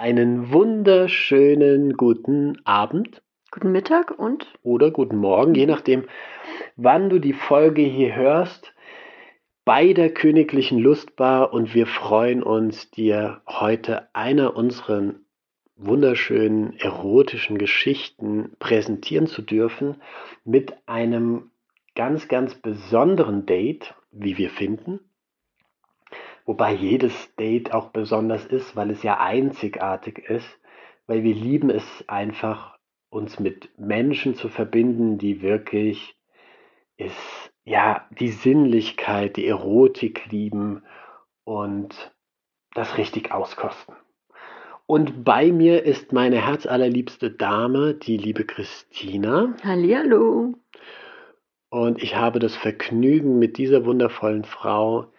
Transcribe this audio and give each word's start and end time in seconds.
einen 0.00 0.50
wunderschönen 0.50 1.92
guten 1.92 2.56
Abend. 2.64 3.20
Guten 3.50 3.70
Mittag 3.70 4.18
und? 4.18 4.46
Oder 4.62 4.90
guten 4.90 5.18
Morgen, 5.18 5.54
je 5.54 5.66
nachdem, 5.66 6.04
wann 6.76 7.10
du 7.10 7.18
die 7.18 7.34
Folge 7.34 7.82
hier 7.82 8.16
hörst, 8.16 8.72
bei 9.66 9.92
der 9.92 10.08
Königlichen 10.08 10.78
Lustbar 10.78 11.52
und 11.52 11.74
wir 11.74 11.86
freuen 11.86 12.42
uns, 12.42 12.90
dir 12.90 13.42
heute 13.46 14.08
einer 14.14 14.56
unserer 14.56 15.16
wunderschönen 15.76 16.78
erotischen 16.78 17.58
Geschichten 17.58 18.52
präsentieren 18.58 19.26
zu 19.26 19.42
dürfen 19.42 19.96
mit 20.46 20.72
einem 20.86 21.50
ganz, 21.94 22.26
ganz 22.26 22.54
besonderen 22.54 23.44
Date, 23.44 23.94
wie 24.12 24.38
wir 24.38 24.48
finden. 24.48 25.00
Wobei 26.50 26.72
jedes 26.72 27.32
Date 27.36 27.72
auch 27.72 27.90
besonders 27.90 28.44
ist, 28.44 28.74
weil 28.74 28.90
es 28.90 29.04
ja 29.04 29.20
einzigartig 29.20 30.18
ist, 30.28 30.58
weil 31.06 31.22
wir 31.22 31.32
lieben 31.32 31.70
es 31.70 31.84
einfach, 32.08 32.76
uns 33.08 33.38
mit 33.38 33.70
Menschen 33.78 34.34
zu 34.34 34.48
verbinden, 34.48 35.16
die 35.16 35.42
wirklich 35.42 36.16
ist, 36.96 37.52
ja, 37.62 38.04
die 38.18 38.30
Sinnlichkeit, 38.30 39.36
die 39.36 39.46
Erotik 39.46 40.26
lieben 40.32 40.82
und 41.44 42.12
das 42.74 42.98
richtig 42.98 43.30
auskosten. 43.30 43.94
Und 44.86 45.22
bei 45.22 45.52
mir 45.52 45.84
ist 45.84 46.12
meine 46.12 46.44
herzallerliebste 46.44 47.30
Dame, 47.30 47.94
die 47.94 48.16
liebe 48.16 48.44
Christina. 48.44 49.54
Hallihallo. 49.62 50.54
Und 51.68 52.02
ich 52.02 52.16
habe 52.16 52.40
das 52.40 52.56
Vergnügen, 52.56 53.38
mit 53.38 53.56
dieser 53.56 53.84
wundervollen 53.84 54.42
Frau 54.42 55.12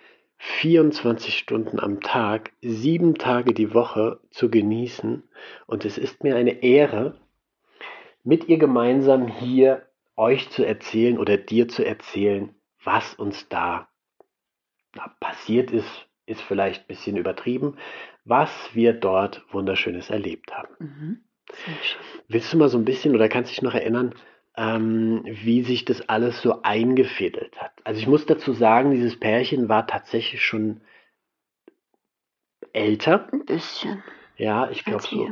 24 0.43 1.37
Stunden 1.37 1.79
am 1.79 2.01
Tag, 2.01 2.51
sieben 2.63 3.13
Tage 3.13 3.53
die 3.53 3.75
Woche 3.75 4.19
zu 4.31 4.49
genießen. 4.49 5.21
Und 5.67 5.85
es 5.85 5.99
ist 5.99 6.23
mir 6.23 6.35
eine 6.35 6.63
Ehre, 6.63 7.15
mit 8.23 8.49
ihr 8.49 8.57
gemeinsam 8.57 9.27
hier 9.27 9.85
euch 10.15 10.49
zu 10.49 10.65
erzählen 10.65 11.19
oder 11.19 11.37
dir 11.37 11.67
zu 11.67 11.85
erzählen, 11.85 12.55
was 12.83 13.13
uns 13.13 13.49
da 13.49 13.87
passiert 15.19 15.69
ist, 15.69 16.07
ist 16.25 16.41
vielleicht 16.41 16.81
ein 16.81 16.87
bisschen 16.87 17.17
übertrieben, 17.17 17.77
was 18.25 18.49
wir 18.73 18.93
dort 18.93 19.45
Wunderschönes 19.51 20.09
erlebt 20.09 20.51
haben. 20.57 20.73
Mhm. 20.79 21.23
Willst 22.27 22.51
du 22.51 22.57
mal 22.57 22.69
so 22.69 22.79
ein 22.79 22.85
bisschen 22.85 23.13
oder 23.13 23.29
kannst 23.29 23.51
dich 23.51 23.61
noch 23.61 23.75
erinnern, 23.75 24.15
ähm, 24.57 25.23
wie 25.25 25.63
sich 25.63 25.85
das 25.85 26.07
alles 26.09 26.41
so 26.41 26.61
eingefädelt 26.61 27.59
hat? 27.59 27.73
Also 27.83 27.99
ich 27.99 28.07
muss 28.07 28.25
dazu 28.25 28.53
sagen, 28.53 28.91
dieses 28.91 29.19
Pärchen 29.19 29.69
war 29.69 29.87
tatsächlich 29.87 30.43
schon 30.43 30.81
älter. 32.73 33.29
Ein 33.31 33.45
bisschen. 33.45 34.03
Ja, 34.37 34.69
ich 34.69 34.85
glaube 34.85 35.03
so 35.03 35.27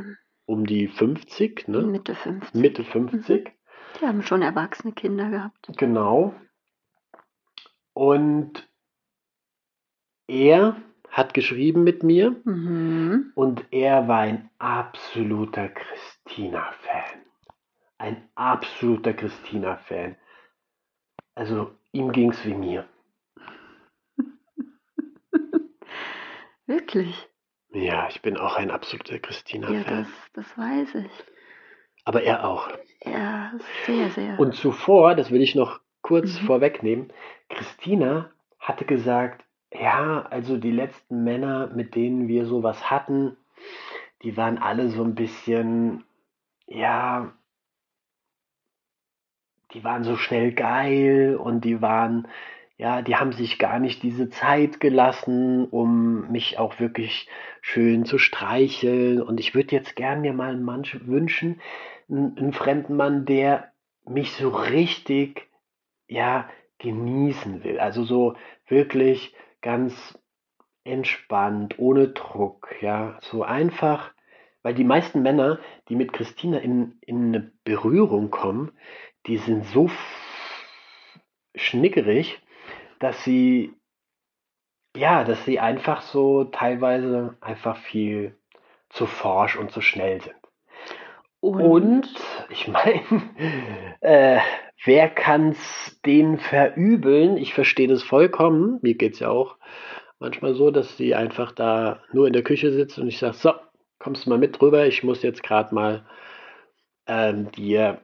um 0.46 0.66
die 0.66 0.88
50, 0.88 1.68
ne? 1.68 1.82
Mitte 1.82 2.14
50. 2.14 2.54
Mitte 2.60 2.84
50. 2.84 3.44
Mhm. 3.44 3.50
Die 4.00 4.06
haben 4.06 4.22
schon 4.22 4.42
erwachsene 4.42 4.92
Kinder 4.92 5.30
gehabt. 5.30 5.68
Genau. 5.76 6.34
Und 7.92 8.68
er 10.26 10.76
hat 11.08 11.34
geschrieben 11.34 11.84
mit 11.84 12.02
mir 12.02 12.36
mhm. 12.44 13.32
und 13.34 13.64
er 13.70 14.08
war 14.08 14.20
ein 14.20 14.50
absoluter 14.58 15.68
Christina-Fan. 15.68 17.19
Ein 18.00 18.26
absoluter 18.34 19.12
Christina-Fan. 19.12 20.16
Also 21.34 21.70
ihm 21.92 22.12
ging 22.12 22.30
es 22.30 22.42
wie 22.46 22.54
mir. 22.54 22.88
Wirklich? 26.66 27.28
Ja, 27.68 28.08
ich 28.08 28.22
bin 28.22 28.38
auch 28.38 28.56
ein 28.56 28.70
absoluter 28.70 29.18
Christina-Fan. 29.18 29.74
Ja, 29.74 29.84
das, 29.84 30.08
das 30.32 30.46
weiß 30.56 30.94
ich. 30.94 31.10
Aber 32.06 32.22
er 32.22 32.48
auch. 32.48 32.70
Ja, 33.04 33.52
sehr, 33.84 34.08
sehr. 34.08 34.40
Und 34.40 34.54
zuvor, 34.54 35.14
das 35.14 35.30
will 35.30 35.42
ich 35.42 35.54
noch 35.54 35.78
kurz 36.00 36.40
mhm. 36.40 36.46
vorwegnehmen, 36.46 37.12
Christina 37.50 38.30
hatte 38.58 38.86
gesagt, 38.86 39.44
ja, 39.74 40.22
also 40.30 40.56
die 40.56 40.72
letzten 40.72 41.22
Männer, 41.22 41.66
mit 41.66 41.94
denen 41.94 42.28
wir 42.28 42.46
sowas 42.46 42.90
hatten, 42.90 43.36
die 44.22 44.38
waren 44.38 44.56
alle 44.56 44.88
so 44.88 45.04
ein 45.04 45.14
bisschen, 45.14 46.04
ja, 46.66 47.34
die 49.74 49.84
waren 49.84 50.04
so 50.04 50.16
schnell 50.16 50.52
geil 50.52 51.36
und 51.36 51.64
die 51.64 51.80
waren, 51.80 52.28
ja, 52.76 53.02
die 53.02 53.16
haben 53.16 53.32
sich 53.32 53.58
gar 53.58 53.78
nicht 53.78 54.02
diese 54.02 54.30
Zeit 54.30 54.80
gelassen, 54.80 55.66
um 55.66 56.30
mich 56.30 56.58
auch 56.58 56.80
wirklich 56.80 57.28
schön 57.60 58.04
zu 58.04 58.18
streicheln. 58.18 59.20
Und 59.20 59.38
ich 59.38 59.54
würde 59.54 59.76
jetzt 59.76 59.96
gern 59.96 60.22
mir 60.22 60.32
mal 60.32 60.50
einen 60.50 60.64
Mann 60.64 60.84
wünschen, 61.04 61.60
einen, 62.08 62.36
einen 62.38 62.52
fremden 62.52 62.96
Mann, 62.96 63.26
der 63.26 63.72
mich 64.06 64.32
so 64.32 64.48
richtig, 64.48 65.48
ja, 66.08 66.48
genießen 66.78 67.62
will. 67.62 67.78
Also 67.78 68.04
so 68.04 68.34
wirklich 68.66 69.34
ganz 69.60 70.18
entspannt, 70.84 71.78
ohne 71.78 72.08
Druck, 72.08 72.74
ja, 72.80 73.18
so 73.20 73.42
einfach, 73.42 74.12
weil 74.62 74.74
die 74.74 74.84
meisten 74.84 75.22
Männer, 75.22 75.58
die 75.88 75.96
mit 75.96 76.12
Christina 76.12 76.58
in, 76.58 76.98
in 77.02 77.26
eine 77.28 77.52
Berührung 77.64 78.30
kommen, 78.30 78.72
die 79.26 79.38
sind 79.38 79.66
so 79.66 79.90
schnickerig, 81.54 82.40
dass 82.98 83.22
sie, 83.24 83.74
ja, 84.96 85.24
dass 85.24 85.44
sie 85.44 85.60
einfach 85.60 86.02
so 86.02 86.44
teilweise 86.44 87.36
einfach 87.40 87.76
viel 87.76 88.36
zu 88.88 89.06
forsch 89.06 89.56
und 89.56 89.70
zu 89.70 89.80
schnell 89.80 90.20
sind. 90.20 90.34
Und, 91.40 91.62
und 91.62 92.08
ich 92.50 92.68
meine, 92.68 93.02
äh, 94.00 94.40
wer 94.84 95.08
kann 95.08 95.50
es 95.50 96.00
denen 96.04 96.38
verübeln? 96.38 97.36
Ich 97.36 97.54
verstehe 97.54 97.88
das 97.88 98.02
vollkommen. 98.02 98.78
Mir 98.82 98.94
geht 98.94 99.14
es 99.14 99.20
ja 99.20 99.30
auch 99.30 99.56
manchmal 100.18 100.54
so, 100.54 100.70
dass 100.70 100.96
sie 100.96 101.14
einfach 101.14 101.52
da 101.52 102.02
nur 102.12 102.26
in 102.26 102.32
der 102.32 102.42
Küche 102.42 102.72
sitzt 102.72 102.98
und 102.98 103.08
ich 103.08 103.18
sage, 103.18 103.34
so, 103.34 103.52
kommst 103.98 104.26
du 104.26 104.30
mal 104.30 104.38
mit 104.38 104.60
drüber, 104.60 104.86
ich 104.86 105.02
muss 105.02 105.22
jetzt 105.22 105.42
gerade 105.42 105.74
mal 105.74 106.04
ähm, 107.06 107.50
dir 107.52 108.00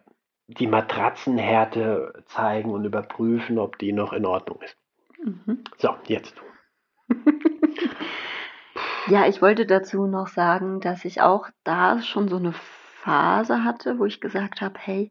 die 0.49 0.67
Matratzenhärte 0.67 2.23
zeigen 2.27 2.71
und 2.71 2.85
überprüfen, 2.85 3.59
ob 3.59 3.79
die 3.79 3.93
noch 3.93 4.13
in 4.13 4.27
Ordnung 4.27 4.61
ist. 4.63 4.77
Mhm. 5.23 5.65
So, 5.79 5.97
jetzt 6.07 6.35
du. 6.39 7.15
ja, 9.09 9.27
ich 9.27 9.43
wollte 9.43 9.67
dazu 9.67 10.07
noch 10.07 10.29
sagen, 10.29 10.81
dass 10.81 11.05
ich 11.05 11.21
auch 11.21 11.49
da 11.65 12.01
schon 12.03 12.29
so 12.29 12.37
eine 12.37 12.53
Phase 12.53 13.65
hatte, 13.65 13.99
wo 13.99 14.05
ich 14.05 14.21
gesagt 14.21 14.61
habe, 14.61 14.79
hey, 14.79 15.11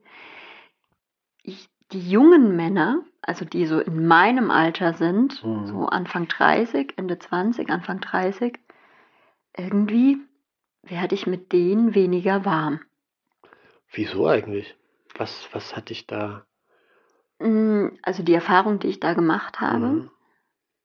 ich, 1.43 1.69
die 1.91 2.09
jungen 2.09 2.55
Männer, 2.55 3.03
also 3.21 3.45
die 3.45 3.65
so 3.65 3.79
in 3.79 4.07
meinem 4.07 4.51
Alter 4.51 4.93
sind, 4.93 5.43
mhm. 5.43 5.67
so 5.67 5.85
Anfang 5.85 6.27
30, 6.27 6.93
Ende 6.97 7.19
20, 7.19 7.69
Anfang 7.69 7.99
30, 7.99 8.57
irgendwie 9.57 10.17
werde 10.83 11.15
ich 11.15 11.27
mit 11.27 11.51
denen 11.51 11.95
weniger 11.95 12.45
warm. 12.45 12.79
Wieso 13.91 14.27
eigentlich? 14.27 14.75
Was, 15.17 15.49
was 15.51 15.75
hatte 15.75 15.93
ich 15.93 16.07
da? 16.07 16.45
Mm, 17.39 17.87
also 18.01 18.23
die 18.23 18.33
Erfahrung, 18.33 18.79
die 18.79 18.87
ich 18.87 18.99
da 18.99 19.13
gemacht 19.13 19.61
habe, 19.61 19.87
mhm. 19.87 20.11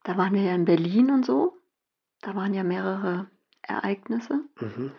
da 0.04 0.16
waren 0.16 0.34
wir 0.34 0.42
ja 0.42 0.54
in 0.54 0.64
Berlin 0.64 1.10
und 1.10 1.24
so, 1.24 1.56
da 2.22 2.34
waren 2.34 2.54
ja 2.54 2.62
mehrere 2.64 3.26
Ereignisse. 3.62 4.40
Mhm. 4.60 4.92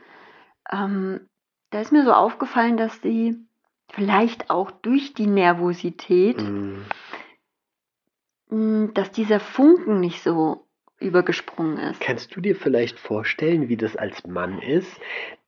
Ähm, 0.72 1.30
da 1.70 1.82
ist 1.82 1.92
mir 1.92 2.04
so 2.04 2.14
aufgefallen, 2.14 2.78
dass 2.78 3.02
sie 3.02 3.38
vielleicht 3.90 4.50
auch 4.50 4.72
durch 4.72 5.14
die 5.14 5.28
Nervosität, 5.28 6.42
mm. 8.50 8.94
dass 8.94 9.12
dieser 9.12 9.40
Funken 9.40 10.00
nicht 10.00 10.22
so 10.22 10.68
übergesprungen 11.00 11.78
ist. 11.78 12.00
Kannst 12.00 12.36
du 12.36 12.42
dir 12.42 12.56
vielleicht 12.56 13.00
vorstellen, 13.00 13.70
wie 13.70 13.78
das 13.78 13.96
als 13.96 14.26
Mann 14.26 14.60
ist, 14.62 15.00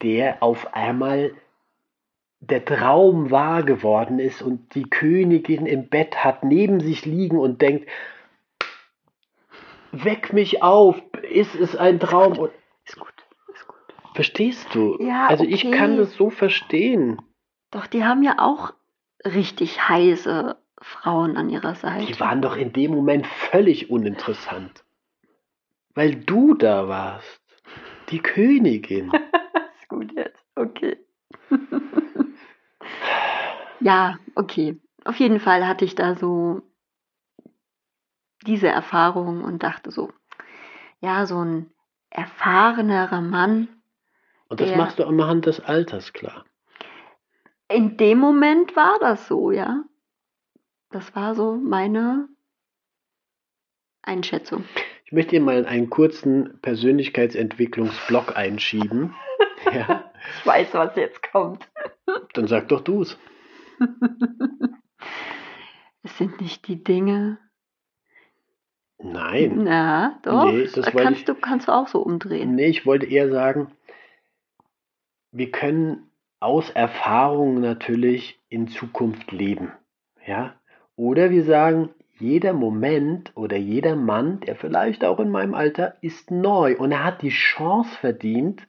der 0.01 0.41
auf 0.41 0.73
einmal 0.73 1.33
der 2.49 2.65
Traum 2.65 3.31
wahr 3.31 3.63
geworden 3.63 4.19
ist 4.19 4.41
und 4.41 4.75
die 4.75 4.83
Königin 4.83 5.65
im 5.65 5.87
Bett 5.87 6.23
hat 6.23 6.43
neben 6.43 6.81
sich 6.81 7.05
liegen 7.05 7.37
und 7.37 7.61
denkt, 7.61 7.89
weck 9.91 10.33
mich 10.33 10.61
auf, 10.61 11.01
ist 11.21 11.55
es 11.55 11.75
ein 11.75 11.99
Traum? 11.99 12.37
Und 12.37 12.51
ist 12.85 12.99
gut. 12.99 13.13
Verstehst 14.13 14.75
du? 14.75 14.97
Ja, 14.99 15.27
also 15.27 15.43
okay. 15.43 15.53
ich 15.53 15.71
kann 15.71 15.97
das 15.97 16.13
so 16.13 16.29
verstehen. 16.29 17.21
Doch 17.71 17.87
die 17.87 18.03
haben 18.03 18.21
ja 18.21 18.35
auch 18.37 18.73
richtig 19.25 19.87
heiße 19.89 20.55
Frauen 20.79 21.37
an 21.37 21.49
ihrer 21.49 21.75
Seite. 21.75 22.05
Die 22.05 22.19
waren 22.19 22.41
doch 22.41 22.55
in 22.55 22.73
dem 22.73 22.91
Moment 22.91 23.25
völlig 23.25 23.89
uninteressant. 23.89 24.83
Weil 25.95 26.15
du 26.15 26.53
da 26.53 26.87
warst. 26.87 27.41
Die 28.09 28.19
Königin. 28.19 29.11
ist 29.79 29.89
gut 29.89 30.11
jetzt. 30.13 30.43
Okay. 30.55 30.97
Ja, 33.83 34.17
okay. 34.35 34.79
Auf 35.05 35.17
jeden 35.17 35.39
Fall 35.39 35.67
hatte 35.67 35.85
ich 35.85 35.95
da 35.95 36.15
so 36.15 36.61
diese 38.45 38.67
Erfahrung 38.67 39.43
und 39.43 39.63
dachte 39.63 39.91
so, 39.91 40.11
ja, 41.01 41.25
so 41.25 41.43
ein 41.43 41.69
erfahrenerer 42.09 43.21
Mann 43.21 43.67
Und 44.49 44.59
das 44.59 44.75
machst 44.75 44.99
du 44.99 45.05
am 45.05 45.21
Hand 45.21 45.45
des 45.45 45.59
Alters 45.59 46.13
klar. 46.13 46.45
In 47.69 47.97
dem 47.97 48.19
Moment 48.19 48.75
war 48.75 48.97
das 48.99 49.27
so, 49.27 49.51
ja. 49.51 49.83
Das 50.91 51.15
war 51.15 51.33
so 51.33 51.55
meine 51.55 52.29
Einschätzung. 54.03 54.63
Ich 55.05 55.11
möchte 55.11 55.31
hier 55.31 55.41
mal 55.41 55.65
einen 55.65 55.89
kurzen 55.89 56.59
Persönlichkeitsentwicklungsblock 56.61 58.37
einschieben. 58.37 59.15
ja, 59.73 60.11
Ich 60.39 60.45
weiß, 60.45 60.73
was 60.73 60.95
jetzt 60.95 61.23
kommt. 61.31 61.67
dann 62.33 62.47
sag 62.47 62.69
doch 62.69 62.81
du's. 62.81 63.17
Es 66.05 66.17
sind 66.17 66.41
nicht 66.41 66.67
die 66.67 66.83
Dinge. 66.83 67.37
Nein. 69.01 69.63
Na, 69.63 70.19
doch. 70.23 70.51
Nee, 70.51 70.67
das 70.73 70.85
kannst 70.91 71.19
ich- 71.21 71.25
du 71.25 71.33
kannst 71.35 71.67
du 71.67 71.71
auch 71.71 71.87
so 71.87 72.01
umdrehen. 72.01 72.55
Nee, 72.55 72.67
ich 72.67 72.85
wollte 72.85 73.05
eher 73.05 73.29
sagen, 73.29 73.71
wir 75.31 75.49
können 75.51 76.09
aus 76.41 76.69
Erfahrung 76.69 77.61
natürlich 77.61 78.39
in 78.49 78.67
Zukunft 78.67 79.31
leben. 79.31 79.71
Ja? 80.25 80.55
Oder 80.97 81.29
wir 81.31 81.43
sagen, 81.45 81.89
jeder 82.19 82.53
Moment 82.53 83.31
oder 83.35 83.55
jeder 83.57 83.95
Mann, 83.95 84.41
der 84.41 84.55
vielleicht 84.55 85.03
auch 85.05 85.19
in 85.19 85.31
meinem 85.31 85.53
Alter 85.53 85.95
ist 86.01 86.31
neu 86.31 86.77
und 86.77 86.91
er 86.91 87.03
hat 87.05 87.21
die 87.21 87.29
Chance 87.29 87.89
verdient. 87.97 88.67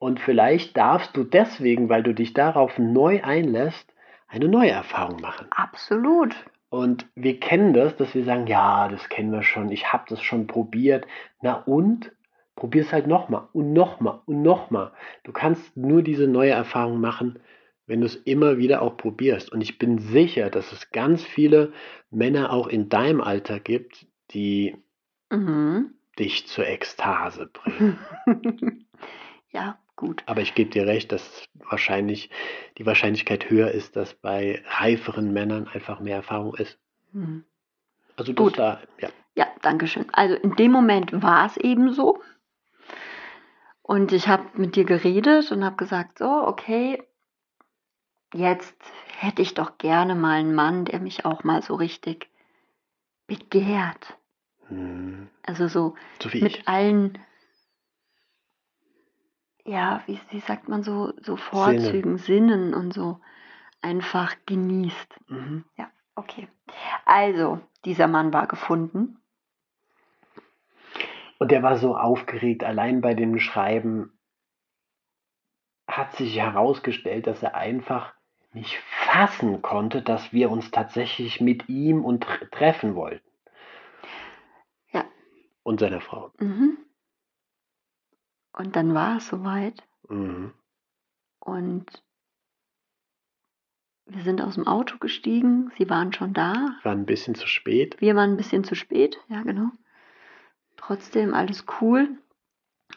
Und 0.00 0.18
vielleicht 0.18 0.78
darfst 0.78 1.14
du 1.14 1.24
deswegen, 1.24 1.90
weil 1.90 2.02
du 2.02 2.14
dich 2.14 2.32
darauf 2.32 2.78
neu 2.78 3.22
einlässt, 3.22 3.92
eine 4.28 4.48
neue 4.48 4.70
Erfahrung 4.70 5.20
machen. 5.20 5.46
Absolut. 5.50 6.34
Und 6.70 7.06
wir 7.14 7.38
kennen 7.38 7.74
das, 7.74 7.94
dass 7.96 8.14
wir 8.14 8.24
sagen, 8.24 8.46
ja, 8.46 8.88
das 8.88 9.10
kennen 9.10 9.30
wir 9.30 9.42
schon, 9.42 9.70
ich 9.70 9.92
habe 9.92 10.04
das 10.08 10.22
schon 10.22 10.46
probiert. 10.46 11.06
Na 11.42 11.62
und? 11.64 12.12
Probier 12.56 12.82
es 12.82 12.92
halt 12.92 13.06
nochmal 13.06 13.48
und 13.52 13.74
nochmal 13.74 14.20
und 14.24 14.40
nochmal. 14.40 14.92
Du 15.24 15.32
kannst 15.32 15.76
nur 15.76 16.02
diese 16.02 16.26
neue 16.26 16.52
Erfahrung 16.52 16.98
machen, 17.00 17.38
wenn 17.86 18.00
du 18.00 18.06
es 18.06 18.16
immer 18.16 18.56
wieder 18.56 18.80
auch 18.80 18.96
probierst. 18.96 19.52
Und 19.52 19.60
ich 19.60 19.78
bin 19.78 19.98
sicher, 19.98 20.48
dass 20.48 20.72
es 20.72 20.90
ganz 20.92 21.22
viele 21.22 21.72
Männer 22.10 22.52
auch 22.52 22.68
in 22.68 22.88
deinem 22.88 23.20
Alter 23.20 23.60
gibt, 23.60 24.06
die 24.30 24.76
Mhm. 25.30 25.94
dich 26.18 26.46
zur 26.46 26.66
Ekstase 26.66 27.50
bringen. 27.52 27.98
ja, 29.50 29.78
gut. 30.00 30.22
Aber 30.26 30.40
ich 30.40 30.54
gebe 30.54 30.70
dir 30.70 30.86
recht, 30.86 31.12
dass 31.12 31.44
wahrscheinlich 31.54 32.30
die 32.78 32.86
Wahrscheinlichkeit 32.86 33.48
höher 33.50 33.70
ist, 33.70 33.94
dass 33.94 34.14
bei 34.14 34.62
reiferen 34.66 35.32
Männern 35.32 35.68
einfach 35.68 36.00
mehr 36.00 36.16
Erfahrung 36.16 36.54
ist. 36.56 36.78
Mhm. 37.12 37.44
Also 38.16 38.32
das 38.32 38.44
Gut. 38.46 38.58
da, 38.58 38.80
ja. 38.98 39.10
Ja, 39.36 39.46
danke 39.62 39.86
schön. 39.86 40.06
Also 40.12 40.34
in 40.34 40.56
dem 40.56 40.72
Moment 40.72 41.22
war 41.22 41.46
es 41.46 41.56
eben 41.56 41.92
so. 41.92 42.20
Und 43.82 44.12
ich 44.12 44.26
habe 44.28 44.44
mit 44.54 44.76
dir 44.76 44.84
geredet 44.84 45.52
und 45.52 45.64
habe 45.64 45.76
gesagt, 45.76 46.18
so, 46.18 46.26
okay, 46.26 47.02
jetzt 48.34 48.76
hätte 49.18 49.42
ich 49.42 49.54
doch 49.54 49.78
gerne 49.78 50.14
mal 50.14 50.38
einen 50.40 50.54
Mann, 50.54 50.84
der 50.84 51.00
mich 51.00 51.24
auch 51.24 51.44
mal 51.44 51.62
so 51.62 51.74
richtig 51.74 52.28
begehrt. 53.26 54.16
Hm, 54.68 55.28
Also 55.42 55.68
so 55.68 55.94
So 56.22 56.28
mit 56.28 56.58
ich. 56.58 56.68
allen, 56.68 57.18
ja, 59.64 60.02
wie, 60.06 60.20
wie 60.30 60.40
sagt 60.40 60.68
man 60.68 60.82
so, 60.82 61.12
so 61.22 61.36
Vorzügen, 61.36 62.18
Sinnen 62.18 62.74
und 62.74 62.92
so 62.92 63.20
einfach 63.82 64.36
genießt. 64.46 65.14
Mhm. 65.28 65.64
Okay. 66.16 66.48
Also, 67.06 67.60
dieser 67.84 68.06
Mann 68.06 68.32
war 68.32 68.46
gefunden. 68.46 69.22
Und 71.38 71.50
der 71.50 71.62
war 71.62 71.78
so 71.78 71.96
aufgeregt, 71.96 72.62
allein 72.62 73.00
bei 73.00 73.14
dem 73.14 73.38
Schreiben 73.38 74.18
hat 75.88 76.14
sich 76.16 76.36
herausgestellt, 76.36 77.26
dass 77.26 77.42
er 77.42 77.54
einfach 77.54 78.12
nicht 78.52 78.76
fassen 79.06 79.62
konnte, 79.62 80.02
dass 80.02 80.32
wir 80.32 80.50
uns 80.50 80.70
tatsächlich 80.70 81.40
mit 81.40 81.68
ihm 81.68 82.04
und 82.04 82.26
tre- 82.26 82.50
treffen 82.50 82.94
wollten. 82.94 83.28
Ja. 84.92 85.04
Und 85.62 85.80
seiner 85.80 86.00
Frau. 86.00 86.32
Mhm. 86.38 86.78
Und 88.52 88.76
dann 88.76 88.94
war 88.94 89.18
es 89.18 89.28
soweit. 89.28 89.82
Mhm. 90.08 90.52
Und 91.38 91.86
wir 94.06 94.22
sind 94.22 94.40
aus 94.42 94.54
dem 94.54 94.66
Auto 94.66 94.98
gestiegen. 94.98 95.70
Sie 95.78 95.88
waren 95.88 96.12
schon 96.12 96.32
da. 96.32 96.76
War 96.82 96.92
ein 96.92 97.06
bisschen 97.06 97.34
zu 97.34 97.46
spät. 97.46 98.00
Wir 98.00 98.16
waren 98.16 98.32
ein 98.32 98.36
bisschen 98.36 98.64
zu 98.64 98.74
spät. 98.74 99.18
Ja, 99.28 99.42
genau. 99.42 99.70
Trotzdem 100.76 101.32
alles 101.32 101.64
cool. 101.80 102.08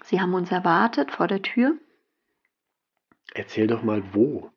Sie 0.03 0.19
haben 0.19 0.33
uns 0.33 0.51
erwartet 0.51 1.11
vor 1.11 1.27
der 1.27 1.41
Tür. 1.41 1.77
Erzähl 3.33 3.67
doch 3.67 3.83
mal, 3.83 4.03
wo. 4.13 4.51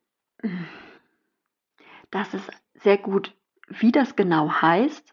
Das 2.10 2.32
ist 2.34 2.50
sehr 2.74 2.98
gut. 2.98 3.36
Wie 3.68 3.92
das 3.92 4.16
genau 4.16 4.50
heißt, 4.50 5.12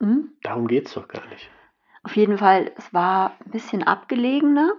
hm? 0.00 0.32
Darum 0.42 0.66
geht 0.66 0.88
es 0.88 0.94
doch 0.94 1.06
gar 1.08 1.24
nicht. 1.28 1.48
Auf 2.02 2.16
jeden 2.16 2.36
Fall, 2.36 2.72
es 2.76 2.92
war 2.92 3.36
ein 3.44 3.52
bisschen 3.52 3.84
abgelegener 3.84 4.72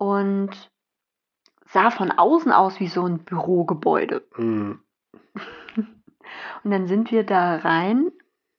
und 0.00 0.50
sah 1.66 1.90
von 1.90 2.10
außen 2.10 2.52
aus 2.52 2.80
wie 2.80 2.88
so 2.88 3.04
ein 3.04 3.18
Bürogebäude. 3.18 4.26
Mhm. 4.36 4.80
Und 6.64 6.70
dann 6.70 6.86
sind 6.86 7.10
wir 7.10 7.24
da 7.24 7.56
rein 7.56 8.10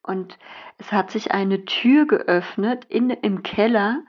und 0.04 0.38
es 0.78 0.92
hat 0.92 1.10
sich 1.12 1.32
eine 1.32 1.66
Tür 1.66 2.06
geöffnet 2.06 2.86
in, 2.86 3.10
im 3.10 3.44
Keller, 3.44 4.04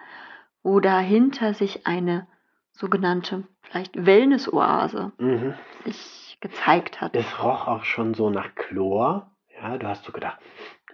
wo 0.62 0.80
dahinter 0.80 1.54
sich 1.54 1.86
eine 1.86 2.26
sogenannte 2.72 3.44
vielleicht 3.62 4.04
Wellness-Oase 4.04 5.12
Mhm. 5.18 5.54
sich 5.84 6.38
gezeigt 6.40 7.00
hat. 7.00 7.14
Es 7.14 7.42
roch 7.42 7.66
auch 7.66 7.84
schon 7.84 8.14
so 8.14 8.30
nach 8.30 8.54
Chlor. 8.54 9.30
Ja, 9.60 9.78
du 9.78 9.86
hast 9.86 10.04
so 10.04 10.12
gedacht, 10.12 10.38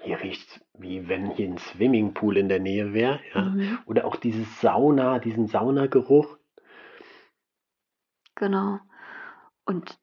hier 0.03 0.21
riecht 0.23 0.61
wie 0.79 1.09
wenn 1.09 1.31
hier 1.31 1.49
ein 1.49 1.59
Swimmingpool 1.59 2.37
in 2.37 2.49
der 2.49 2.61
Nähe 2.61 2.93
wäre. 2.93 3.21
Ja. 3.35 3.43
Mhm, 3.43 3.79
Oder 3.87 4.05
auch 4.07 4.17
dieses 4.17 4.61
Sauna, 4.61 5.19
diesen 5.19 5.47
Saunageruch. 5.49 6.39
genau. 8.37 8.79
Und 9.65 9.99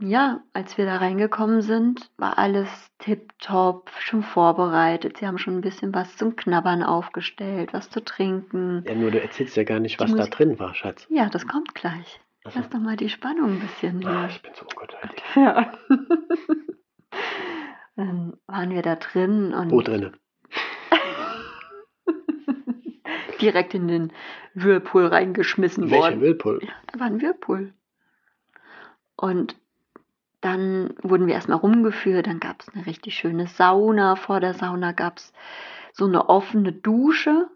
ja, 0.00 0.42
als 0.52 0.78
wir 0.78 0.86
da 0.86 0.96
reingekommen 0.98 1.60
sind, 1.60 2.10
war 2.16 2.38
alles 2.38 2.68
tipptopp, 2.98 3.90
schon 3.98 4.22
vorbereitet. 4.22 5.18
Sie 5.18 5.26
haben 5.26 5.38
schon 5.38 5.56
ein 5.56 5.60
bisschen 5.60 5.92
was 5.92 6.16
zum 6.16 6.36
Knabbern 6.36 6.82
aufgestellt, 6.84 7.72
was 7.72 7.90
zu 7.90 8.04
trinken. 8.04 8.84
Ja, 8.86 8.94
nur 8.94 9.10
du 9.10 9.20
erzählst 9.20 9.56
ja 9.56 9.64
gar 9.64 9.80
nicht, 9.80 9.98
was 9.98 10.14
da 10.14 10.26
drin 10.26 10.58
war, 10.60 10.74
Schatz. 10.74 11.06
Ja, 11.10 11.28
das 11.28 11.46
kommt 11.48 11.74
gleich. 11.74 12.20
Also, 12.44 12.60
Lass 12.60 12.70
doch 12.70 12.78
mal 12.78 12.96
die 12.96 13.08
Spannung 13.08 13.54
ein 13.54 13.60
bisschen 13.60 14.00
hier. 14.00 14.28
ich 14.30 14.40
bin 14.40 14.52
so 14.54 14.64
ungeduldig. 14.64 15.22
Ja. 15.36 15.72
Dann 17.98 18.34
waren 18.46 18.70
wir 18.70 18.82
da 18.82 18.94
drin 18.94 19.52
und 19.52 19.72
Wo 19.72 19.82
drinne? 19.82 20.12
direkt 23.40 23.74
in 23.74 23.88
den 23.88 24.12
Whirlpool 24.54 25.06
reingeschmissen 25.06 25.90
Welcher 25.90 26.04
worden. 26.04 26.20
Whirlpool? 26.20 26.60
Da 26.92 27.00
war 27.00 27.08
ein 27.08 27.20
Whirlpool. 27.20 27.74
Und 29.16 29.56
dann 30.40 30.94
wurden 31.02 31.26
wir 31.26 31.34
erstmal 31.34 31.58
rumgeführt, 31.58 32.28
dann 32.28 32.38
gab 32.38 32.62
es 32.62 32.68
eine 32.68 32.86
richtig 32.86 33.16
schöne 33.16 33.48
Sauna. 33.48 34.14
Vor 34.14 34.38
der 34.38 34.54
Sauna 34.54 34.92
gab 34.92 35.18
es 35.18 35.32
so 35.92 36.04
eine 36.04 36.28
offene 36.28 36.72
Dusche 36.72 37.48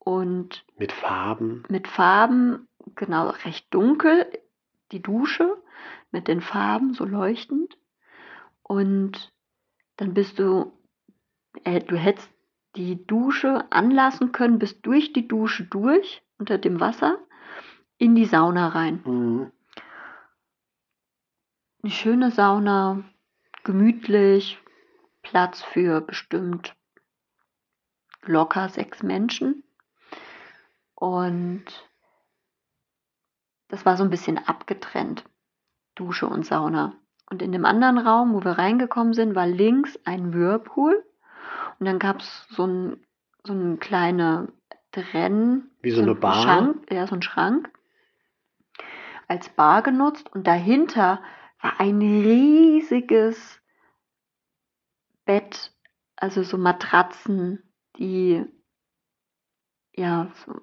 und 0.00 0.64
Mit 0.76 0.90
Farben. 0.90 1.62
mit 1.68 1.86
Farben, 1.86 2.66
genau 2.96 3.28
recht 3.44 3.72
dunkel, 3.72 4.26
die 4.90 5.00
Dusche 5.00 5.56
mit 6.10 6.26
den 6.26 6.40
Farben 6.40 6.92
so 6.92 7.04
leuchtend. 7.04 7.78
Und 8.68 9.32
dann 9.96 10.12
bist 10.12 10.40
du, 10.40 10.72
äh, 11.62 11.80
du 11.80 11.96
hättest 11.96 12.28
die 12.74 13.06
Dusche 13.06 13.70
anlassen 13.70 14.32
können, 14.32 14.58
bis 14.58 14.80
durch 14.82 15.12
die 15.12 15.28
Dusche 15.28 15.64
durch, 15.64 16.22
unter 16.38 16.58
dem 16.58 16.80
Wasser, 16.80 17.18
in 17.96 18.16
die 18.16 18.24
Sauna 18.24 18.68
rein. 18.68 19.02
Mhm. 19.04 19.52
Eine 21.82 21.92
schöne 21.92 22.30
Sauna, 22.32 23.04
gemütlich, 23.62 24.58
Platz 25.22 25.62
für 25.62 26.00
bestimmt 26.00 26.74
locker 28.22 28.68
sechs 28.68 29.04
Menschen. 29.04 29.62
Und 30.96 31.64
das 33.68 33.86
war 33.86 33.96
so 33.96 34.02
ein 34.02 34.10
bisschen 34.10 34.38
abgetrennt, 34.38 35.24
Dusche 35.94 36.26
und 36.26 36.44
Sauna. 36.44 36.98
Und 37.30 37.42
in 37.42 37.52
dem 37.52 37.64
anderen 37.64 37.98
Raum, 37.98 38.34
wo 38.34 38.44
wir 38.44 38.52
reingekommen 38.52 39.12
sind, 39.12 39.34
war 39.34 39.46
links 39.46 39.98
ein 40.04 40.32
Whirlpool. 40.32 41.04
Und 41.78 41.86
dann 41.86 41.98
gab 41.98 42.20
es 42.20 42.46
so 42.50 42.66
ein, 42.66 43.04
so 43.44 43.52
ein 43.52 43.78
kleine 43.80 44.52
Trenn. 44.92 45.70
Wie 45.82 45.90
so 45.90 46.02
eine 46.02 46.12
ein 46.12 46.20
Bar. 46.20 46.42
Schrank, 46.42 46.86
ja, 46.90 47.06
so 47.06 47.16
ein 47.16 47.22
Schrank. 47.22 47.70
Als 49.28 49.48
Bar 49.48 49.82
genutzt. 49.82 50.32
Und 50.32 50.46
dahinter 50.46 51.20
war 51.60 51.80
ein 51.80 51.98
riesiges 51.98 53.60
Bett, 55.24 55.72
also 56.14 56.44
so 56.44 56.56
Matratzen, 56.56 57.62
die 57.98 58.44
ja 59.96 60.30
so 60.44 60.60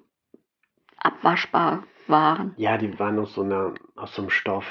abwaschbar 0.96 1.84
waren. 2.06 2.54
Ja, 2.56 2.76
die 2.78 2.98
waren 2.98 3.18
aus 3.18 3.34
so 3.34 3.42
einer, 3.42 3.74
aus 3.96 4.14
so 4.14 4.22
einem 4.22 4.30
Stoff, 4.30 4.64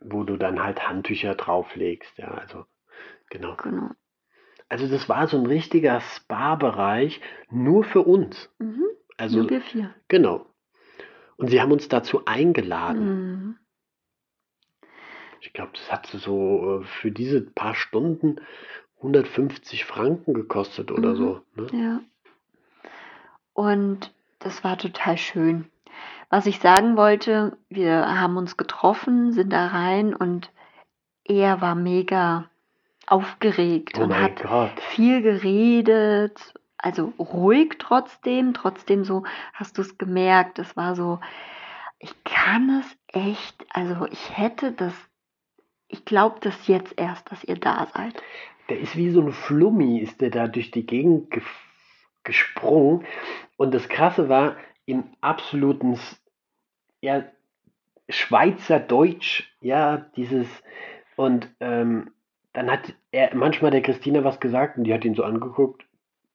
wo 0.00 0.24
du 0.24 0.36
dann 0.36 0.62
halt 0.62 0.88
Handtücher 0.88 1.34
drauflegst, 1.34 2.16
ja, 2.18 2.28
also 2.28 2.64
genau. 3.30 3.56
Genau. 3.56 3.90
Also 4.68 4.88
das 4.88 5.08
war 5.08 5.28
so 5.28 5.36
ein 5.38 5.46
richtiger 5.46 6.00
Spa-Bereich 6.00 7.20
nur 7.50 7.84
für 7.84 8.02
uns. 8.02 8.50
Mhm. 8.58 8.84
Also 9.18 9.40
Nur 9.40 9.50
wir 9.50 9.60
vier. 9.60 9.94
genau. 10.08 10.46
Und 11.36 11.48
sie 11.50 11.60
haben 11.60 11.72
uns 11.72 11.88
dazu 11.88 12.24
eingeladen. 12.24 13.04
Mhm. 13.04 13.58
Ich 15.40 15.52
glaube, 15.52 15.72
das 15.74 15.90
hat 15.92 16.06
so 16.06 16.80
äh, 16.80 16.84
für 16.84 17.10
diese 17.10 17.40
paar 17.42 17.74
Stunden 17.74 18.36
150 18.98 19.84
Franken 19.84 20.34
gekostet 20.34 20.90
oder 20.92 21.10
Mhm. 21.10 21.16
so. 21.16 21.42
Ne? 21.56 21.66
Ja. 21.72 22.00
Und 23.52 24.12
das 24.38 24.64
war 24.64 24.78
total 24.78 25.18
schön. 25.18 25.66
Was 26.32 26.46
ich 26.46 26.60
sagen 26.60 26.96
wollte, 26.96 27.58
wir 27.68 28.18
haben 28.18 28.38
uns 28.38 28.56
getroffen, 28.56 29.32
sind 29.32 29.52
da 29.52 29.66
rein 29.66 30.14
und 30.14 30.50
er 31.24 31.60
war 31.60 31.74
mega 31.74 32.48
aufgeregt 33.06 33.98
Oh 33.98 34.04
und 34.04 34.18
hat 34.18 34.42
Gott. 34.42 34.80
viel 34.80 35.20
geredet, 35.20 36.54
also 36.78 37.12
ruhig 37.18 37.74
trotzdem, 37.78 38.54
trotzdem 38.54 39.04
so 39.04 39.24
hast 39.52 39.76
du 39.76 39.82
es 39.82 39.98
gemerkt, 39.98 40.58
es 40.58 40.74
war 40.74 40.96
so, 40.96 41.20
ich 41.98 42.14
kann 42.24 42.80
es 42.80 42.96
echt, 43.08 43.66
also 43.68 44.06
ich 44.06 44.34
hätte 44.34 44.72
das, 44.72 44.94
ich 45.86 46.06
glaube 46.06 46.36
das 46.40 46.66
jetzt 46.66 46.98
erst, 46.98 47.30
dass 47.30 47.44
ihr 47.44 47.56
da 47.56 47.88
seid. 47.92 48.22
Der 48.70 48.80
ist 48.80 48.96
wie 48.96 49.10
so 49.10 49.20
ein 49.20 49.32
Flummi, 49.32 49.98
ist 49.98 50.22
der 50.22 50.30
da 50.30 50.48
durch 50.48 50.70
die 50.70 50.86
Gegend 50.86 51.28
gesprungen. 52.24 53.04
Und 53.58 53.74
das 53.74 53.86
Krasse 53.90 54.30
war, 54.30 54.56
im 54.86 55.04
absoluten 55.20 55.98
ja, 57.02 57.24
Schweizerdeutsch, 58.08 59.44
ja, 59.60 59.98
dieses, 60.16 60.48
und 61.16 61.48
ähm, 61.60 62.12
dann 62.52 62.70
hat 62.70 62.94
er 63.10 63.34
manchmal 63.34 63.70
der 63.70 63.82
Christina 63.82 64.24
was 64.24 64.40
gesagt 64.40 64.78
und 64.78 64.84
die 64.84 64.94
hat 64.94 65.04
ihn 65.04 65.14
so 65.14 65.24
angeguckt 65.24 65.84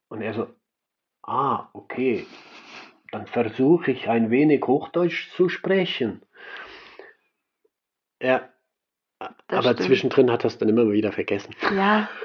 und 0.09 0.21
er 0.21 0.33
so, 0.33 0.47
ah, 1.23 1.67
okay, 1.73 2.25
dann 3.11 3.27
versuche 3.27 3.91
ich 3.91 4.09
ein 4.09 4.29
wenig 4.29 4.63
Hochdeutsch 4.65 5.29
zu 5.31 5.49
sprechen. 5.49 6.21
Ja, 8.21 8.49
Das 9.19 9.59
aber 9.59 9.73
stimmt. 9.73 9.81
zwischendrin 9.83 10.31
hat 10.31 10.43
er 10.43 10.47
es 10.47 10.57
dann 10.57 10.69
immer 10.69 10.91
wieder 10.91 11.11
vergessen. 11.11 11.55
Ja. 11.75 12.09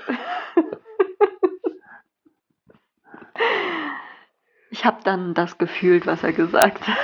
Ich 4.71 4.85
habe 4.87 5.03
dann 5.05 5.35
das 5.35 5.59
gefühlt, 5.59 6.07
was 6.07 6.25
er 6.25 6.33
gesagt 6.33 6.87
hat. 6.89 6.97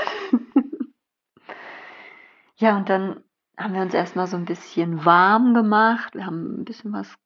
Ja, 2.59 2.77
und 2.77 2.89
dann 2.89 3.23
haben 3.57 3.75
wir 3.75 3.83
uns 3.83 3.95
erstmal 3.95 4.27
so 4.27 4.37
ein 4.37 4.45
bisschen 4.45 5.05
warm 5.05 5.55
gemacht. 5.55 6.15
Wir 6.15 6.27
haben 6.27 6.61
ein 6.61 6.65
bisschen 6.65 6.93
was 6.93 7.17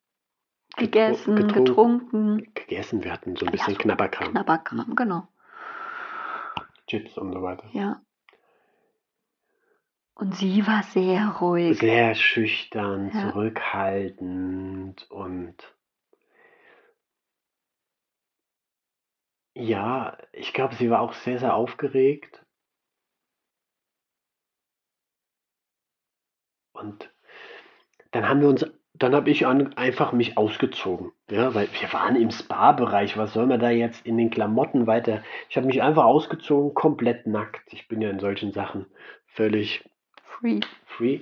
gegessen, 0.77 1.37
getrunken. 1.37 1.65
getrunken. 1.65 2.55
Gegessen, 2.55 3.03
wir 3.03 3.13
hatten 3.13 3.37
so 3.37 3.47
ein 3.47 3.49
Ja, 3.49 3.53
bisschen 3.53 3.75
so 3.75 3.81
Knabberkram, 3.81 4.31
Knabberkram, 4.33 4.95
genau. 4.95 5.29
Chips 6.87 7.17
und 7.17 7.33
so 7.33 7.43
weiter. 7.43 7.69
Ja. 7.73 8.03
Und 10.15 10.35
sie 10.37 10.67
war 10.67 10.83
sehr 10.83 11.29
ruhig. 11.41 11.79
Sehr 11.79 12.15
schüchtern, 12.15 13.11
Ja. 13.15 13.31
zurückhaltend 13.31 15.11
und 15.11 15.57
ja, 19.55 20.17
ich 20.33 20.53
glaube, 20.53 20.75
sie 20.75 20.91
war 20.91 21.01
auch 21.01 21.15
sehr, 21.15 21.39
sehr 21.39 21.55
aufgeregt. 21.55 22.42
Und 26.83 27.11
dann 28.11 28.29
haben 28.29 28.41
wir 28.41 28.49
uns, 28.49 28.67
dann 28.95 29.15
habe 29.15 29.31
ich 29.31 29.47
an, 29.47 29.73
einfach 29.77 30.13
mich 30.13 30.37
ausgezogen. 30.37 31.13
Ja, 31.31 31.55
weil 31.55 31.69
wir 31.81 31.93
waren 31.93 32.17
im 32.17 32.31
Spa-Bereich. 32.31 33.17
Was 33.17 33.33
soll 33.33 33.47
man 33.47 33.61
da 33.61 33.71
jetzt 33.71 34.05
in 34.05 34.17
den 34.19 34.31
Klamotten 34.31 34.87
weiter? 34.87 35.23
Ich 35.49 35.57
habe 35.57 35.67
mich 35.67 35.81
einfach 35.83 36.05
ausgezogen, 36.05 36.75
komplett 36.75 37.27
nackt. 37.27 37.73
Ich 37.73 37.89
bin 37.89 38.01
ja 38.03 38.11
in 38.11 38.19
solchen 38.21 38.53
Sachen 38.53 38.87
völlig 39.27 39.89
Free. 40.25 40.61
free. 40.87 41.21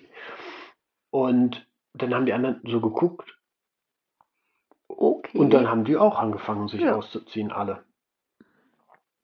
Und 1.10 1.66
dann 1.94 2.14
haben 2.14 2.26
die 2.26 2.32
anderen 2.32 2.60
so 2.64 2.80
geguckt 2.80 3.36
Okay. 4.88 5.38
und 5.38 5.50
dann 5.52 5.68
haben 5.68 5.84
die 5.84 5.96
auch 5.96 6.18
angefangen, 6.18 6.68
sich 6.68 6.80
Ja. 6.80 6.94
auszuziehen, 6.96 7.52
alle. 7.52 7.84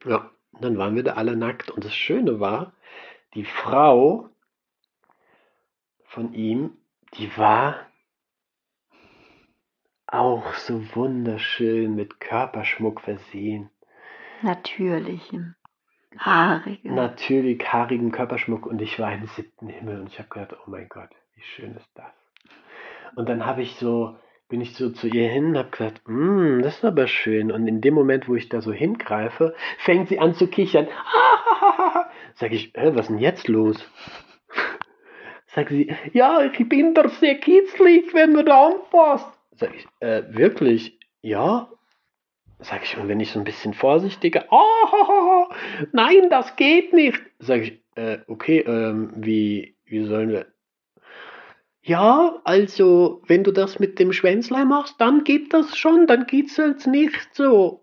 Ja, 0.04 0.30
dann 0.60 0.78
waren 0.78 0.94
wir 0.94 1.02
da 1.02 1.14
alle 1.14 1.36
nackt. 1.36 1.70
Und 1.70 1.84
das 1.84 1.94
Schöne 1.94 2.38
war, 2.40 2.72
die 3.34 3.44
Frau 3.44 4.28
von 6.08 6.32
ihm, 6.34 6.76
die 7.14 7.36
war 7.36 7.86
auch 10.06 10.54
so 10.54 10.82
wunderschön 10.94 11.94
mit 11.94 12.20
Körperschmuck 12.20 13.00
versehen. 13.00 13.70
Natürlichem. 14.42 15.54
Haarigem. 16.18 16.94
Natürlich 16.94 17.70
haarigen 17.72 18.12
Körperschmuck 18.12 18.66
und 18.66 18.80
ich 18.80 18.98
war 18.98 19.12
im 19.12 19.26
siebten 19.26 19.68
Himmel 19.68 20.00
und 20.00 20.08
ich 20.08 20.18
habe 20.18 20.28
gedacht, 20.28 20.56
oh 20.64 20.70
mein 20.70 20.88
Gott, 20.88 21.10
wie 21.34 21.42
schön 21.42 21.74
ist 21.74 21.90
das. 21.94 22.12
Und 23.16 23.28
dann 23.28 23.44
habe 23.44 23.62
ich 23.62 23.76
so, 23.76 24.16
bin 24.48 24.60
ich 24.60 24.74
so 24.74 24.90
zu 24.90 25.08
ihr 25.08 25.28
hin 25.28 25.46
und 25.46 25.58
habe 25.58 25.70
gesagt, 25.70 26.02
"Mm, 26.06 26.60
das 26.62 26.76
ist 26.76 26.84
aber 26.84 27.06
schön. 27.06 27.50
Und 27.50 27.66
in 27.66 27.80
dem 27.80 27.94
Moment, 27.94 28.28
wo 28.28 28.34
ich 28.34 28.48
da 28.48 28.60
so 28.60 28.72
hingreife, 28.72 29.54
fängt 29.78 30.08
sie 30.08 30.18
an 30.18 30.34
zu 30.34 30.46
kichern. 30.46 30.86
Sag 32.34 32.52
ich, 32.52 32.72
was 32.74 32.96
ist 32.96 33.08
denn 33.08 33.18
jetzt 33.18 33.48
los? 33.48 33.76
Sagt 35.56 35.70
sie, 35.70 35.90
ja, 36.12 36.42
ich 36.42 36.68
bin 36.68 36.92
doch 36.92 37.08
sehr 37.14 37.36
kitzlig, 37.36 38.12
wenn 38.12 38.34
du 38.34 38.44
da 38.44 38.66
anfasst. 38.66 39.26
Sag 39.52 39.74
ich, 39.74 39.86
äh, 40.00 40.22
wirklich? 40.28 40.98
Ja? 41.22 41.70
Sag 42.58 42.84
ich, 42.84 42.98
und 42.98 43.08
wenn 43.08 43.20
ich 43.20 43.30
so 43.30 43.38
ein 43.38 43.44
bisschen 43.46 43.72
vorsichtiger, 43.72 44.52
ah, 44.52 45.48
nein, 45.92 46.28
das 46.28 46.56
geht 46.56 46.92
nicht. 46.92 47.22
Sag 47.38 47.62
ich, 47.62 47.82
äh, 47.94 48.18
okay, 48.26 48.58
ähm, 48.66 49.14
wie, 49.16 49.78
wie 49.86 50.04
sollen 50.04 50.28
wir? 50.28 50.46
Ja, 51.80 52.38
also, 52.44 53.22
wenn 53.26 53.42
du 53.42 53.50
das 53.50 53.78
mit 53.78 53.98
dem 53.98 54.12
Schwänzlein 54.12 54.68
machst, 54.68 55.00
dann 55.00 55.24
geht 55.24 55.54
das 55.54 55.74
schon, 55.78 56.06
dann 56.06 56.26
kitzelt's 56.26 56.86
nicht 56.86 57.34
so. 57.34 57.82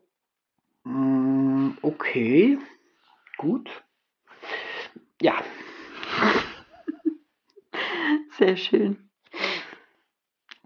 Mm, 0.84 1.72
okay, 1.82 2.60
gut. 3.38 3.68
Ja, 5.24 5.34
Sehr 8.38 8.58
schön. 8.58 8.98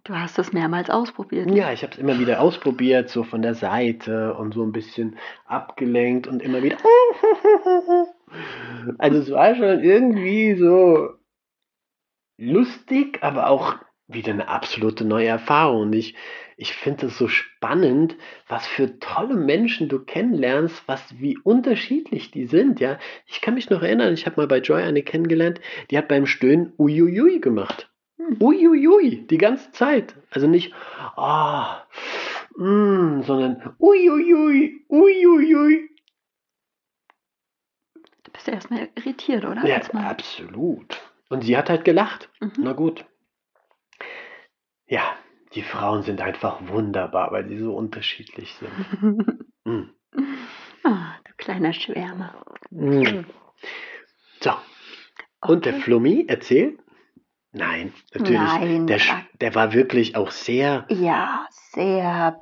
Du 0.04 0.16
hast 0.16 0.38
das 0.38 0.54
mehrmals 0.54 0.90
ausprobiert. 0.90 1.52
Ja, 1.52 1.74
ich 1.74 1.84
habe 1.84 1.92
es 1.92 2.00
immer 2.00 2.18
wieder 2.18 2.40
ausprobiert, 2.40 3.10
so 3.10 3.24
von 3.24 3.42
der 3.42 3.56
Seite 3.56 4.36
und 4.36 4.54
so 4.54 4.64
ein 4.64 4.72
bisschen 4.72 5.18
abgelenkt 5.46 6.28
und 6.28 6.42
immer 6.42 6.64
wieder. 6.64 6.78
Also 8.98 9.20
es 9.20 9.32
war 9.32 9.56
schon 9.56 9.80
irgendwie 9.80 10.56
so 10.56 11.14
lustig, 12.38 13.20
aber 13.24 13.50
auch 13.50 13.76
wieder 14.08 14.32
eine 14.32 14.48
absolute 14.48 15.04
neue 15.06 15.28
Erfahrung. 15.28 15.82
Und 15.82 15.94
ich, 15.94 16.16
ich 16.56 16.74
finde 16.74 17.08
es 17.08 17.18
so 17.18 17.28
spannend, 17.28 18.16
was 18.48 18.66
für 18.66 19.00
tolle 19.00 19.36
Menschen 19.36 19.90
du 19.90 20.00
kennenlernst, 20.00 20.84
was 20.88 21.04
wie 21.20 21.38
unterschiedlich 21.38 22.32
die 22.32 22.46
sind. 22.46 22.80
Ja, 22.80 22.98
ich 23.26 23.42
kann 23.42 23.54
mich 23.54 23.70
noch 23.70 23.82
erinnern, 23.82 24.14
ich 24.14 24.26
habe 24.26 24.38
mal 24.38 24.48
bei 24.48 24.60
Joy 24.60 24.82
eine 24.82 25.04
kennengelernt, 25.04 25.60
die 25.92 25.98
hat 25.98 26.08
beim 26.08 26.26
Stöhnen 26.26 26.74
Uiuiui 26.78 27.40
gemacht. 27.40 27.90
Hm. 28.18 28.38
Uiuiui, 28.42 29.28
die 29.28 29.38
ganze 29.38 29.72
Zeit. 29.72 30.16
Also 30.32 30.48
nicht, 30.48 30.74
ah, 31.16 31.84
mm, 32.56 33.22
sondern 33.24 33.76
uiuiui, 33.80 34.86
uiuiui. 34.90 35.90
Du 38.24 38.32
bist 38.32 38.48
ja 38.48 38.54
erstmal 38.54 38.90
irritiert, 38.96 39.46
oder? 39.46 39.66
Ja, 39.66 39.82
absolut. 39.94 40.98
Und 41.30 41.44
sie 41.44 41.58
hat 41.58 41.70
halt 41.70 41.84
gelacht. 41.84 42.30
Mhm. 42.40 42.52
Na 42.60 42.74
gut. 42.74 43.06
Ja, 44.88 45.16
die 45.54 45.62
Frauen 45.64 46.04
sind 46.04 46.22
einfach 46.22 46.60
wunderbar, 46.68 47.32
weil 47.32 47.48
sie 47.48 47.58
so 47.60 47.76
unterschiedlich 47.76 48.54
sind. 48.56 49.44
Mm. 49.66 49.90
Ah, 50.86 51.16
du 51.26 51.32
kleiner 51.36 51.74
Schwärmer. 51.74 52.34
Mm. 52.70 53.26
So, 54.40 54.52
und 55.42 55.66
der 55.66 55.74
Okay. 55.74 55.82
Flummi, 55.82 56.26
erzähl? 56.30 56.78
Nein, 57.52 57.92
natürlich. 58.14 58.40
Nein, 58.40 58.88
der, 58.88 59.02
der 59.42 59.56
war- 59.56 59.74
wirklich 59.74 60.16
auch 60.16 60.32
sehr 60.32 60.86
Ja, 60.90 61.48
sehr 61.74 62.40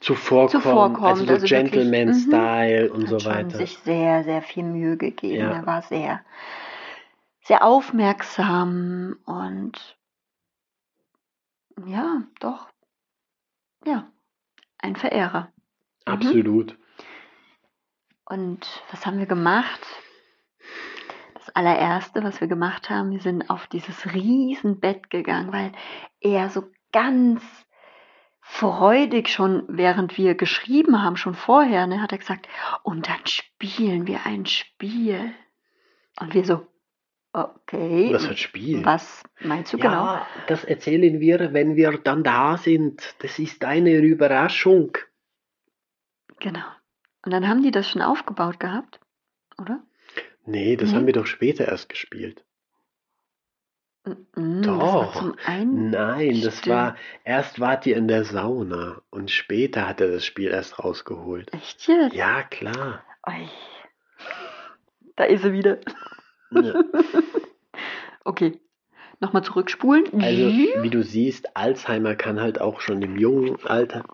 zuvorkommend, 0.00 0.50
Zuvorkommend, 0.64 1.02
also 1.06 1.24
so 1.26 1.32
also 1.32 1.46
Gentleman-Style 1.46 2.90
und 2.90 3.02
hat 3.10 3.20
so 3.20 3.28
weiter. 3.28 3.58
sich 3.58 3.76
sehr, 3.80 4.24
sehr 4.24 4.40
viel 4.40 4.62
Mühe 4.64 4.96
gegeben. 4.96 5.36
Ja. 5.42 5.52
Er 5.52 5.66
war 5.66 5.82
sehr, 5.82 6.24
sehr 7.44 7.62
aufmerksam 7.62 9.18
und 9.26 9.98
ja, 11.84 12.22
doch. 12.40 12.68
Ja, 13.84 14.10
ein 14.78 14.96
Verehrer. 14.96 15.52
Mhm. 16.06 16.12
Absolut. 16.12 16.78
Und 18.24 18.82
was 18.90 19.06
haben 19.06 19.18
wir 19.18 19.26
gemacht? 19.26 19.80
allererste, 21.56 22.22
was 22.22 22.40
wir 22.40 22.48
gemacht 22.48 22.90
haben, 22.90 23.10
wir 23.10 23.20
sind 23.20 23.48
auf 23.48 23.66
dieses 23.66 24.12
Riesenbett 24.12 25.08
gegangen, 25.08 25.52
weil 25.52 25.72
er 26.20 26.50
so 26.50 26.64
ganz 26.92 27.42
freudig 28.40 29.28
schon, 29.28 29.64
während 29.66 30.18
wir 30.18 30.34
geschrieben 30.34 31.02
haben, 31.02 31.16
schon 31.16 31.34
vorher, 31.34 31.86
ne, 31.86 32.02
hat 32.02 32.12
er 32.12 32.18
gesagt, 32.18 32.46
und 32.82 33.08
dann 33.08 33.20
spielen 33.24 34.06
wir 34.06 34.26
ein 34.26 34.44
Spiel. 34.44 35.32
Und 36.20 36.34
wir 36.34 36.44
so, 36.44 36.66
okay. 37.36 38.12
Was 38.12 38.24
für 38.24 38.30
ein 38.30 38.36
Spiel? 38.36 38.84
Was 38.84 39.22
meinst 39.40 39.72
du 39.72 39.76
genau? 39.78 40.04
Ja, 40.06 40.26
das 40.48 40.64
erzählen 40.64 41.20
wir, 41.20 41.52
wenn 41.52 41.76
wir 41.76 41.98
dann 41.98 42.22
da 42.24 42.56
sind. 42.56 43.14
Das 43.20 43.38
ist 43.38 43.64
eine 43.64 43.96
Überraschung. 43.98 44.96
Genau. 46.40 46.64
Und 47.24 47.32
dann 47.32 47.48
haben 47.48 47.62
die 47.62 47.70
das 47.70 47.88
schon 47.90 48.02
aufgebaut 48.02 48.60
gehabt, 48.60 49.00
oder? 49.58 49.82
Nee, 50.44 50.76
das 50.76 50.90
Nee. 50.90 50.96
haben 50.96 51.06
wir 51.06 51.12
doch 51.12 51.26
später 51.26 51.66
erst 51.66 51.88
gespielt. 51.88 52.44
Das 54.04 54.16
war 54.36 54.62
Doch. 54.62 55.36
einen. 55.46 55.90
Nein, 55.90 56.40
das 56.42 56.58
Stimmt. 56.58 56.76
war, 56.76 56.96
erst 57.24 57.58
wart 57.58 57.86
ihr 57.86 57.96
in 57.96 58.06
der 58.06 58.24
Sauna 58.24 59.02
und 59.10 59.32
später 59.32 59.88
hat 59.88 60.00
er 60.00 60.08
das 60.12 60.24
Spiel 60.24 60.50
erst 60.50 60.78
rausgeholt. 60.78 61.52
Echt 61.52 61.88
jetzt? 61.88 62.14
Ja, 62.14 62.44
klar. 62.44 63.02
Ui. 63.28 63.48
Da 65.16 65.24
ist 65.24 65.42
sie 65.42 65.52
wieder. 65.52 65.78
Okay. 68.24 68.60
Nochmal 69.20 69.44
zurückspulen. 69.44 70.04
Also, 70.20 70.48
wie 70.82 70.90
du 70.90 71.02
siehst, 71.02 71.56
Alzheimer 71.56 72.16
kann 72.16 72.40
halt 72.40 72.60
auch 72.60 72.80
schon 72.80 73.00
im 73.02 73.16
jungen 73.16 73.56
Alter. 73.64 74.04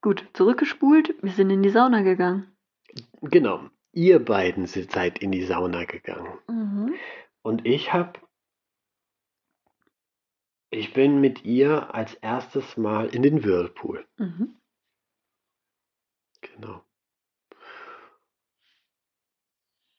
Gut, 0.00 0.24
zurückgespult. 0.32 1.14
Wir 1.22 1.32
sind 1.32 1.50
in 1.50 1.62
die 1.62 1.70
Sauna 1.70 2.02
gegangen. 2.02 2.56
Genau, 3.20 3.68
ihr 3.92 4.24
beiden 4.24 4.66
se- 4.66 4.84
seid 4.90 5.18
in 5.18 5.32
die 5.32 5.42
Sauna 5.44 5.84
gegangen. 5.84 6.38
Mhm. 6.48 6.94
Und 7.42 7.66
ich 7.66 7.92
hab. 7.92 8.20
Ich 10.70 10.94
bin 10.94 11.20
mit 11.20 11.44
ihr 11.44 11.94
als 11.94 12.14
erstes 12.14 12.76
Mal 12.76 13.08
in 13.08 13.22
den 13.22 13.44
Whirlpool. 13.44 14.06
Mhm. 14.16 14.56
Genau. 16.40 16.82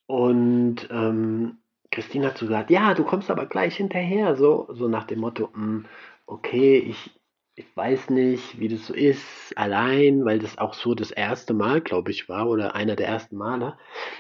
Und 0.07 0.88
ähm, 0.91 1.57
Christine 1.91 2.27
hat 2.27 2.38
so 2.38 2.45
gesagt, 2.48 2.69
ja, 2.72 2.93
du 2.93 3.03
kommst 3.03 3.29
aber 3.31 3.45
gleich 3.45 3.77
hinterher, 3.77 4.36
so, 4.36 4.67
so 4.74 4.88
nach 4.88 5.05
dem 5.05 5.19
Motto, 5.19 5.50
"Mm, 5.55 5.86
okay, 6.25 6.77
ich, 6.79 7.12
ich 7.55 7.65
weiß 7.75 8.10
nicht, 8.10 8.60
wie 8.60 8.67
das 8.67 8.88
so 8.88 8.93
ist, 8.93 9.57
allein, 9.57 10.25
weil 10.25 10.39
das 10.39 10.57
auch 10.57 10.74
so 10.74 10.95
das 10.95 11.12
erste 11.12 11.53
Mal, 11.53 11.81
glaube 11.81 12.12
ich, 12.12 12.27
war, 12.29 12.50
oder 12.50 12.75
einer 12.75 12.95
der 12.95 13.07
ersten 13.07 13.38
Male, 13.38 13.77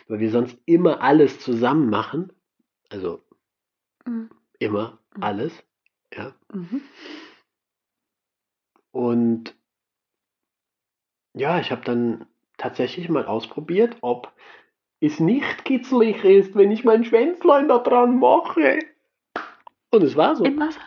weil 0.07 0.19
wir 0.19 0.29
sonst 0.31 0.57
immer 0.65 1.01
alles 1.01 1.39
zusammen 1.39 1.89
machen, 1.89 2.31
also 2.89 3.21
Mhm. 4.07 4.29
immer 4.59 4.99
Mhm. 5.15 5.23
alles, 5.23 5.63
ja. 6.15 6.33
Mhm. 6.53 6.81
Und 8.93 9.55
ja, 11.33 11.59
ich 11.59 11.71
habe 11.71 11.83
dann 11.85 12.25
tatsächlich 12.57 13.09
mal 13.09 13.25
ausprobiert, 13.25 13.97
ob 14.01 14.31
es 15.05 15.19
nicht 15.19 15.65
kitzlig 15.65 16.23
ist, 16.23 16.55
wenn 16.55 16.71
ich 16.71 16.83
mein 16.83 17.03
Schwänzlein 17.03 17.67
da 17.67 17.79
dran 17.79 18.19
mache. 18.19 18.79
Und 19.91 20.03
es 20.03 20.15
war 20.15 20.35
so. 20.35 20.43
Im 20.45 20.59
Wasser. 20.59 20.81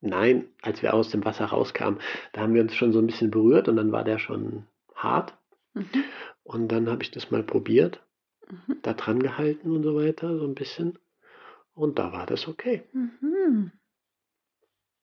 Nein, 0.00 0.46
als 0.62 0.82
wir 0.82 0.94
aus 0.94 1.10
dem 1.10 1.24
Wasser 1.24 1.46
rauskamen, 1.46 1.98
da 2.32 2.42
haben 2.42 2.54
wir 2.54 2.62
uns 2.62 2.74
schon 2.74 2.92
so 2.92 2.98
ein 2.98 3.06
bisschen 3.06 3.30
berührt 3.30 3.68
und 3.68 3.76
dann 3.76 3.92
war 3.92 4.04
der 4.04 4.18
schon 4.18 4.66
hart. 4.94 5.34
Mhm. 5.74 6.04
Und 6.44 6.68
dann 6.68 6.88
habe 6.88 7.02
ich 7.02 7.10
das 7.10 7.30
mal 7.30 7.42
probiert, 7.42 8.00
Mhm. 8.48 8.76
da 8.82 8.92
dran 8.92 9.18
gehalten 9.20 9.72
und 9.72 9.82
so 9.82 9.96
weiter, 9.96 10.38
so 10.38 10.44
ein 10.44 10.54
bisschen. 10.54 10.98
Und 11.74 11.98
da 11.98 12.12
war 12.12 12.26
das 12.26 12.46
okay. 12.46 12.84
Mhm. 12.92 13.72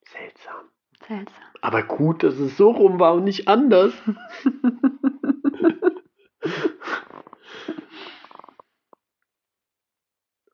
Seltsam. 0.06 0.66
Seltsam. 1.08 1.44
Aber 1.62 1.84
gut, 1.84 2.24
dass 2.24 2.39
es 2.39 2.56
so 2.56 2.72
rum 2.72 3.00
war 3.00 3.16
und 3.16 3.26
nicht 3.26 3.48
anders. 3.50 3.94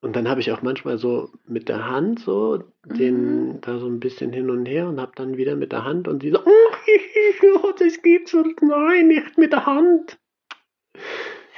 Und 0.01 0.15
dann 0.15 0.29
habe 0.29 0.39
ich 0.39 0.51
auch 0.51 0.61
manchmal 0.61 0.97
so 0.97 1.29
mit 1.45 1.67
der 1.67 1.85
Hand 1.87 2.19
so 2.21 2.63
den 2.85 3.59
da 3.61 3.79
so 3.79 3.87
ein 3.87 3.99
bisschen 3.99 4.31
hin 4.31 4.49
und 4.49 4.65
her 4.65 4.87
und 4.87 4.99
habe 5.01 5.11
dann 5.15 5.35
wieder 5.37 5.55
mit 5.57 5.71
der 5.73 5.83
Hand 5.83 6.07
und 6.07 6.21
sie 6.23 6.31
so, 6.31 6.39
oh, 7.63 7.71
das 7.77 8.01
geht 8.01 8.29
so, 8.29 8.43
nein, 8.61 9.07
nicht 9.09 9.37
mit 9.37 9.51
der 9.51 9.65
Hand. 9.65 10.17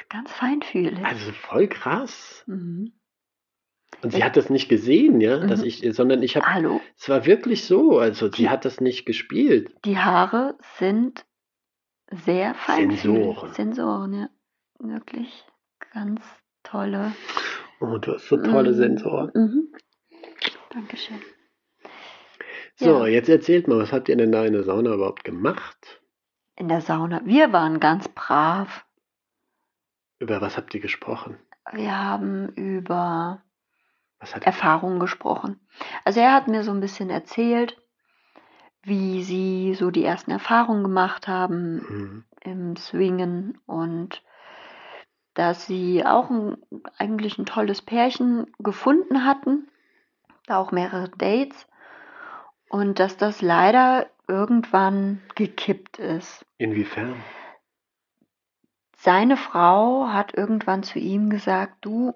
Ganz 0.10 0.32
feinfühlig. 0.32 1.06
Also 1.06 1.32
voll 1.32 1.68
krass. 1.68 2.44
Mhm. 2.48 2.94
Und 4.02 4.12
sie 4.14 4.24
hat 4.24 4.36
das 4.36 4.50
nicht 4.50 4.68
gesehen, 4.68 5.22
ja, 5.22 5.38
dass 5.46 5.62
Mhm. 5.62 5.68
ich, 5.68 5.88
sondern 5.96 6.24
ich 6.24 6.36
habe, 6.36 6.46
Hallo, 6.52 6.82
es 6.98 7.08
war 7.08 7.26
wirklich 7.28 7.66
so, 7.66 8.00
also 8.00 8.32
sie 8.32 8.50
hat 8.50 8.66
das 8.66 8.82
nicht 8.82 9.06
gespielt. 9.06 9.74
die 9.86 10.00
Haare 10.00 10.58
sind 10.80 11.26
sehr 12.10 12.56
feinfühlig. 12.56 13.02
Sensoren. 13.02 13.54
Sensoren, 13.54 14.14
ja. 14.14 14.30
Wirklich 14.80 15.46
ganz 15.94 16.22
tolle. 16.64 17.14
Oh, 17.82 17.98
du 17.98 18.14
hast 18.14 18.28
so 18.28 18.38
tolle 18.38 18.72
Mhm. 18.72 18.76
Sensoren. 18.76 19.32
Mhm. 19.34 19.68
Dankeschön. 20.70 21.20
So, 22.76 23.06
Ja. 23.06 23.08
jetzt 23.08 23.28
erzählt 23.30 23.68
mal, 23.68 23.80
was 23.80 23.92
habt 23.92 24.08
ihr 24.08 24.16
denn 24.16 24.32
da 24.32 24.46
in 24.46 24.54
der 24.54 24.64
Sauna 24.64 24.94
überhaupt 24.94 25.24
gemacht? 25.24 26.02
In 26.56 26.68
der 26.70 26.82
Sauna. 26.82 27.22
Wir 27.26 27.52
waren 27.52 27.80
ganz 27.80 28.08
brav. 28.08 28.86
Über 30.20 30.42
was 30.42 30.58
habt 30.58 30.74
ihr 30.74 30.80
gesprochen? 30.80 31.38
Wir 31.74 31.98
haben 31.98 32.50
über 32.50 33.42
Was 34.20 34.36
hat 34.36 34.46
Erfahrungen 34.46 35.00
gesprochen. 35.00 35.60
Also 36.06 36.20
er 36.20 36.34
hat 36.34 36.48
mir 36.48 36.64
so 36.64 36.72
ein 36.72 36.80
bisschen 36.80 37.10
erzählt, 37.10 37.78
wie 38.84 39.24
sie 39.24 39.74
so 39.74 39.90
die 39.92 40.04
ersten 40.06 40.30
Erfahrungen 40.32 40.84
gemacht 40.84 41.28
haben 41.28 41.76
Mhm. 41.78 42.24
im 42.44 42.76
Swingen 42.76 43.60
und 43.66 44.24
dass 45.34 45.66
sie 45.66 46.06
auch 46.06 46.30
ein, 46.30 46.58
eigentlich 46.98 47.38
ein 47.38 47.46
tolles 47.46 47.82
Pärchen 47.82 48.48
gefunden 48.60 49.26
hatten, 49.26 49.70
da 50.46 50.58
auch 50.58 50.72
mehrere 50.72 51.10
Dates 51.10 51.68
und 52.70 53.00
dass 53.00 53.18
das 53.18 53.42
leider 53.42 54.10
irgendwann 54.28 55.22
gekippt 55.36 56.00
ist. 56.00 56.46
Inwiefern? 56.58 57.16
Seine 58.98 59.38
Frau 59.38 60.08
hat 60.10 60.36
irgendwann 60.36 60.84
zu 60.84 61.00
ihm 61.00 61.30
gesagt, 61.30 61.78
du, 61.82 62.14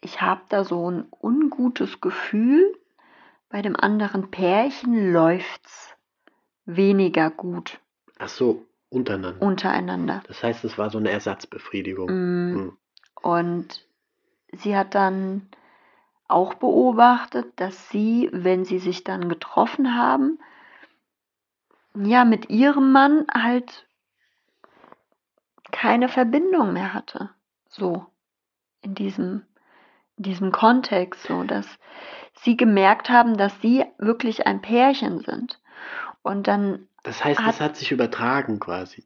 ich 0.00 0.20
habe 0.20 0.42
da 0.48 0.64
so 0.64 0.90
ein 0.90 1.06
ungutes 1.22 2.00
Gefühl, 2.00 2.74
bei 3.48 3.62
dem 3.62 3.76
anderen 3.76 4.30
Pärchen 4.30 5.12
läuft's 5.12 5.96
weniger 6.66 7.30
gut 7.30 7.80
Ach 8.18 8.28
so, 8.28 8.66
untereinander. 8.90 9.42
untereinander. 9.42 10.22
Das 10.26 10.42
heißt, 10.42 10.64
es 10.64 10.78
war 10.78 10.90
so 10.90 10.98
eine 10.98 11.10
Ersatzbefriedigung. 11.10 12.08
Mm, 12.08 12.54
Mhm. 12.54 12.78
Und 13.20 13.86
sie 14.52 14.76
hat 14.76 14.94
dann 14.94 15.48
auch 16.28 16.54
beobachtet, 16.54 17.52
dass 17.56 17.88
sie, 17.88 18.28
wenn 18.32 18.64
sie 18.64 18.78
sich 18.78 19.02
dann 19.04 19.28
getroffen 19.28 19.96
haben, 19.96 20.38
ja, 21.94 22.24
mit 22.24 22.50
ihrem 22.50 22.92
Mann 22.92 23.26
halt 23.32 23.86
keine 25.72 26.08
Verbindung 26.08 26.72
mehr 26.72 26.94
hatte. 26.94 27.30
So, 27.68 28.06
in 28.82 28.94
diesem, 28.94 29.42
in 30.16 30.24
diesem 30.24 30.52
Kontext, 30.52 31.24
so, 31.24 31.42
dass 31.42 31.66
sie 32.34 32.56
gemerkt 32.56 33.10
haben, 33.10 33.36
dass 33.36 33.60
sie 33.60 33.84
wirklich 33.98 34.46
ein 34.46 34.60
Pärchen 34.60 35.20
sind. 35.20 35.60
Und 36.22 36.46
dann, 36.46 36.87
Das 37.02 37.24
heißt, 37.24 37.40
Hat- 37.40 37.54
es 37.54 37.60
hat 37.60 37.76
sich 37.76 37.92
übertragen 37.92 38.58
quasi. 38.60 39.04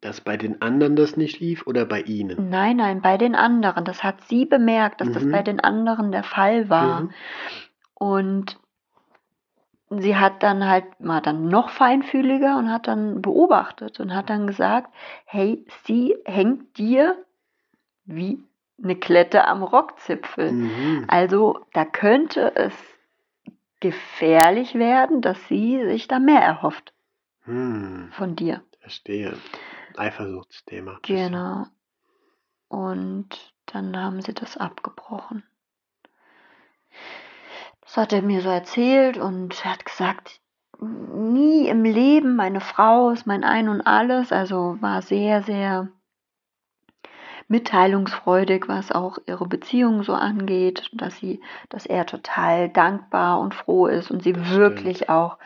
Dass 0.00 0.20
bei 0.20 0.36
den 0.36 0.60
anderen 0.60 0.96
das 0.96 1.16
nicht 1.16 1.40
lief 1.40 1.66
oder 1.66 1.84
bei 1.86 2.02
ihnen? 2.02 2.50
nein, 2.50 2.76
nein, 2.76 3.00
bei 3.00 3.16
den 3.16 3.34
anderen, 3.34 3.84
das 3.84 4.04
hat 4.04 4.22
sie 4.24 4.44
bemerkt, 4.44 5.00
dass 5.00 5.10
das 5.12 5.24
Mhm. 5.24 5.32
bei 5.32 5.42
den 5.42 5.60
anderen 5.60 6.12
der 6.12 6.24
Fall 6.24 6.68
war. 6.68 7.00
Mhm. 7.02 7.10
Und 7.94 8.58
sie 9.90 10.16
hat 10.16 10.42
dann 10.42 10.66
halt 10.68 11.00
mal 11.00 11.20
dann 11.20 11.48
noch 11.48 11.70
feinfühliger 11.70 12.58
und 12.58 12.70
hat 12.70 12.86
dann 12.88 13.22
beobachtet 13.22 14.00
und 14.00 14.14
hat 14.14 14.28
dann 14.30 14.46
gesagt, 14.46 14.92
hey, 15.26 15.64
sie 15.84 16.16
hängt 16.24 16.76
dir 16.78 17.16
wie 18.04 18.42
eine 18.82 18.96
Klette 18.96 19.46
am 19.46 19.62
Rockzipfel. 19.62 20.52
Mhm. 20.52 21.04
Also 21.08 21.60
da 21.72 21.84
könnte 21.84 22.54
es 22.56 22.72
gefährlich 23.80 24.74
werden, 24.74 25.20
dass 25.20 25.38
sie 25.48 25.82
sich 25.84 26.08
da 26.08 26.18
mehr 26.18 26.40
erhofft 26.40 26.92
Hm, 27.42 28.10
von 28.12 28.36
dir. 28.36 28.62
verstehe. 28.80 29.36
Eifersuchtsthema. 29.96 30.98
Genau. 31.02 31.66
Und 32.68 33.54
dann 33.66 33.96
haben 33.96 34.20
sie 34.22 34.34
das 34.34 34.56
abgebrochen. 34.56 35.44
Das 37.82 37.96
hat 37.96 38.12
er 38.12 38.22
mir 38.22 38.40
so 38.40 38.48
erzählt 38.48 39.18
und 39.18 39.64
er 39.64 39.72
hat 39.72 39.84
gesagt, 39.84 40.40
nie 40.80 41.68
im 41.68 41.84
Leben, 41.84 42.34
meine 42.36 42.60
Frau 42.60 43.10
ist 43.10 43.26
mein 43.26 43.44
Ein 43.44 43.68
und 43.68 43.82
alles, 43.82 44.32
also 44.32 44.76
war 44.80 45.02
sehr, 45.02 45.42
sehr 45.42 45.88
mitteilungsfreudig, 47.48 48.68
was 48.68 48.92
auch 48.92 49.18
ihre 49.26 49.46
Beziehung 49.46 50.02
so 50.02 50.14
angeht, 50.14 50.90
dass 50.92 51.16
sie, 51.16 51.40
dass 51.68 51.86
er 51.86 52.06
total 52.06 52.68
dankbar 52.68 53.40
und 53.40 53.54
froh 53.54 53.86
ist 53.86 54.10
und 54.10 54.22
sie 54.22 54.32
Das 54.32 54.48
wirklich 54.50 54.96
stimmt. 54.96 55.08
auch 55.10 55.38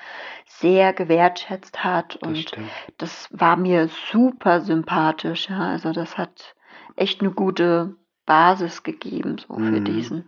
sehr 0.46 0.92
gewertschätzt 0.92 1.84
hat 1.84 2.16
Das 2.16 2.28
und 2.28 2.38
stimmt. 2.40 2.70
das 2.98 3.28
war 3.32 3.56
mir 3.56 3.88
super 4.10 4.60
sympathisch, 4.60 5.48
ja. 5.50 5.58
Also 5.60 5.92
das 5.92 6.16
hat 6.18 6.54
echt 6.96 7.20
eine 7.20 7.30
gute 7.30 7.96
Basis 8.26 8.82
gegeben, 8.82 9.38
so 9.38 9.54
für 9.54 9.80
Mhm. 9.80 9.84
diesen, 9.84 10.24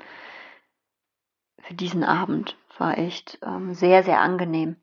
für 1.62 1.74
diesen 1.74 2.04
Abend. 2.04 2.56
War 2.78 2.96
echt 2.96 3.38
ähm, 3.42 3.74
sehr, 3.74 4.02
sehr 4.04 4.20
angenehm, 4.20 4.76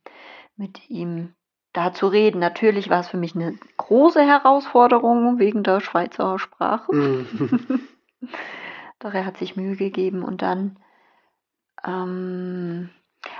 mit 0.56 0.88
ihm 0.90 1.34
da 1.78 1.94
zu 1.94 2.08
reden. 2.08 2.40
Natürlich 2.40 2.90
war 2.90 3.02
es 3.02 3.08
für 3.08 3.18
mich 3.18 3.36
eine 3.36 3.56
große 3.78 4.22
Herausforderung 4.22 5.38
wegen 5.38 5.62
der 5.62 5.80
Schweizer 5.80 6.40
Sprache. 6.40 6.94
Mhm. 6.94 7.88
Doch 9.00 9.14
er 9.14 9.26
hat 9.26 9.38
sich 9.38 9.56
Mühe 9.56 9.76
gegeben 9.76 10.24
und 10.24 10.42
dann 10.42 10.80
ähm, 11.86 12.90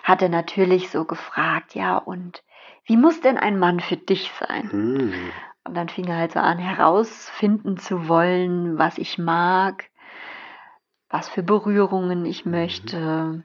hat 0.04 0.22
er 0.22 0.30
natürlich 0.30 0.92
so 0.92 1.04
gefragt, 1.06 1.74
ja, 1.74 1.98
und 1.98 2.44
wie 2.86 2.96
muss 2.96 3.22
denn 3.22 3.40
ein 3.40 3.58
Mann 3.58 3.80
für 3.80 3.98
dich 3.98 4.32
sein? 4.40 4.70
Mhm. 4.72 5.32
Und 5.64 5.74
dann 5.74 5.90
fing 5.90 6.06
er 6.08 6.18
halt 6.18 6.34
so 6.34 6.40
an, 6.40 6.60
herausfinden 6.60 7.78
zu 7.78 8.08
wollen, 8.08 8.78
was 8.78 9.00
ich 9.00 9.18
mag, 9.18 9.90
was 11.10 11.28
für 11.28 11.42
Berührungen 11.42 12.24
ich 12.28 12.46
Mhm. 12.46 12.52
möchte. 12.52 13.44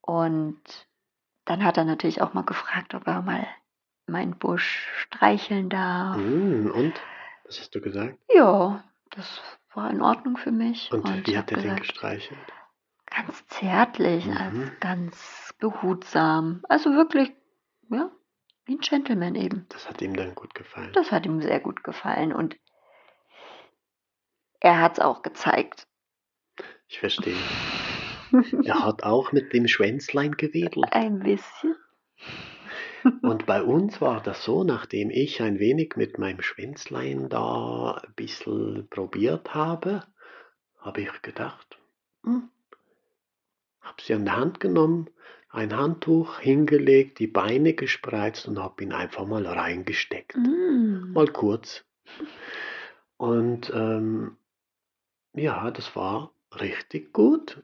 Und 0.00 0.62
dann 1.44 1.62
hat 1.62 1.76
er 1.76 1.84
natürlich 1.84 2.22
auch 2.22 2.32
mal 2.32 2.44
gefragt, 2.44 2.94
ob 2.94 3.06
er 3.06 3.20
mal 3.20 3.46
meinen 4.06 4.36
Busch 4.38 4.88
streicheln 4.98 5.68
darf. 5.70 6.16
Mhm. 6.16 6.70
Und? 6.70 6.94
Was 7.44 7.60
hast 7.60 7.74
du 7.74 7.80
gesagt? 7.80 8.18
Ja, 8.34 8.82
das 9.10 9.40
war 9.74 9.90
in 9.90 10.02
Ordnung 10.02 10.36
für 10.36 10.52
mich. 10.52 10.90
Und 10.92 11.04
Und 11.04 11.26
wie 11.26 11.36
hat 11.38 11.50
er 11.50 11.56
den 11.58 11.62
gesagt, 11.64 11.80
gestreichelt? 11.82 12.38
ganz 13.06 13.46
zärtlich, 13.48 14.24
Mhm. 14.26 14.36
also 14.36 14.62
ganz 14.80 15.54
behutsam. 15.58 16.62
Also 16.68 16.90
wirklich, 16.92 17.30
ja, 17.90 18.10
wie 18.64 18.74
ein 18.76 18.80
Gentleman 18.80 19.34
eben. 19.34 19.66
Das 19.68 19.88
hat 19.88 20.00
ihm 20.00 20.14
dann 20.16 20.34
gut 20.34 20.54
gefallen. 20.54 20.90
Das 20.94 21.12
hat 21.12 21.26
ihm 21.26 21.40
sehr 21.42 21.60
gut 21.60 21.84
gefallen 21.84 22.32
und 22.32 22.56
er 24.60 24.80
hat 24.80 24.92
es 24.94 24.98
auch 25.00 25.22
gezeigt. 25.22 25.86
Ich 26.88 27.00
verstehe. 27.00 27.36
Er 28.64 28.84
hat 28.84 29.02
auch 29.02 29.32
mit 29.32 29.52
dem 29.52 29.68
Schwänzlein 29.68 30.32
gewedelt. 30.36 30.90
Ein 30.92 31.18
bisschen. 31.18 31.76
Und 33.22 33.46
bei 33.46 33.62
uns 33.62 34.00
war 34.00 34.22
das 34.22 34.44
so, 34.44 34.64
nachdem 34.64 35.10
ich 35.10 35.42
ein 35.42 35.58
wenig 35.58 35.96
mit 35.96 36.18
meinem 36.18 36.42
Schwänzlein 36.42 37.28
da 37.28 38.00
ein 38.02 38.14
bisschen 38.14 38.88
probiert 38.88 39.54
habe, 39.54 40.04
habe 40.78 41.02
ich 41.02 41.22
gedacht, 41.22 41.78
hm, 42.24 42.48
habe 43.80 44.02
sie 44.02 44.14
an 44.14 44.24
der 44.24 44.36
Hand 44.36 44.60
genommen, 44.60 45.10
ein 45.48 45.76
Handtuch 45.76 46.38
hingelegt, 46.38 47.18
die 47.18 47.26
Beine 47.26 47.74
gespreizt 47.74 48.48
und 48.48 48.58
habe 48.58 48.82
ihn 48.82 48.92
einfach 48.92 49.26
mal 49.26 49.46
reingesteckt. 49.46 50.36
Mm. 50.36 51.12
Mal 51.12 51.28
kurz. 51.28 51.84
Und 53.18 53.70
ähm, 53.74 54.36
ja, 55.34 55.70
das 55.70 55.94
war 55.94 56.32
richtig 56.58 57.12
gut. 57.12 57.62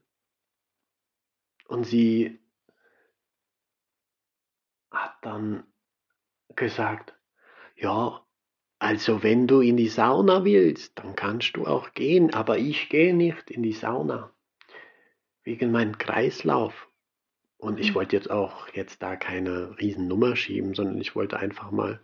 Und 1.66 1.85
sie 1.85 2.38
dann 5.22 5.64
gesagt, 6.57 7.14
ja, 7.76 8.24
also 8.78 9.22
wenn 9.22 9.46
du 9.46 9.61
in 9.61 9.76
die 9.76 9.88
Sauna 9.88 10.44
willst, 10.44 10.98
dann 10.98 11.16
kannst 11.16 11.57
du 11.57 11.66
auch 11.66 11.92
gehen, 11.94 12.33
aber 12.33 12.59
ich 12.59 12.88
gehe 12.88 13.14
nicht 13.14 13.50
in 13.50 13.62
die 13.62 13.72
Sauna 13.72 14.33
wegen 15.42 15.72
meinem 15.72 15.98
Kreislauf. 15.98 16.88
Und 17.57 17.81
ich 17.81 17.90
Mhm. 17.90 17.94
wollte 17.96 18.16
jetzt 18.16 18.31
auch 18.31 18.68
jetzt 18.68 19.02
da 19.02 19.16
keine 19.16 19.76
Riesennummer 19.78 20.37
schieben, 20.37 20.74
sondern 20.74 21.00
ich 21.00 21.16
wollte 21.16 21.38
einfach 21.38 21.70
mal 21.72 22.00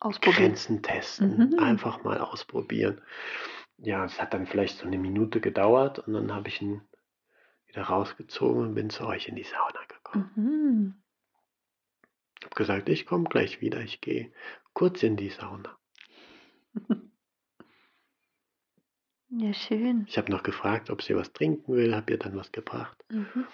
Ausprobieren. 0.00 0.36
Grenzen 0.36 0.82
testen, 0.82 1.50
Mhm. 1.52 1.58
einfach 1.58 2.04
mal 2.04 2.18
ausprobieren. 2.18 3.00
Ja, 3.78 4.04
es 4.04 4.20
hat 4.20 4.34
dann 4.34 4.46
vielleicht 4.46 4.78
so 4.78 4.86
eine 4.86 4.98
Minute 4.98 5.40
gedauert 5.40 5.98
und 6.00 6.12
dann 6.12 6.34
habe 6.34 6.48
ich 6.48 6.60
ihn 6.60 6.82
wieder 7.66 7.82
rausgezogen 7.82 8.62
und 8.62 8.74
bin 8.74 8.90
zu 8.90 9.06
euch 9.06 9.28
in 9.28 9.36
die 9.36 9.44
Sauna 9.44 9.80
gekommen. 9.88 10.30
Mhm. 10.36 10.94
Habe 12.46 12.54
gesagt, 12.54 12.88
ich 12.88 13.06
komme 13.06 13.24
gleich 13.24 13.60
wieder, 13.60 13.80
ich 13.80 14.00
gehe 14.00 14.32
kurz 14.72 15.02
in 15.02 15.16
die 15.16 15.30
Sauna. 15.30 15.76
Ja, 19.28 19.52
schön. 19.52 20.04
Ich 20.08 20.18
habe 20.18 20.30
noch 20.30 20.44
gefragt, 20.44 20.88
ob 20.88 21.02
sie 21.02 21.16
was 21.16 21.32
trinken 21.32 21.74
will, 21.74 21.96
habe 21.96 22.12
ihr 22.12 22.18
dann 22.18 22.36
was 22.36 22.52
gebracht. 22.52 23.04
Mhm. 23.10 23.44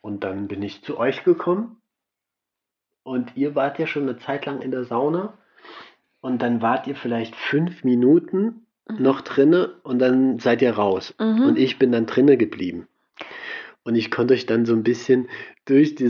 Und 0.00 0.22
dann 0.22 0.46
bin 0.46 0.62
ich 0.62 0.82
zu 0.82 0.96
euch 0.98 1.24
gekommen 1.24 1.82
und 3.02 3.36
ihr 3.36 3.56
wart 3.56 3.80
ja 3.80 3.88
schon 3.88 4.04
eine 4.04 4.18
Zeit 4.18 4.46
lang 4.46 4.62
in 4.62 4.70
der 4.70 4.84
Sauna 4.84 5.36
und 6.20 6.40
dann 6.40 6.62
wart 6.62 6.86
ihr 6.86 6.94
vielleicht 6.94 7.34
fünf 7.34 7.82
Minuten 7.82 8.66
Mhm. 8.90 9.02
noch 9.02 9.20
drinne 9.20 9.80
und 9.82 9.98
dann 9.98 10.38
seid 10.38 10.62
ihr 10.62 10.72
raus. 10.72 11.14
Mhm. 11.18 11.42
Und 11.42 11.58
ich 11.58 11.78
bin 11.78 11.92
dann 11.92 12.06
drinne 12.06 12.36
geblieben. 12.36 12.88
Und 13.82 13.94
ich 13.94 14.10
konnte 14.10 14.34
euch 14.34 14.46
dann 14.46 14.66
so 14.66 14.74
ein 14.74 14.82
bisschen 14.82 15.28
durch 15.64 15.94
die 15.94 16.08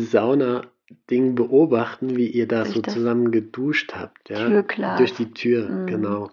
Sauna-Ding 0.91 1.35
beobachten, 1.35 2.17
wie 2.17 2.27
ihr 2.29 2.47
da 2.49 2.63
Durch 2.65 2.75
so 2.75 2.81
das 2.83 2.95
zusammen 2.95 3.31
geduscht 3.31 3.93
habt. 3.95 4.29
Ja? 4.29 4.47
Türglas. 4.47 4.99
Durch 4.99 5.15
die 5.15 5.31
Tür, 5.33 5.69
Mhm. 5.69 5.87
genau. 5.87 6.31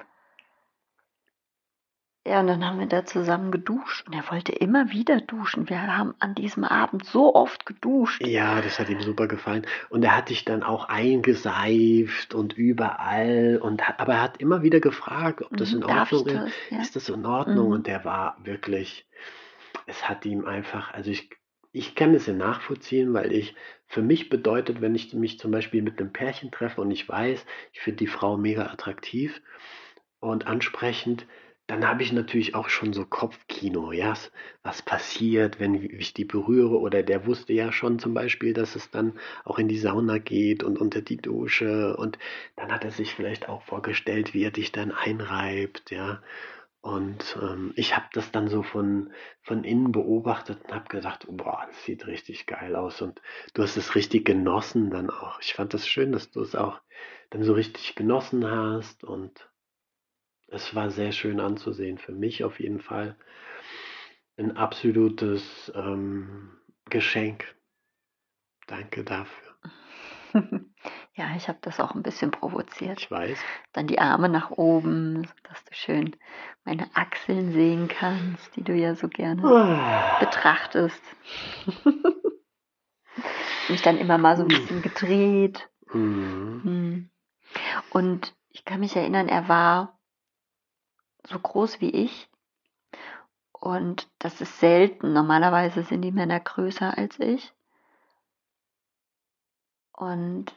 Ja, 2.25 2.41
und 2.41 2.47
dann 2.47 2.65
haben 2.65 2.77
wir 2.77 2.87
da 2.87 3.05
zusammen 3.05 3.51
geduscht 3.51 4.05
und 4.05 4.13
er 4.13 4.29
wollte 4.29 4.51
immer 4.51 4.89
wieder 4.91 5.21
duschen. 5.21 5.69
Wir 5.69 5.81
haben 5.95 6.13
an 6.19 6.35
diesem 6.35 6.65
Abend 6.65 7.05
so 7.05 7.33
oft 7.33 7.65
geduscht. 7.65 8.21
Ja, 8.27 8.59
das 8.59 8.79
hat 8.79 8.89
ihm 8.89 8.99
super 8.99 9.29
gefallen. 9.29 9.65
Und 9.87 10.03
er 10.03 10.17
hat 10.17 10.27
dich 10.27 10.43
dann 10.43 10.61
auch 10.61 10.89
eingeseift 10.89 12.33
und 12.33 12.51
überall. 12.51 13.59
Und 13.63 13.81
aber 13.97 14.15
er 14.15 14.21
hat 14.21 14.41
immer 14.41 14.61
wieder 14.61 14.81
gefragt, 14.81 15.41
ob 15.41 15.55
das 15.55 15.71
Mhm, 15.71 15.83
in 15.83 15.87
Darf 15.87 16.11
ich 16.11 16.17
Ordnung 16.17 16.35
ist. 16.35 16.43
das? 16.43 16.53
Ja. 16.71 16.81
Ist 16.81 16.95
das 16.97 17.07
in 17.09 17.25
Ordnung? 17.25 17.67
Mhm. 17.67 17.73
Und 17.73 17.87
der 17.87 18.03
war 18.03 18.35
wirklich, 18.43 19.07
es 19.85 20.09
hat 20.09 20.25
ihm 20.25 20.43
einfach, 20.43 20.93
also 20.93 21.09
ich, 21.09 21.29
ich 21.77 21.95
kann 21.95 22.13
es 22.15 22.25
ja 22.27 22.33
nachvollziehen, 22.33 23.13
weil 23.13 23.31
ich, 23.31 23.55
für 23.87 24.01
mich 24.01 24.29
bedeutet, 24.29 24.81
wenn 24.81 24.95
ich 24.95 25.13
mich 25.13 25.39
zum 25.39 25.51
Beispiel 25.51 25.81
mit 25.81 25.99
einem 25.99 26.11
Pärchen 26.11 26.51
treffe 26.51 26.81
und 26.81 26.91
ich 26.91 27.07
weiß, 27.07 27.45
ich 27.73 27.79
finde 27.81 27.97
die 27.97 28.07
Frau 28.07 28.37
mega 28.37 28.67
attraktiv 28.67 29.41
und 30.19 30.47
ansprechend, 30.47 31.25
dann 31.67 31.85
habe 31.85 32.01
ich 32.01 32.13
natürlich 32.13 32.55
auch 32.55 32.69
schon 32.69 32.93
so 32.93 33.05
Kopfkino, 33.05 33.91
ja, 33.91 34.13
was 34.63 34.81
passiert, 34.81 35.59
wenn 35.59 35.75
ich 35.75 36.13
die 36.13 36.23
berühre 36.25 36.79
oder 36.79 37.03
der 37.03 37.25
wusste 37.25 37.51
ja 37.53 37.71
schon 37.73 37.99
zum 37.99 38.13
Beispiel, 38.13 38.53
dass 38.53 38.75
es 38.77 38.89
dann 38.89 39.19
auch 39.43 39.59
in 39.59 39.67
die 39.67 39.77
Sauna 39.77 40.17
geht 40.17 40.63
und 40.63 40.79
unter 40.79 41.01
die 41.01 41.17
Dusche 41.17 41.97
und 41.97 42.17
dann 42.55 42.71
hat 42.71 42.85
er 42.85 42.91
sich 42.91 43.13
vielleicht 43.13 43.49
auch 43.49 43.63
vorgestellt, 43.63 44.33
wie 44.33 44.43
er 44.43 44.51
dich 44.51 44.71
dann 44.71 44.91
einreibt, 44.93 45.91
ja. 45.91 46.21
Und 46.87 47.37
ähm, 47.41 47.73
ich 47.75 47.97
habe 47.97 48.05
das 48.13 48.31
dann 48.31 48.47
so 48.47 48.63
von, 48.63 49.11
von 49.41 49.65
innen 49.65 49.91
beobachtet 49.91 50.63
und 50.63 50.73
habe 50.73 50.87
gedacht, 50.87 51.27
boah, 51.29 51.65
das 51.67 51.83
sieht 51.83 52.07
richtig 52.07 52.45
geil 52.45 52.77
aus. 52.77 53.01
Und 53.01 53.21
du 53.53 53.63
hast 53.63 53.75
es 53.75 53.93
richtig 53.93 54.23
genossen 54.23 54.89
dann 54.89 55.09
auch. 55.09 55.41
Ich 55.41 55.53
fand 55.53 55.73
das 55.73 55.85
schön, 55.85 56.13
dass 56.13 56.31
du 56.31 56.39
es 56.39 56.55
auch 56.55 56.79
dann 57.29 57.43
so 57.43 57.51
richtig 57.51 57.95
genossen 57.95 58.49
hast. 58.49 59.03
Und 59.03 59.49
es 60.47 60.73
war 60.75 60.89
sehr 60.89 61.11
schön 61.11 61.41
anzusehen. 61.41 61.97
Für 61.97 62.13
mich 62.13 62.45
auf 62.45 62.57
jeden 62.61 62.79
Fall 62.79 63.17
ein 64.37 64.55
absolutes 64.55 65.69
ähm, 65.75 66.57
Geschenk. 66.85 67.53
Danke 68.65 69.03
dafür. 69.03 69.57
ja, 71.15 71.35
ich 71.35 71.47
habe 71.47 71.57
das 71.61 71.79
auch 71.79 71.95
ein 71.95 72.03
bisschen 72.03 72.31
provoziert. 72.31 72.99
Ich 73.01 73.11
weiß. 73.11 73.39
Dann 73.73 73.87
die 73.87 73.99
Arme 73.99 74.29
nach 74.29 74.51
oben, 74.51 75.27
dass 75.43 75.63
du 75.65 75.73
schön 75.73 76.15
meine 76.63 76.89
Achseln 76.95 77.51
sehen 77.53 77.87
kannst, 77.87 78.55
die 78.55 78.63
du 78.63 78.73
ja 78.73 78.95
so 78.95 79.07
gerne 79.07 79.43
Ah. 79.43 80.19
betrachtest. 80.19 81.01
Mich 83.69 83.81
dann 83.81 83.97
immer 83.97 84.17
mal 84.17 84.37
so 84.37 84.43
ein 84.43 84.47
bisschen 84.47 84.81
gedreht. 84.81 85.69
Mhm. 85.91 86.61
Hm. 86.63 87.09
Und 87.89 88.35
ich 88.49 88.63
kann 88.65 88.79
mich 88.79 88.95
erinnern, 88.95 89.27
er 89.27 89.47
war 89.49 89.99
so 91.23 91.37
groß 91.39 91.81
wie 91.81 91.89
ich. 91.89 92.29
Und 93.51 94.07
das 94.19 94.39
ist 94.41 94.59
selten. 94.59 95.13
Normalerweise 95.13 95.83
sind 95.83 96.01
die 96.01 96.11
Männer 96.11 96.39
größer 96.39 96.97
als 96.97 97.19
ich. 97.19 97.53
Und 99.93 100.53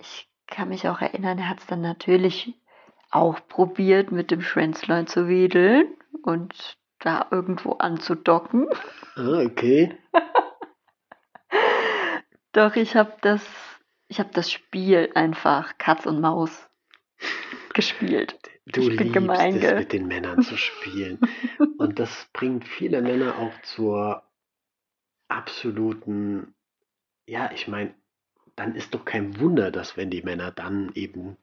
ich 0.00 0.28
kann 0.46 0.68
mich 0.68 0.88
auch 0.88 1.00
erinnern, 1.00 1.38
er 1.38 1.48
hat 1.48 1.60
es 1.60 1.66
dann 1.66 1.80
natürlich 1.80 2.54
auch 3.10 3.38
probiert, 3.48 4.12
mit 4.12 4.30
dem 4.30 4.42
Schwänzlein 4.42 5.06
zu 5.06 5.28
wedeln 5.28 5.86
und 6.22 6.78
da 7.00 7.26
irgendwo 7.30 7.72
anzudocken. 7.72 8.68
Ah, 9.16 9.42
okay. 9.44 9.96
Doch 12.52 12.76
ich 12.76 12.96
habe 12.96 13.12
das, 13.22 13.46
ich 14.08 14.18
habe 14.18 14.30
das 14.32 14.50
Spiel 14.50 15.10
einfach 15.14 15.78
Katz 15.78 16.06
und 16.06 16.20
Maus 16.20 16.68
gespielt. 17.74 18.38
Du 18.66 18.82
Ich 18.82 18.90
liebst 18.90 19.12
gemein, 19.12 19.56
es, 19.56 19.74
mit 19.74 19.92
den 19.92 20.06
Männern 20.06 20.42
zu 20.42 20.56
spielen. 20.56 21.18
Und 21.78 21.98
das 21.98 22.28
bringt 22.32 22.66
viele 22.66 23.02
Männer 23.02 23.38
auch 23.38 23.60
zur 23.62 24.22
absoluten, 25.28 26.54
ja, 27.26 27.50
ich 27.52 27.68
meine, 27.68 27.94
dann 28.60 28.74
ist 28.74 28.92
doch 28.94 29.06
kein 29.06 29.40
Wunder, 29.40 29.70
dass 29.70 29.96
wenn 29.96 30.10
die 30.10 30.20
Männer 30.20 30.50
dann 30.50 30.92
eben 30.94 31.38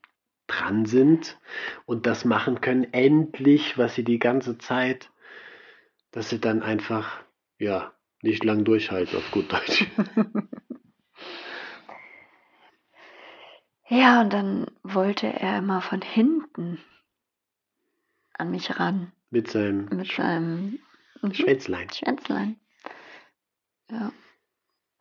dran 0.46 0.86
sind 0.86 1.40
und 1.88 2.06
das 2.06 2.26
machen 2.26 2.62
können, 2.62 2.94
endlich, 2.94 3.76
was 3.76 3.96
sie 3.96 4.04
die 4.04 4.20
ganze 4.20 4.60
Zeit, 4.60 5.10
dass 6.12 6.30
sie 6.30 6.40
dann 6.40 6.62
einfach, 6.62 7.24
ja, 7.58 7.92
nicht 8.22 8.44
lang 8.44 8.66
durchhalten, 8.66 9.18
auf 9.18 9.32
gut 9.32 9.52
Deutsch. 9.52 9.88
Ja, 13.90 14.20
und 14.20 14.34
dann 14.34 14.66
wollte 14.84 15.28
er 15.28 15.60
immer 15.60 15.80
von 15.80 16.02
hinten 16.02 16.78
an 18.34 18.52
mich 18.52 18.78
ran 18.78 19.14
Mit 19.30 19.50
seinem 19.50 19.86
mit 19.86 20.12
seinem 20.12 20.80
Schwänzlein. 21.32 21.90
Schwänzlein. 21.90 22.60
Ja. 23.90 24.12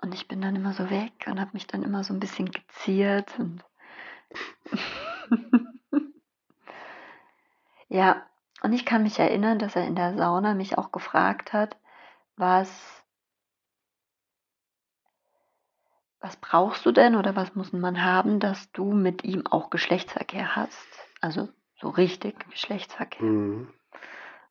Und 0.06 0.14
ich 0.14 0.28
bin 0.28 0.40
dann 0.40 0.54
immer 0.54 0.72
so 0.72 0.88
weg 0.88 1.26
und 1.26 1.40
habe 1.40 1.50
mich 1.52 1.66
dann 1.66 1.82
immer 1.82 2.04
so 2.04 2.14
ein 2.14 2.20
bisschen 2.20 2.48
geziert 2.48 3.36
und 3.40 3.64
ja, 7.88 8.24
und 8.62 8.72
ich 8.72 8.86
kann 8.86 9.02
mich 9.02 9.18
erinnern, 9.18 9.58
dass 9.58 9.74
er 9.74 9.84
in 9.84 9.96
der 9.96 10.16
Sauna 10.16 10.54
mich 10.54 10.78
auch 10.78 10.92
gefragt 10.92 11.52
hat, 11.52 11.76
was 12.36 13.02
was 16.20 16.36
brauchst 16.36 16.86
du 16.86 16.92
denn 16.92 17.16
oder 17.16 17.34
was 17.34 17.56
muss 17.56 17.72
man 17.72 18.04
haben, 18.04 18.38
dass 18.38 18.70
du 18.70 18.92
mit 18.92 19.24
ihm 19.24 19.44
auch 19.48 19.70
Geschlechtsverkehr 19.70 20.54
hast? 20.54 20.86
Also 21.20 21.48
so 21.80 21.88
richtig 21.88 22.48
Geschlechtsverkehr. 22.48 23.26
Mhm. 23.26 23.74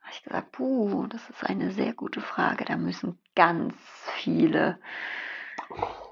habe 0.01 0.11
ich 0.11 0.21
gesagt, 0.21 0.51
puh, 0.51 1.07
das 1.07 1.29
ist 1.29 1.45
eine 1.45 1.71
sehr 1.71 1.93
gute 1.93 2.19
Frage. 2.19 2.65
Da 2.65 2.75
müssen 2.75 3.17
ganz 3.35 3.73
viele 4.17 4.79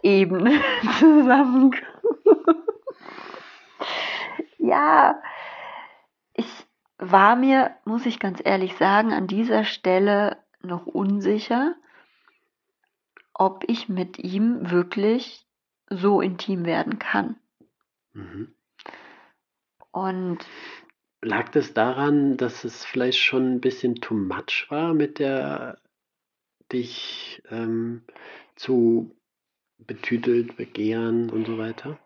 Ebenen 0.01 0.61
zusammenkommen. 0.99 2.63
ja, 4.57 5.21
ich 6.33 6.47
war 6.97 7.35
mir, 7.35 7.75
muss 7.85 8.05
ich 8.05 8.19
ganz 8.19 8.41
ehrlich 8.43 8.75
sagen, 8.75 9.13
an 9.13 9.27
dieser 9.27 9.63
Stelle 9.65 10.37
noch 10.61 10.85
unsicher, 10.85 11.75
ob 13.33 13.63
ich 13.67 13.89
mit 13.89 14.19
ihm 14.19 14.71
wirklich 14.71 15.45
so 15.89 16.21
intim 16.21 16.65
werden 16.65 16.99
kann. 16.99 17.37
Mhm. 18.13 18.53
Und 19.91 20.45
Lag 21.23 21.49
das 21.49 21.73
daran, 21.73 22.35
dass 22.35 22.65
es 22.65 22.83
vielleicht 22.83 23.19
schon 23.19 23.53
ein 23.53 23.61
bisschen 23.61 23.95
too 23.95 24.13
much 24.13 24.67
war, 24.69 24.93
mit 24.93 25.19
der 25.19 25.79
dich 26.71 27.41
ähm, 27.49 28.03
zu 28.55 29.15
betütelt, 29.77 30.57
begehren 30.57 31.29
und 31.29 31.45
so 31.47 31.57
weiter? 31.57 31.99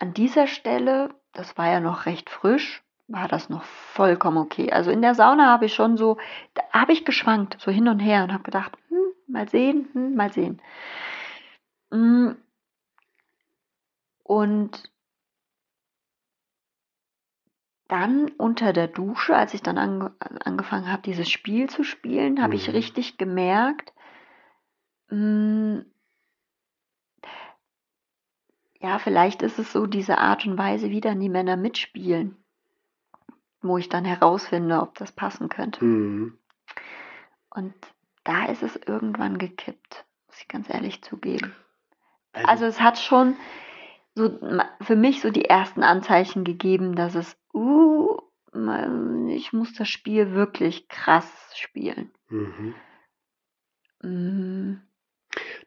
an 0.00 0.14
dieser 0.14 0.46
Stelle, 0.46 1.10
das 1.32 1.58
war 1.58 1.66
ja 1.70 1.80
noch 1.80 2.06
recht 2.06 2.30
frisch, 2.30 2.82
war 3.08 3.26
das 3.26 3.48
noch 3.48 3.64
vollkommen 3.64 4.38
okay. 4.38 4.70
Also 4.70 4.90
in 4.90 5.02
der 5.02 5.14
Sauna 5.14 5.46
habe 5.46 5.66
ich 5.66 5.74
schon 5.74 5.96
so, 5.96 6.18
da 6.54 6.62
habe 6.72 6.92
ich 6.92 7.04
geschwankt, 7.04 7.56
so 7.60 7.70
hin 7.70 7.88
und 7.88 8.00
her 8.00 8.22
und 8.22 8.32
habe 8.32 8.44
gedacht, 8.44 8.76
hm, 8.88 9.12
mal 9.26 9.48
sehen, 9.48 9.88
hm, 9.92 10.14
mal 10.14 10.32
sehen. 10.32 10.60
Mm. 11.90 12.32
Und 14.22 14.92
dann 17.88 18.30
unter 18.36 18.74
der 18.74 18.86
Dusche, 18.86 19.34
als 19.34 19.54
ich 19.54 19.62
dann 19.62 19.78
ange 19.78 20.12
angefangen 20.44 20.92
habe, 20.92 21.02
dieses 21.02 21.30
Spiel 21.30 21.70
zu 21.70 21.82
spielen, 21.82 22.42
habe 22.42 22.54
ich 22.54 22.68
Mhm. 22.68 22.74
richtig 22.74 23.16
gemerkt, 23.16 23.94
mm, 25.10 25.78
ja, 28.80 28.98
vielleicht 28.98 29.42
ist 29.42 29.58
es 29.58 29.72
so 29.72 29.86
diese 29.86 30.18
Art 30.18 30.46
und 30.46 30.56
Weise, 30.56 30.90
wie 30.90 31.00
dann 31.00 31.20
die 31.20 31.28
Männer 31.28 31.56
mitspielen, 31.56 32.36
wo 33.60 33.78
ich 33.78 33.88
dann 33.88 34.04
herausfinde, 34.04 34.80
ob 34.80 34.94
das 34.96 35.12
passen 35.12 35.48
könnte. 35.48 35.84
Mhm. 35.84 36.38
Und 37.50 37.74
da 38.24 38.46
ist 38.46 38.62
es 38.62 38.76
irgendwann 38.76 39.38
gekippt, 39.38 40.04
muss 40.26 40.40
ich 40.40 40.48
ganz 40.48 40.68
ehrlich 40.70 41.02
zugeben. 41.02 41.54
Also, 42.32 42.48
Also 42.48 42.64
es 42.66 42.80
hat 42.80 42.98
schon 42.98 43.36
so 44.14 44.38
für 44.80 44.96
mich 44.96 45.22
so 45.22 45.30
die 45.30 45.46
ersten 45.46 45.82
Anzeichen 45.82 46.44
gegeben, 46.44 46.94
dass 46.94 47.14
es, 47.14 47.36
uh, 47.54 48.18
ich 49.28 49.52
muss 49.52 49.74
das 49.74 49.88
Spiel 49.88 50.32
wirklich 50.32 50.88
krass 50.88 51.52
spielen. 51.54 52.10
mhm. 54.02 54.87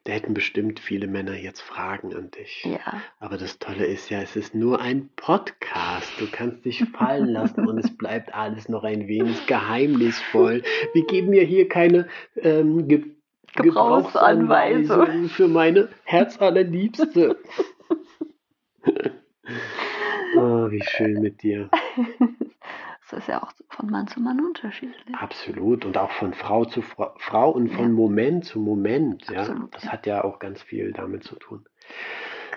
Da 0.04 0.12
hätten 0.12 0.34
bestimmt 0.34 0.80
viele 0.80 1.06
Männer 1.06 1.36
jetzt 1.36 1.60
Fragen 1.60 2.12
an 2.14 2.32
dich. 2.32 2.64
ja, 2.64 3.02
Aber 3.20 3.36
das 3.36 3.60
Tolle 3.60 3.86
ist 3.86 4.10
ja, 4.10 4.20
es 4.20 4.34
ist 4.34 4.52
nur 4.52 4.80
ein 4.80 5.10
Podcast. 5.14 6.10
Du 6.18 6.26
kannst 6.30 6.64
dich 6.64 6.84
fallen 6.90 7.28
lassen 7.28 7.68
und 7.68 7.78
es 7.78 7.96
bleibt 7.96 8.34
alles 8.34 8.68
noch 8.68 8.82
ein 8.82 9.06
wenig 9.06 9.46
geheimnisvoll. 9.46 10.64
Wir 10.92 11.06
geben 11.06 11.32
ja 11.32 11.42
hier 11.42 11.68
keine 11.68 12.08
ähm, 12.36 12.88
Ge 12.88 13.04
Gebrauchsanweisung. 13.54 15.28
Für 15.28 15.46
meine 15.46 15.90
Herzallerliebste. 16.04 17.36
oh, 20.34 20.40
wie 20.70 20.82
schön 20.82 21.20
mit 21.20 21.42
dir. 21.42 21.68
das 23.12 23.20
ist 23.20 23.28
ja 23.28 23.42
auch 23.42 23.52
von 23.68 23.88
Mann 23.90 24.08
zu 24.08 24.20
Mann 24.20 24.40
unterschiedlich. 24.44 25.14
Absolut. 25.16 25.84
Und 25.84 25.96
auch 25.98 26.10
von 26.12 26.34
Frau 26.34 26.64
zu 26.64 26.82
Fra 26.82 27.14
Frau 27.18 27.50
und 27.50 27.68
von 27.68 27.84
Ja. 27.84 27.88
Moment 27.92 28.44
zu 28.44 28.58
Moment. 28.58 29.28
Ja? 29.30 29.40
Absolut, 29.42 29.74
Das 29.74 29.84
ja. 29.84 29.92
hat 29.92 30.06
ja 30.06 30.24
auch 30.24 30.38
ganz 30.40 30.60
viel 30.62 30.92
damit 30.92 31.22
zu 31.24 31.36
tun. 31.36 31.64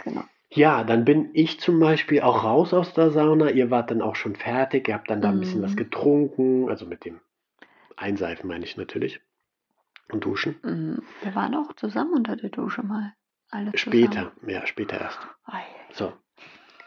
Genau. 0.03 0.23
Ja, 0.49 0.83
dann 0.83 1.03
bin 1.05 1.29
ich 1.33 1.59
zum 1.59 1.79
Beispiel 1.79 2.21
auch 2.21 2.43
raus 2.43 2.73
aus 2.73 2.93
der 2.93 3.11
Sauna. 3.11 3.49
Ihr 3.51 3.69
wart 3.71 3.91
dann 3.91 4.01
auch 4.01 4.15
schon 4.15 4.35
fertig. 4.35 4.87
Ihr 4.87 4.93
habt 4.95 5.09
dann 5.09 5.21
da 5.21 5.29
ein 5.29 5.39
bisschen 5.39 5.61
was 5.61 5.71
Mhm. 5.73 5.77
getrunken. 5.77 6.69
Also 6.69 6.85
mit 6.85 7.03
dem 7.05 7.19
Einseifen 7.97 8.47
meine 8.47 8.63
ich 8.63 8.77
natürlich. 8.77 9.19
Und 10.11 10.23
duschen. 10.23 10.55
Mm, 10.63 11.01
Wir 11.23 11.35
waren 11.35 11.55
auch 11.55 11.73
zusammen 11.73 12.13
unter 12.13 12.35
der 12.35 12.49
Dusche 12.51 12.83
mal. 12.83 13.13
Alle 13.51 13.71
zusammen. 13.73 13.77
Später. 13.77 14.31
Ja, 14.47 14.65
später 14.67 14.99
erst. 15.01 15.19
Ei. 15.45 15.63
So. 15.91 16.13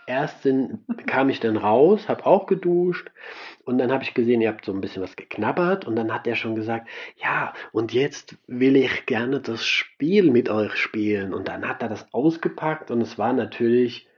Erst 0.09 0.43
sind, 0.43 0.81
kam 1.07 1.29
ich 1.29 1.39
dann 1.39 1.59
raus, 1.59 2.09
habe 2.09 2.25
auch 2.25 2.47
geduscht 2.47 3.11
und 3.65 3.77
dann 3.77 3.93
habe 3.93 4.05
ich 4.05 4.15
gesehen, 4.15 4.41
ihr 4.41 4.49
habt 4.49 4.65
so 4.65 4.73
ein 4.73 4.81
bisschen 4.81 5.03
was 5.03 5.17
geknabbert 5.17 5.85
und 5.85 5.97
dann 5.97 6.15
hat 6.15 6.27
er 6.27 6.35
schon 6.35 6.55
gesagt, 6.55 6.89
ja, 7.23 7.53
und 7.73 7.93
jetzt 7.93 8.39
will 8.47 8.77
ich 8.77 9.05
gerne 9.05 9.41
das 9.41 9.67
Spiel 9.67 10.31
mit 10.31 10.49
euch 10.49 10.75
spielen. 10.77 11.35
Und 11.35 11.49
dann 11.49 11.69
hat 11.69 11.83
er 11.83 11.91
das 11.91 12.09
ausgepackt 12.15 12.91
und 12.91 13.03
es 13.03 13.19
war 13.19 13.35
natürlich 13.35 14.09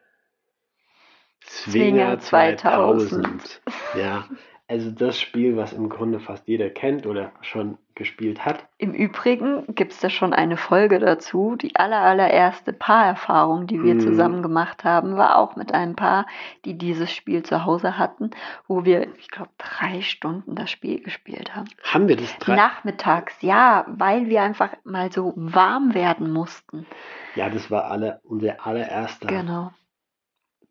Zwinger 1.40 2.20
Zwinger 2.20 2.58
2000. 2.60 3.10
2000. 3.10 3.62
Ja, 3.98 4.28
also 4.70 4.90
das 4.92 5.20
Spiel, 5.20 5.56
was 5.56 5.72
im 5.72 5.88
Grunde 5.88 6.20
fast 6.20 6.46
jeder 6.46 6.70
kennt 6.70 7.04
oder 7.04 7.32
schon 7.42 7.76
gespielt 7.96 8.46
hat. 8.46 8.64
Im 8.78 8.94
Übrigen 8.94 9.64
gibt 9.74 9.92
es 9.92 9.98
da 10.00 10.08
schon 10.08 10.32
eine 10.32 10.56
Folge 10.56 11.00
dazu. 11.00 11.56
Die 11.56 11.74
aller, 11.76 11.98
allererste 12.00 12.72
Paarerfahrung, 12.72 13.66
die 13.66 13.82
wir 13.82 13.96
Mhm. 13.96 14.00
zusammen 14.00 14.42
gemacht 14.42 14.84
haben, 14.84 15.16
war 15.16 15.36
auch 15.38 15.56
mit 15.56 15.74
einem 15.74 15.96
Paar, 15.96 16.24
die 16.64 16.78
dieses 16.78 17.10
Spiel 17.12 17.42
zu 17.42 17.64
Hause 17.64 17.98
hatten, 17.98 18.30
wo 18.68 18.84
wir, 18.84 19.12
ich 19.18 19.28
glaube, 19.28 19.50
drei 19.58 20.00
Stunden 20.02 20.54
das 20.54 20.70
Spiel 20.70 21.02
gespielt 21.02 21.54
haben. 21.54 21.68
Haben 21.82 22.06
wir 22.08 22.16
das 22.16 22.38
drei? 22.38 22.54
Nachmittags, 22.54 23.34
ja, 23.42 23.84
weil 23.88 24.28
wir 24.28 24.40
einfach 24.42 24.70
mal 24.84 25.10
so 25.12 25.32
warm 25.36 25.92
werden 25.94 26.32
mussten. 26.32 26.86
Ja, 27.34 27.50
das 27.50 27.70
war 27.72 27.90
alle, 27.90 28.20
unser 28.22 28.64
allererster. 28.64 29.26
Genau. 29.26 29.72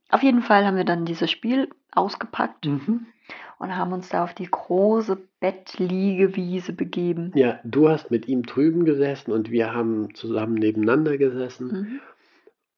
Auf 0.10 0.24
jeden 0.24 0.42
Fall 0.42 0.66
haben 0.66 0.78
wir 0.78 0.86
dann 0.86 1.06
dieses 1.06 1.30
Spiel 1.30 1.70
ausgepackt 1.92 2.66
Mhm. 2.66 3.06
Und 3.60 3.76
haben 3.76 3.94
uns 3.94 4.10
da 4.10 4.24
auf 4.24 4.34
die 4.34 4.50
große 4.50 5.18
Bettliegewiese 5.40 6.74
begeben. 6.74 7.32
Ja, 7.36 7.60
du 7.64 7.90
hast 7.90 8.12
mit 8.12 8.28
ihm 8.28 8.44
drüben 8.44 8.86
gesessen 8.86 9.32
und 9.32 9.52
wir 9.52 9.74
haben 9.74 10.16
zusammen 10.16 10.56
nebeneinander 10.56 11.18
gesessen. 11.18 11.68
Mhm. 11.68 12.00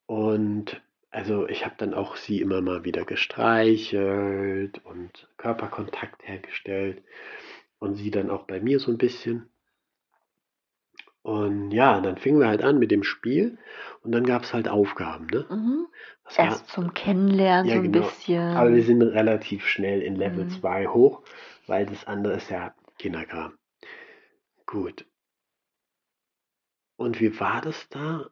Und 0.08 0.82
also 1.12 1.48
ich 1.48 1.66
habe 1.66 1.76
dann 1.78 1.94
auch 1.94 2.16
sie 2.16 2.42
immer 2.42 2.62
mal 2.62 2.84
wieder 2.84 3.06
gestreichelt 3.06 4.82
und 4.86 5.28
Körperkontakt 5.38 6.28
hergestellt 6.28 7.04
und 7.80 7.96
sie 7.96 8.12
dann 8.12 8.30
auch 8.30 8.44
bei 8.44 8.60
mir 8.60 8.80
so 8.80 8.92
ein 8.92 8.98
bisschen. 8.98 9.50
Und 11.32 11.72
ja, 11.72 12.02
dann 12.02 12.18
fingen 12.18 12.40
wir 12.42 12.48
halt 12.48 12.62
an 12.64 12.78
mit 12.78 12.92
dem 12.92 13.04
Spiel 13.04 13.58
und 14.04 14.12
dann 14.12 14.26
gab 14.26 14.44
es 14.44 14.54
halt 14.54 14.68
Aufgaben, 14.68 15.28
ne? 15.28 15.48
Mhm. 15.50 15.88
Erst 16.36 16.68
zum 16.70 16.96
Kennenlernen 16.96 17.70
Ja, 17.70 17.70
so 17.70 17.80
ein 17.80 17.92
genau. 17.92 17.92
bisschen. 17.92 18.40
aber 18.54 18.74
wir 18.76 18.84
sind 18.84 19.02
relativ 19.02 19.66
schnell 19.66 20.02
in 20.02 20.16
Level 20.16 20.46
Mhm. 20.46 20.48
2 20.48 20.86
hoch, 20.88 21.24
weil 21.68 21.86
das 21.88 22.06
andere 22.06 22.34
ist 22.36 22.50
ja 22.52 22.76
Kinderkram. 23.00 23.58
Gut. 24.66 25.06
Und 26.96 27.20
wie 27.20 27.38
war 27.42 27.60
das 27.60 27.90
da? 27.90 28.32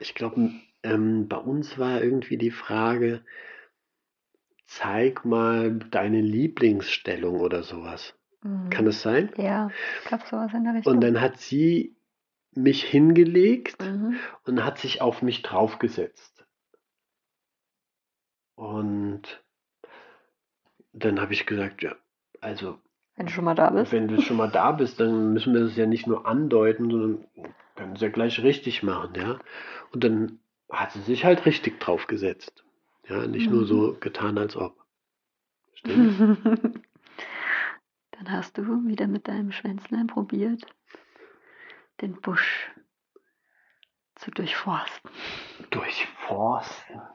Ich 0.00 0.14
glaube, 0.16 0.50
ähm, 0.82 1.28
bei 1.28 1.36
uns 1.36 1.78
war 1.78 2.02
irgendwie 2.02 2.36
die 2.36 2.50
Frage, 2.50 3.24
zeig 4.66 5.24
mal 5.24 5.80
deine 5.90 6.20
Lieblingsstellung 6.20 7.40
oder 7.40 7.64
sowas. 7.64 8.17
Mhm. 8.48 8.70
Kann 8.70 8.86
es 8.86 9.02
sein? 9.02 9.30
Ja, 9.36 9.70
ich 10.02 10.08
glaube 10.08 10.24
sowas 10.30 10.52
in 10.54 10.64
der 10.64 10.74
Richtung. 10.74 10.94
Und 10.94 11.00
dann 11.00 11.20
hat 11.20 11.38
sie 11.38 11.96
mich 12.52 12.82
hingelegt 12.84 13.80
mhm. 13.82 14.16
und 14.44 14.64
hat 14.64 14.78
sich 14.78 15.00
auf 15.02 15.22
mich 15.22 15.42
draufgesetzt. 15.42 16.44
Und 18.56 19.22
dann 20.92 21.20
habe 21.20 21.32
ich 21.32 21.46
gesagt, 21.46 21.82
ja, 21.82 21.94
also 22.40 22.78
Wenn 23.16 23.26
du 23.26 23.32
schon 23.32 23.44
mal 23.44 23.54
da 23.54 23.70
bist. 23.70 23.92
wenn 23.92 24.08
du 24.08 24.20
schon 24.20 24.36
mal 24.36 24.50
da 24.50 24.72
bist, 24.72 24.98
dann 24.98 25.32
müssen 25.32 25.52
wir 25.54 25.60
das 25.60 25.76
ja 25.76 25.86
nicht 25.86 26.06
nur 26.06 26.26
andeuten, 26.26 26.90
sondern 26.90 27.26
können 27.76 27.94
es 27.94 28.00
ja 28.00 28.08
gleich 28.08 28.42
richtig 28.42 28.82
machen, 28.82 29.14
ja. 29.14 29.38
Und 29.92 30.02
dann 30.02 30.40
hat 30.70 30.92
sie 30.92 31.02
sich 31.02 31.24
halt 31.24 31.46
richtig 31.46 31.78
draufgesetzt. 31.80 32.64
Ja, 33.08 33.26
nicht 33.26 33.50
nur 33.50 33.62
Mhm. 33.62 33.66
so 33.66 33.96
getan, 34.00 34.36
als 34.38 34.56
ob. 34.56 34.76
Stimmt? 35.74 36.38
Dann 38.18 38.32
hast 38.32 38.58
du 38.58 38.62
wieder 38.86 39.06
mit 39.06 39.28
deinem 39.28 39.52
Schwänzlein 39.52 40.08
probiert, 40.08 40.66
den 42.00 42.20
Busch 42.20 42.70
zu 44.16 44.30
durchforsten. 44.30 45.10
Durchforsten. 45.70 47.00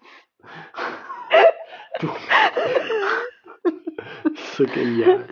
Du. 1.99 2.09
so 4.35 4.65
genial. 4.65 5.27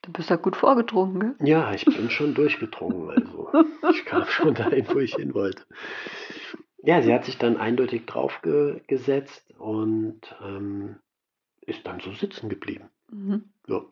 Du 0.00 0.12
bist 0.12 0.30
ja 0.30 0.36
gut 0.36 0.56
vorgedrungen, 0.56 1.20
gell? 1.20 1.46
Ja, 1.46 1.74
ich 1.74 1.84
bin 1.84 2.08
schon 2.08 2.34
durchgedrungen, 2.34 3.10
also 3.10 3.52
ich 3.90 4.06
kam 4.06 4.24
schon 4.26 4.54
dahin, 4.54 4.88
wo 4.88 4.98
ich 4.98 5.14
hin 5.14 5.34
wollte. 5.34 5.66
Ja, 6.78 7.02
sie 7.02 7.12
hat 7.12 7.26
sich 7.26 7.36
dann 7.36 7.58
eindeutig 7.58 8.06
draufgesetzt 8.06 9.52
und 9.58 10.20
ähm, 10.42 10.96
ist 11.72 11.86
dann 11.86 12.00
so 12.00 12.12
sitzen 12.12 12.48
geblieben. 12.48 12.90
Mhm. 13.10 13.52
Ja. 13.66 13.84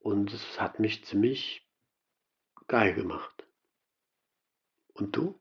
Und 0.00 0.32
es 0.32 0.60
hat 0.60 0.78
mich 0.78 1.04
ziemlich 1.04 1.66
geil 2.68 2.94
gemacht. 2.94 3.46
Und 4.94 5.16
du? 5.16 5.38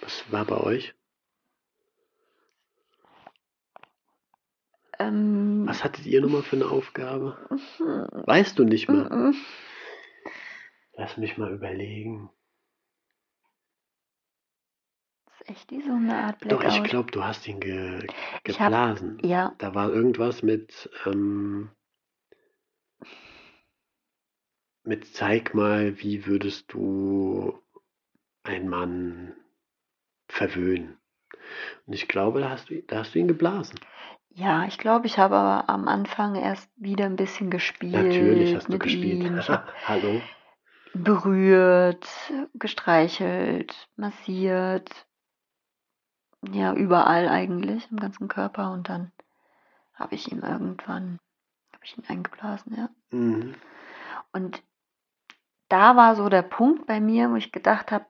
Was 0.00 0.30
war 0.32 0.44
bei 0.44 0.58
euch? 0.58 0.94
Ähm, 4.98 5.64
Was 5.66 5.82
hattet 5.84 6.06
ihr 6.06 6.20
nochmal 6.20 6.42
für 6.42 6.56
eine 6.56 6.66
Aufgabe? 6.68 7.38
mhm. 7.50 8.06
Weißt 8.26 8.58
du 8.58 8.64
nicht 8.64 8.88
mehr? 8.88 9.12
Mhm. 9.12 9.34
Lass 10.94 11.16
mich 11.16 11.38
mal 11.38 11.52
überlegen. 11.52 12.30
Das 15.26 15.31
ist 15.42 15.50
echt 15.50 15.70
wie 15.70 15.82
so 15.82 15.92
eine 15.92 16.14
Art 16.24 16.36
Doch, 16.44 16.60
Blackout. 16.60 16.84
ich 16.84 16.90
glaube, 16.90 17.10
du 17.10 17.24
hast 17.24 17.46
ihn 17.48 17.60
ge 17.60 18.06
Ich 18.44 18.60
hab- 18.60 18.66
geblasen. 18.66 19.18
Ja, 19.22 19.54
Da 19.58 19.74
war 19.74 19.90
irgendwas 19.90 20.42
mit, 20.42 20.90
ähm, 21.06 21.70
mit 24.84 25.06
zeig 25.14 25.54
mal, 25.54 25.98
wie 26.00 26.26
würdest 26.26 26.72
du 26.72 27.58
einen 28.42 28.68
Mann 28.68 29.34
verwöhnen. 30.28 30.98
Und 31.86 31.92
ich 31.92 32.08
glaube, 32.08 32.40
da 32.40 32.50
hast 32.50 32.70
du, 32.70 32.82
da 32.82 32.98
hast 33.00 33.14
du 33.14 33.18
ihn 33.20 33.28
geblasen. 33.28 33.78
ja, 34.30 34.64
ich 34.66 34.78
glaube, 34.78 35.06
ich 35.06 35.18
habe 35.18 35.36
aber 35.36 35.68
am 35.68 35.86
Anfang 35.88 36.34
erst 36.34 36.70
wieder 36.76 37.04
ein 37.06 37.16
bisschen 37.16 37.50
gespielt. 37.50 37.92
Natürlich 37.92 38.54
hast 38.56 38.72
du 38.72 38.78
gespielt. 38.78 39.24
Hallo. 39.86 40.20
berührt, 40.94 42.06
gestreichelt, 42.54 43.88
massiert. 43.96 45.06
Ja, 46.50 46.74
überall 46.74 47.28
eigentlich, 47.28 47.88
im 47.90 47.98
ganzen 47.98 48.28
Körper. 48.28 48.72
Und 48.72 48.88
dann 48.88 49.12
habe 49.94 50.14
ich 50.14 50.30
ihm 50.32 50.40
irgendwann, 50.40 51.18
habe 51.72 51.84
ich 51.84 51.96
ihn 51.96 52.04
eingeblasen, 52.08 52.74
ja. 52.76 52.88
Mhm. 53.10 53.54
Und 54.32 54.62
da 55.68 55.96
war 55.96 56.16
so 56.16 56.28
der 56.28 56.42
Punkt 56.42 56.86
bei 56.86 57.00
mir, 57.00 57.30
wo 57.30 57.36
ich 57.36 57.52
gedacht 57.52 57.92
habe, 57.92 58.06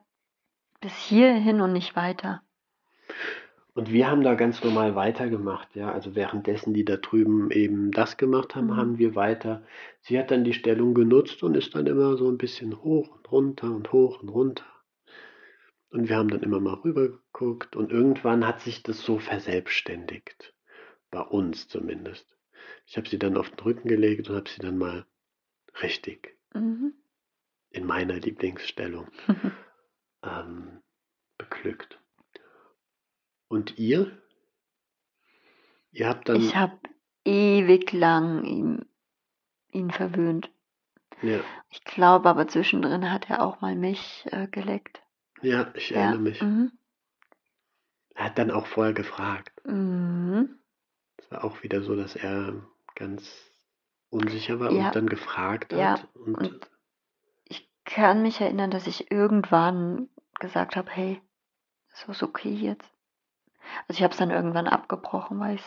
bis 0.81 0.93
hierhin 0.93 1.61
und 1.61 1.73
nicht 1.73 1.95
weiter. 1.95 2.41
Und 3.75 3.91
wir 3.91 4.09
haben 4.09 4.21
da 4.21 4.35
ganz 4.35 4.63
normal 4.63 4.95
weitergemacht, 4.95 5.75
ja. 5.75 5.91
Also 5.91 6.15
währenddessen 6.15 6.73
die 6.73 6.85
da 6.85 6.97
drüben 6.97 7.49
eben 7.51 7.91
das 7.91 8.17
gemacht 8.17 8.55
haben, 8.55 8.67
Mhm. 8.67 8.77
haben 8.77 8.97
wir 8.97 9.15
weiter. 9.15 9.63
Sie 10.01 10.19
hat 10.19 10.29
dann 10.31 10.43
die 10.43 10.53
Stellung 10.53 10.93
genutzt 10.93 11.41
und 11.43 11.55
ist 11.55 11.73
dann 11.73 11.87
immer 11.87 12.17
so 12.17 12.29
ein 12.29 12.37
bisschen 12.37 12.83
hoch 12.83 13.15
und 13.15 13.31
runter 13.31 13.73
und 13.73 13.91
hoch 13.91 14.21
und 14.21 14.29
runter. 14.29 14.65
Und 15.93 16.09
wir 16.09 16.17
haben 16.17 16.29
dann 16.29 16.41
immer 16.41 16.59
mal 16.59 16.73
rüber 16.73 17.07
geguckt 17.07 17.75
und 17.75 17.91
irgendwann 17.91 18.47
hat 18.47 18.61
sich 18.61 18.81
das 18.81 18.99
so 19.03 19.19
verselbstständigt. 19.19 20.55
Bei 21.11 21.21
uns 21.21 21.67
zumindest. 21.67 22.35
Ich 22.87 22.97
habe 22.97 23.07
sie 23.07 23.19
dann 23.19 23.37
auf 23.37 23.51
den 23.51 23.59
Rücken 23.59 23.87
gelegt 23.87 24.27
und 24.27 24.35
habe 24.35 24.49
sie 24.49 24.59
dann 24.59 24.79
mal 24.79 25.05
richtig 25.83 26.35
Mhm. 26.55 26.95
in 27.69 27.85
meiner 27.85 28.15
Lieblingsstellung 28.15 29.07
ähm, 30.23 30.81
beglückt. 31.37 31.99
Und 33.47 33.77
ihr? 33.77 34.19
Ihr 35.91 36.09
habt 36.09 36.27
dann. 36.27 36.37
Ich 36.37 36.55
habe 36.55 36.79
ewig 37.23 37.91
lang 37.93 38.43
ihn, 38.45 38.85
ihn 39.71 39.91
verwöhnt. 39.91 40.51
ja, 41.21 41.39
Ich 41.69 41.83
glaube 41.83 42.29
aber 42.29 42.47
zwischendrin 42.47 43.11
hat 43.11 43.29
er 43.29 43.43
auch 43.43 43.61
mal 43.61 43.75
mich 43.75 44.25
äh, 44.31 44.47
geleckt. 44.47 45.02
Ja, 45.43 45.71
ich 45.75 45.89
Ja. 45.91 46.01
erinnere 46.01 46.19
mich. 46.21 46.41
Mhm. 46.41 46.71
Er 48.15 48.25
hat 48.25 48.37
dann 48.37 48.51
auch 48.51 48.67
vorher 48.67 48.93
gefragt. 48.93 49.51
Mhm. 49.65 50.59
Es 51.17 51.29
war 51.31 51.43
auch 51.43 51.63
wieder 51.63 51.81
so, 51.81 51.95
dass 51.95 52.15
er 52.15 52.53
ganz 52.95 53.29
unsicher 54.09 54.59
war 54.59 54.71
Ja. 54.71 54.87
und 54.87 54.95
dann 54.95 55.07
gefragt 55.09 55.71
Ja, 55.73 55.93
hat. 55.93 56.07
Und, 56.15 56.35
und- 56.37 56.69
Ich 57.45 57.67
kann 57.85 58.21
mich 58.21 58.39
erinnern, 58.41 58.71
dass 58.71 58.87
ich 58.87 59.11
irgendwann 59.11 60.09
gesagt 60.39 60.75
habe, 60.75 60.89
hey, 60.91 61.21
ist 61.93 62.07
das 62.07 62.23
okay 62.23 62.53
jetzt? 62.53 62.89
Also 63.87 63.97
ich 63.99 64.03
habe 64.03 64.11
es 64.11 64.17
dann 64.17 64.31
irgendwann 64.31 64.67
abgebrochen, 64.67 65.39
weil 65.39 65.59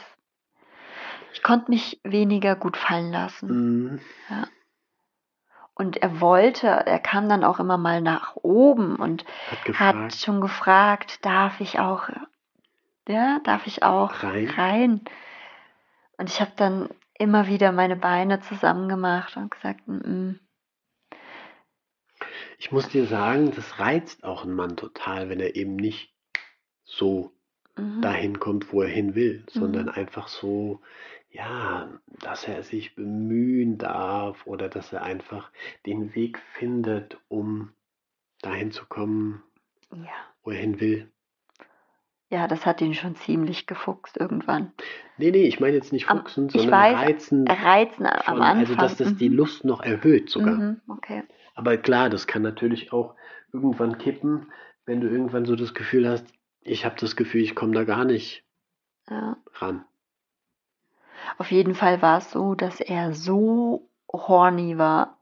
ich 1.33 1.43
konnte 1.43 1.71
mich 1.71 2.01
weniger 2.05 2.57
gut 2.57 2.77
fallen 2.77 3.11
lassen. 3.13 3.49
Mhm. 3.93 4.01
Und 5.77 5.99
er 5.99 6.21
wollte, 6.21 6.69
er 6.69 6.99
kam 6.99 7.29
dann 7.29 7.45
auch 7.45 7.61
immer 7.61 7.79
mal 7.79 8.01
nach 8.03 8.37
oben 8.37 8.97
und 8.97 9.25
hat 9.75 9.97
hat 9.97 10.15
schon 10.15 10.41
gefragt, 10.41 11.25
darf 11.25 11.61
ich 11.61 11.79
auch, 11.79 12.09
ja, 13.09 13.41
darf 13.45 13.67
ich 13.67 13.83
auch 13.85 14.13
Rein? 14.23 14.49
rein? 14.57 15.03
Und 16.19 16.31
ich 16.31 16.41
habe 16.41 16.53
dann 16.57 16.89
immer 17.19 17.47
wieder 17.49 17.73
meine 17.73 17.97
Beine 17.97 18.41
zusammen 18.41 18.89
gemacht 18.89 19.37
und 19.37 19.51
gesagt, 19.51 19.87
mm, 19.87 19.95
mm, 19.97 20.41
Ich 22.59 22.73
muss 22.73 22.89
dir 22.89 23.07
sagen, 23.07 23.53
das 23.55 23.79
reizt 23.79 24.25
auch 24.25 24.45
einen 24.45 24.55
Mann 24.55 24.77
total, 24.77 25.29
wenn 25.29 25.41
er 25.41 25.57
eben 25.57 25.77
nicht 25.77 26.15
so 26.85 27.33
mhm, 27.77 28.03
dahin 28.03 28.39
kommt, 28.41 28.73
wo 28.73 28.83
er 28.83 28.89
hin 28.89 29.15
will, 29.15 29.45
sondern 29.51 29.89
Mhm. 29.89 29.95
einfach 29.95 30.29
so, 30.29 30.81
ja, 31.37 31.89
dass 32.21 32.49
er 32.49 32.63
sich 32.63 32.95
bemühen 32.95 33.77
darf 33.79 34.47
oder 34.47 34.69
dass 34.69 34.93
er 34.93 35.03
einfach 35.03 35.51
den 35.85 36.15
Weg 36.15 36.39
findet, 36.55 37.19
um 37.29 37.73
dahin 38.41 38.71
zu 38.71 38.87
kommen, 38.87 39.43
ja. 39.93 40.09
wo 40.43 40.51
er 40.51 40.59
hin 40.59 40.81
will. 40.81 41.11
Ja, 42.29 42.49
das 42.49 42.67
hat 42.67 42.81
ihn 42.81 42.95
schon 42.95 43.15
ziemlich 43.17 43.67
gefuchst 43.67 44.17
irgendwann. 44.17 44.73
Nee, 45.19 45.31
nee, 45.31 45.45
ich 45.47 45.61
meine 45.61 45.77
jetzt 45.77 45.93
nicht 45.93 46.09
Am- 46.11 46.19
fuchsen, 46.19 46.47
ich 46.47 46.53
sondern 46.53 46.71
weiß, 46.73 46.97
reizen 46.97 47.47
Reizen 47.47 48.07
am 48.07 48.21
von, 48.25 48.43
Anfang. 48.43 48.59
also 48.59 48.75
dass 48.75 48.97
das 48.97 49.17
die 49.17 49.29
mhm, 49.29 49.37
Lust 49.37 49.65
noch 49.65 49.81
erhöht 49.83 50.31
sogar. 50.31 50.55
Mhm, 50.55 50.81
okay. 50.89 51.23
Aber 51.55 51.77
klar, 51.77 52.11
das 52.11 52.27
kann 52.27 52.43
natürlich 52.43 52.93
auch 52.93 53.15
irgendwann 53.53 53.99
kippen, 53.99 54.51
wenn 54.87 55.01
du 55.01 55.09
irgendwann 55.09 55.45
so 55.47 55.55
das 55.55 55.75
Gefühl 55.75 56.09
hast, 56.09 56.27
ich 56.63 56.85
habe 56.85 56.97
das 56.99 57.15
Gefühl, 57.15 57.43
ich 57.43 57.55
komme 57.55 57.73
da 57.75 57.85
gar 57.85 58.05
nicht 58.05 58.43
Ja. 59.09 59.37
ran. 59.55 59.85
Auf 61.39 61.51
jeden 61.51 61.75
Fall 61.75 62.03
war 62.03 62.19
es 62.19 62.31
so, 62.31 62.55
dass 62.55 62.81
er 62.81 63.13
so 63.15 63.89
horny 64.13 64.79
war, 64.79 65.19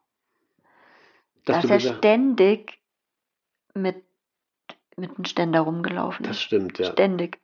Dass 1.45 1.63
dass 1.63 1.71
er 1.71 1.77
gesagt, 1.79 1.99
ständig 1.99 2.79
mit, 3.75 4.05
mit 4.97 5.11
einem 5.17 5.25
Ständer 5.25 5.61
rumgelaufen 5.61 6.25
das 6.25 6.37
ist. 6.37 6.43
stimmt, 6.43 6.79
ja. 6.79 6.93
Ständig. 6.93 7.41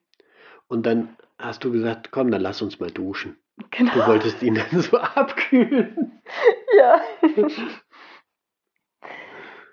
Und 0.68 0.86
dann 0.86 1.16
hast 1.38 1.64
du 1.64 1.72
gesagt, 1.72 2.11
komm, 2.12 2.30
dann 2.30 2.42
lass 2.42 2.62
uns 2.62 2.78
mal 2.80 2.90
duschen. 2.90 3.36
Genau. 3.70 3.92
Du 3.92 4.06
wolltest 4.06 4.42
ihn 4.42 4.54
dann 4.54 4.80
so 4.80 4.98
abkühlen. 4.98 6.22
Ja. 6.76 7.00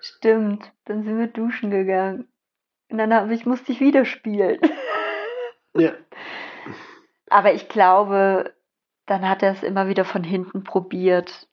Stimmt. 0.00 0.72
Dann 0.84 1.04
sind 1.04 1.18
wir 1.18 1.26
duschen 1.28 1.70
gegangen. 1.70 2.28
Und 2.90 2.98
dann 2.98 3.14
hab 3.14 3.30
ich, 3.30 3.46
musste 3.46 3.72
ich 3.72 3.80
wieder 3.80 4.04
spielen. 4.04 4.60
Ja, 5.74 5.92
Aber 7.30 7.52
ich 7.54 7.68
glaube, 7.68 8.52
dann 9.08 9.28
hat 9.28 9.42
er 9.42 9.52
es 9.52 9.62
immer 9.62 9.88
wieder 9.88 10.04
von 10.04 10.22
hinten 10.22 10.64
probiert. 10.64 11.48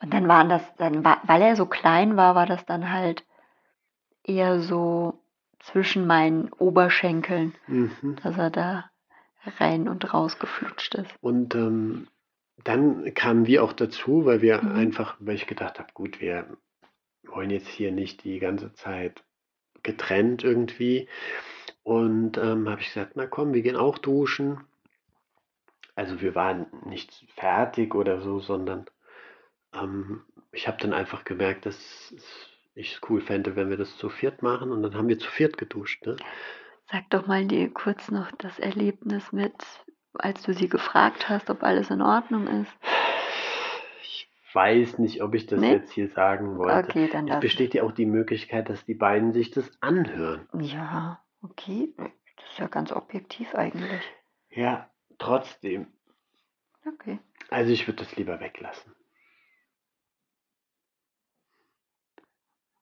Und 0.00 0.12
dann 0.12 0.28
waren 0.28 0.48
das, 0.48 0.62
dann 0.76 1.04
war, 1.04 1.20
weil 1.24 1.42
er 1.42 1.56
so 1.56 1.66
klein 1.66 2.16
war, 2.16 2.34
war 2.34 2.46
das 2.46 2.64
dann 2.66 2.92
halt 2.92 3.24
eher 4.24 4.60
so 4.60 5.20
zwischen 5.60 6.06
meinen 6.06 6.52
Oberschenkeln, 6.52 7.54
mhm. 7.66 8.16
dass 8.22 8.36
er 8.36 8.50
da 8.50 8.90
rein 9.58 9.88
und 9.88 10.12
raus 10.12 10.38
geflutscht 10.38 10.94
ist. 10.94 11.10
Und 11.20 11.54
ähm, 11.54 12.08
dann 12.64 13.12
kamen 13.14 13.46
wir 13.46 13.64
auch 13.64 13.72
dazu, 13.72 14.24
weil 14.24 14.42
wir 14.42 14.62
Mhm. 14.62 14.76
einfach, 14.76 15.16
weil 15.20 15.36
ich 15.36 15.46
gedacht 15.46 15.78
habe, 15.78 15.92
gut, 15.94 16.20
wir 16.20 16.46
wollen 17.24 17.50
jetzt 17.50 17.68
hier 17.68 17.92
nicht 17.92 18.24
die 18.24 18.38
ganze 18.38 18.72
Zeit 18.74 19.22
getrennt 19.82 20.44
irgendwie. 20.44 21.08
Und 21.82 22.38
ähm, 22.38 22.68
habe 22.68 22.80
ich 22.80 22.88
gesagt, 22.88 23.12
na 23.14 23.26
komm, 23.26 23.52
wir 23.54 23.62
gehen 23.62 23.76
auch 23.76 23.98
duschen. 23.98 24.60
Also 25.94 26.20
wir 26.20 26.34
waren 26.34 26.66
nicht 26.86 27.26
fertig 27.34 27.94
oder 27.94 28.20
so, 28.20 28.40
sondern 28.40 28.86
ähm, 29.74 30.22
ich 30.52 30.66
habe 30.68 30.78
dann 30.80 30.92
einfach 30.92 31.24
gemerkt, 31.24 31.66
dass 31.66 32.14
ich 32.74 32.94
es 32.94 33.00
cool 33.08 33.20
fände, 33.20 33.56
wenn 33.56 33.68
wir 33.70 33.76
das 33.76 33.96
zu 33.98 34.08
viert 34.08 34.42
machen. 34.42 34.70
Und 34.72 34.82
dann 34.82 34.94
haben 34.94 35.08
wir 35.08 35.18
zu 35.18 35.30
viert 35.30 35.58
geduscht. 35.58 36.06
Ne? 36.06 36.16
Sag 36.90 37.08
doch 37.10 37.26
mal 37.26 37.46
dir 37.46 37.70
kurz 37.72 38.10
noch 38.10 38.30
das 38.32 38.58
Erlebnis 38.58 39.32
mit, 39.32 39.54
als 40.14 40.42
du 40.42 40.54
sie 40.54 40.68
gefragt 40.68 41.28
hast, 41.28 41.50
ob 41.50 41.62
alles 41.62 41.90
in 41.90 42.02
Ordnung 42.02 42.46
ist. 42.62 42.72
Ich 44.02 44.28
weiß 44.54 44.98
nicht, 44.98 45.22
ob 45.22 45.34
ich 45.34 45.46
das 45.46 45.60
Nee? 45.60 45.72
jetzt 45.72 45.92
hier 45.92 46.08
sagen 46.08 46.58
wollte. 46.58 46.88
Okay, 46.88 47.08
dann 47.10 47.28
Es 47.28 47.40
besteht 47.40 47.74
ja 47.74 47.82
auch 47.82 47.92
die 47.92 48.06
Möglichkeit, 48.06 48.68
dass 48.68 48.84
die 48.84 48.94
beiden 48.94 49.32
sich 49.32 49.50
das 49.50 49.70
anhören. 49.80 50.48
Ja, 50.58 51.22
okay. 51.42 51.94
Das 51.96 52.50
ist 52.50 52.58
ja 52.58 52.66
ganz 52.66 52.92
objektiv 52.92 53.54
eigentlich. 53.54 54.02
Ja, 54.50 54.90
trotzdem. 55.22 55.86
Okay. 56.86 57.18
Also 57.50 57.70
ich 57.72 57.86
würde 57.86 58.02
das 58.04 58.16
lieber 58.16 58.40
weglassen. 58.40 58.92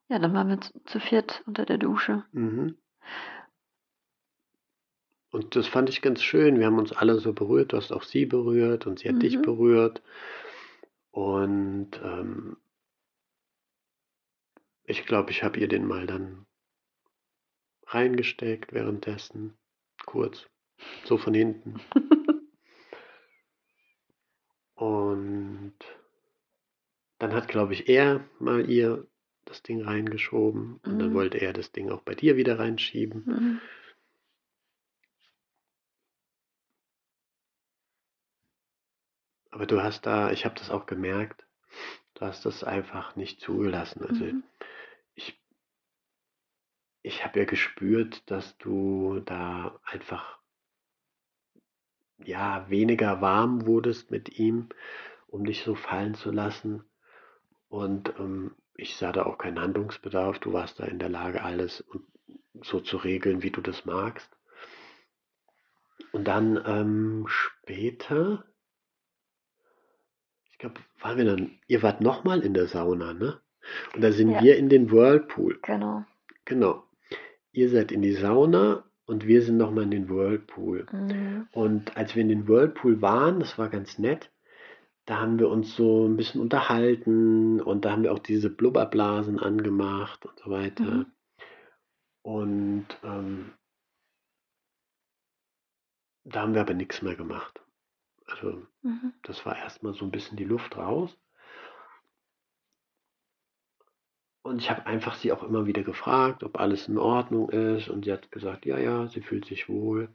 Ja, 0.09 0.19
dann 0.19 0.35
waren 0.35 0.49
wir 0.49 0.61
zu, 0.61 0.73
zu 0.85 1.01
viert 1.01 1.43
unter 1.47 1.65
der 1.65 1.79
Dusche. 1.79 2.25
Mhm. 2.33 2.77
Und 5.31 5.55
das 5.55 5.69
fand 5.69 5.89
ich 5.89 6.03
ganz 6.03 6.23
schön. 6.23 6.59
Wir 6.59 6.67
haben 6.67 6.79
uns 6.79 6.93
alle 6.93 7.21
so 7.21 7.33
berührt. 7.33 7.73
Du 7.73 7.77
hast 7.77 7.93
auch 7.93 8.03
sie 8.03 8.27
berührt 8.27 8.87
und 8.87 8.99
sie 8.99 9.09
hat 9.09 9.23
dich 9.23 9.37
Mhm. 9.37 9.43
berührt. 9.43 10.03
Und 11.13 11.91
ähm, 12.03 12.57
ich 14.85 15.07
glaube, 15.07 15.31
ich 15.31 15.45
habe 15.45 15.61
ihr 15.61 15.69
den 15.69 15.87
mal 15.87 16.07
dann 16.07 16.47
reingesteckt 17.87 18.73
währenddessen. 18.73 19.57
Kurz. 20.05 20.49
So 21.05 21.17
von 21.19 21.35
hinten. 21.35 21.81
Und 24.81 25.75
dann 27.19 27.35
hat, 27.35 27.49
glaube 27.49 27.75
ich, 27.75 27.91
er 27.91 28.25
mal 28.39 28.71
ihr 28.71 29.07
das 29.45 29.63
Ding 29.63 29.83
reingeschoben. 29.83 30.81
Und 30.83 30.99
dann 30.99 31.11
Mhm. 31.11 31.15
wollte 31.15 31.39
er 31.39 31.53
das 31.53 31.71
Ding 31.71 31.91
auch 31.91 32.01
bei 32.01 32.15
dir 32.15 32.37
wieder 32.39 32.59
reinschieben. 32.59 33.25
Mhm. 33.27 33.61
Aber 39.51 39.67
du 39.67 39.83
hast 39.83 40.07
da, 40.07 40.31
ich 40.31 40.47
habe 40.47 40.55
das 40.55 40.71
auch 40.71 40.87
gemerkt, 40.87 41.45
du 42.15 42.23
hast 42.23 42.47
das 42.47 42.65
einfach 42.65 43.17
nicht 43.17 43.41
zugelassen. 43.41 44.03
Also 44.07 44.25
Mhm. 44.25 44.43
ich, 45.15 45.39
ich 47.03 47.23
habe 47.23 47.41
ja 47.41 47.45
gespürt, 47.45 48.23
dass 48.31 48.57
du 48.57 49.21
da 49.27 49.79
einfach 49.85 50.40
ja 52.25 52.69
weniger 52.69 53.21
warm 53.21 53.67
wurdest 53.67 54.11
mit 54.11 54.39
ihm, 54.39 54.69
um 55.29 55.45
dich 55.45 55.63
so 55.63 55.75
fallen 55.75 56.15
zu 56.15 56.31
lassen. 56.31 56.85
Und 57.69 58.13
ähm, 58.19 58.55
ich 58.75 58.97
sah 58.97 59.13
da 59.13 59.25
auch 59.25 59.39
keinen 59.39 59.61
Handlungsbedarf. 59.61 60.39
Du 60.39 60.53
warst 60.53 60.81
da 60.81 60.85
in 60.85 60.99
der 60.99 61.09
Lage, 61.09 61.43
alles 61.43 61.85
so 62.63 62.81
zu 62.81 62.97
regeln, 62.97 63.43
wie 63.43 63.51
du 63.51 63.61
das 63.61 63.85
magst. 63.85 64.31
Und 66.13 66.25
dann 66.25 66.61
ähm, 66.67 67.27
später, 67.29 68.45
ich 70.51 70.59
glaube, 70.59 70.81
waren 71.01 71.19
wir 71.19 71.25
dann, 71.25 71.59
ihr 71.69 71.83
wart 71.83 72.01
nochmal 72.01 72.41
in 72.41 72.55
der 72.55 72.67
Sauna, 72.67 73.13
ne? 73.15 73.41
Und 73.95 74.01
da 74.03 74.11
sind 74.11 74.31
Ja. 74.31 74.43
wir 74.43 74.57
in 74.57 74.69
den 74.69 74.91
Whirlpool. 74.91 75.59
Genau. 75.63 76.05
Genau. 76.45 76.85
Ihr 77.53 77.69
seid 77.71 77.93
in 77.93 78.03
die 78.03 78.15
Sauna 78.15 78.85
und 79.11 79.27
wir 79.27 79.43
sind 79.43 79.57
nochmal 79.57 79.85
in 79.85 79.91
den 79.91 80.09
Whirlpool. 80.09 80.87
Mhm. 80.93 81.49
Und 81.51 81.97
als 81.97 82.15
wir 82.15 82.23
in 82.23 82.29
den 82.29 82.47
Whirlpool 82.47 83.03
waren, 83.03 83.41
das 83.41 83.59
war 83.59 83.69
ganz 83.69 83.99
nett, 83.99 84.31
da 85.05 85.19
haben 85.19 85.41
wir 85.41 85.49
uns 85.49 85.75
so 85.75 86.07
ein 86.07 86.17
bisschen 86.17 86.41
unterhalten 86.41 87.61
und 87.61 87.85
da 87.85 87.91
haben 87.91 88.05
wir 88.05 88.13
auch 88.13 88.21
diese 88.21 88.51
Blubberblasen 88.51 89.41
angemacht 89.41 90.25
und 90.27 90.39
so 90.39 90.51
weiter. 90.51 90.85
Mhm. 90.85 91.07
Und 92.23 92.87
ähm, 93.03 93.53
da 96.23 96.43
haben 96.43 96.55
wir 96.55 96.61
aber 96.61 96.75
nichts 96.75 97.03
mehr 97.03 97.17
gemacht. 97.17 97.61
Also 98.27 98.63
Mhm. 98.83 99.13
das 99.25 99.45
war 99.45 99.57
erstmal 99.57 99.95
so 99.95 100.05
ein 100.05 100.13
bisschen 100.13 100.37
die 100.37 100.45
Luft 100.45 100.77
raus. 100.77 101.19
Und 104.43 104.61
ich 104.61 104.71
habe 104.71 104.87
einfach 104.87 105.17
sie 105.17 105.33
auch 105.33 105.43
immer 105.43 105.67
wieder 105.67 105.83
gefragt, 105.83 106.45
ob 106.45 106.59
alles 106.59 106.89
in 106.89 106.99
Ordnung 106.99 107.51
ist. 107.51 107.89
Und 107.89 108.05
sie 108.05 108.13
hat 108.13 108.33
gesagt, 108.33 108.65
ja, 108.67 108.79
ja, 108.79 109.07
sie 109.09 109.21
fühlt 109.21 109.45
sich 109.45 109.69
wohl. 109.69 110.09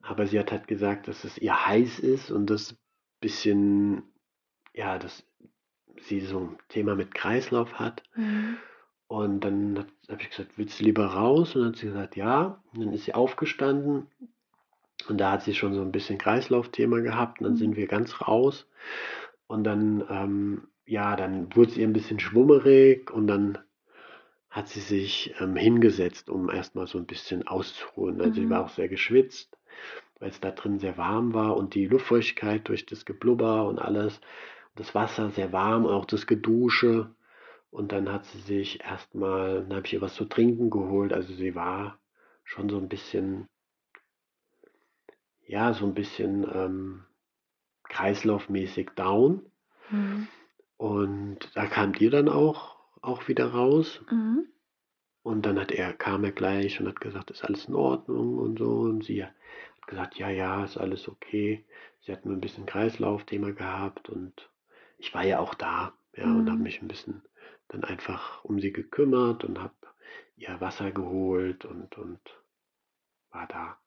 Aber 0.00 0.26
sie 0.26 0.38
hat 0.38 0.50
halt 0.52 0.66
gesagt, 0.66 1.08
dass 1.08 1.24
es 1.24 1.36
ihr 1.38 1.66
heiß 1.66 1.98
ist 1.98 2.30
und 2.30 2.46
das 2.48 2.76
bisschen, 3.20 4.02
ja, 4.72 4.98
dass 4.98 5.24
sie 6.02 6.20
so 6.20 6.38
ein 6.38 6.58
Thema 6.68 6.94
mit 6.94 7.14
Kreislauf 7.14 7.74
hat. 7.74 8.02
Mhm. 8.14 8.56
Und 9.08 9.40
dann 9.40 9.86
habe 10.08 10.22
ich 10.22 10.30
gesagt, 10.30 10.52
willst 10.56 10.80
du 10.80 10.84
lieber 10.84 11.06
raus? 11.06 11.54
Und 11.54 11.62
dann 11.62 11.72
hat 11.72 11.78
sie 11.78 11.86
gesagt, 11.86 12.16
ja. 12.16 12.62
Und 12.72 12.80
dann 12.80 12.92
ist 12.92 13.04
sie 13.04 13.14
aufgestanden. 13.14 14.06
Und 15.08 15.18
da 15.18 15.32
hat 15.32 15.42
sie 15.42 15.54
schon 15.54 15.74
so 15.74 15.80
ein 15.82 15.92
bisschen 15.92 16.18
Kreislaufthema 16.18 17.00
gehabt. 17.00 17.40
Und 17.40 17.44
dann 17.44 17.52
Mhm. 17.54 17.58
sind 17.58 17.76
wir 17.76 17.88
ganz 17.88 18.20
raus. 18.22 18.66
Und 19.46 19.64
dann, 19.64 20.04
ähm, 20.08 20.68
ja, 20.88 21.16
dann 21.16 21.54
wurde 21.54 21.70
es 21.70 21.76
ihr 21.76 21.86
ein 21.86 21.92
bisschen 21.92 22.18
schwummerig. 22.20 23.10
Und 23.10 23.26
dann 23.26 23.58
hat 24.50 24.68
sie 24.68 24.80
sich 24.80 25.34
ähm, 25.40 25.56
hingesetzt, 25.56 26.30
um 26.30 26.50
erstmal 26.50 26.86
so 26.86 26.98
ein 26.98 27.06
bisschen 27.06 27.46
auszuruhen. 27.46 28.20
Also 28.20 28.34
sie 28.34 28.46
Mhm. 28.46 28.50
war 28.50 28.64
auch 28.64 28.70
sehr 28.70 28.88
geschwitzt, 28.88 29.56
weil 30.18 30.30
es 30.30 30.40
da 30.40 30.50
drin 30.50 30.78
sehr 30.78 30.96
warm 30.96 31.34
war. 31.34 31.56
Und 31.56 31.74
die 31.74 31.86
Luftfeuchtigkeit 31.86 32.66
durch 32.68 32.86
das 32.86 33.04
Geblubber 33.04 33.66
und 33.68 33.78
alles. 33.78 34.20
Das 34.76 34.94
Wasser 34.94 35.30
sehr 35.30 35.52
warm, 35.52 35.86
auch 35.86 36.06
das 36.06 36.26
Gedusche. 36.26 37.14
Und 37.70 37.92
dann 37.92 38.10
hat 38.10 38.24
sie 38.26 38.38
sich 38.40 38.82
erstmal, 38.82 39.62
dann 39.62 39.76
habe 39.76 39.86
ich 39.86 39.92
ihr 39.92 40.00
was 40.00 40.14
zu 40.14 40.24
trinken 40.24 40.70
geholt. 40.70 41.12
Also 41.12 41.34
sie 41.34 41.54
war 41.54 41.98
schon 42.44 42.68
so 42.70 42.78
ein 42.78 42.88
bisschen, 42.88 43.46
ja, 45.46 45.74
so 45.74 45.84
ein 45.84 45.94
bisschen 45.94 46.44
ähm, 46.52 47.04
kreislaufmäßig 47.84 48.90
down. 48.96 49.44
Mhm. 49.90 50.28
Und 50.78 51.40
da 51.54 51.66
kamt 51.66 52.00
ihr 52.00 52.10
dann 52.10 52.28
auch, 52.30 52.76
auch 53.02 53.28
wieder 53.28 53.52
raus. 53.52 54.00
Mhm. 54.10 54.46
Und 55.22 55.42
dann 55.46 55.58
hat 55.60 55.72
er, 55.72 55.92
kam 55.92 56.24
er 56.24 56.32
gleich 56.32 56.80
und 56.80 56.88
hat 56.88 57.00
gesagt, 57.00 57.30
ist 57.30 57.44
alles 57.44 57.66
in 57.66 57.74
Ordnung 57.74 58.38
und 58.38 58.58
so. 58.58 58.80
Und 58.80 59.04
sie 59.04 59.24
hat 59.24 59.34
gesagt, 59.86 60.16
ja, 60.18 60.30
ja, 60.30 60.64
ist 60.64 60.78
alles 60.78 61.08
okay. 61.08 61.66
Sie 62.02 62.12
hat 62.12 62.24
nur 62.24 62.34
ein 62.36 62.40
bisschen 62.40 62.66
Kreislaufthema 62.66 63.50
gehabt 63.50 64.08
und 64.08 64.50
ich 64.98 65.14
war 65.14 65.24
ja 65.24 65.40
auch 65.40 65.54
da, 65.54 65.92
ja, 66.16 66.32
und 66.32 66.48
habe 66.48 66.58
Mhm. 66.58 66.62
mich 66.62 66.82
ein 66.82 66.88
bisschen 66.88 67.22
dann 67.68 67.84
einfach 67.84 68.44
um 68.44 68.60
sie 68.60 68.72
gekümmert 68.72 69.44
und 69.44 69.58
habe 69.60 69.74
ihr 70.36 70.60
Wasser 70.60 70.90
geholt 70.92 71.64
und, 71.64 71.98
und 71.98 72.20
war 73.30 73.46
da. 73.48 73.78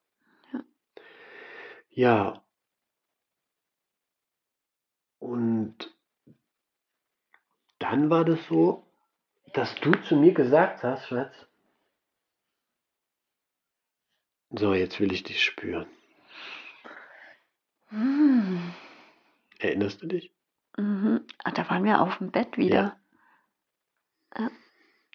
Ja. 0.53 0.63
Ja, 1.89 2.43
und 5.19 5.90
dann 7.81 8.09
war 8.09 8.23
das 8.25 8.39
so, 8.47 8.85
dass 9.53 9.73
du 9.75 9.91
zu 10.07 10.15
mir 10.15 10.33
gesagt 10.33 10.83
hast, 10.83 11.07
Schatz, 11.07 11.33
so, 14.51 14.73
jetzt 14.73 14.99
will 14.99 15.13
ich 15.13 15.23
dich 15.23 15.43
spüren. 15.43 15.87
Mhm. 17.89 18.73
Erinnerst 19.59 20.01
du 20.01 20.07
dich? 20.07 20.31
Mhm. 20.77 21.21
Ah, 21.43 21.51
da 21.51 21.69
waren 21.69 21.83
wir 21.83 22.01
auf 22.01 22.17
dem 22.17 22.31
Bett 22.31 22.57
wieder. 22.57 22.99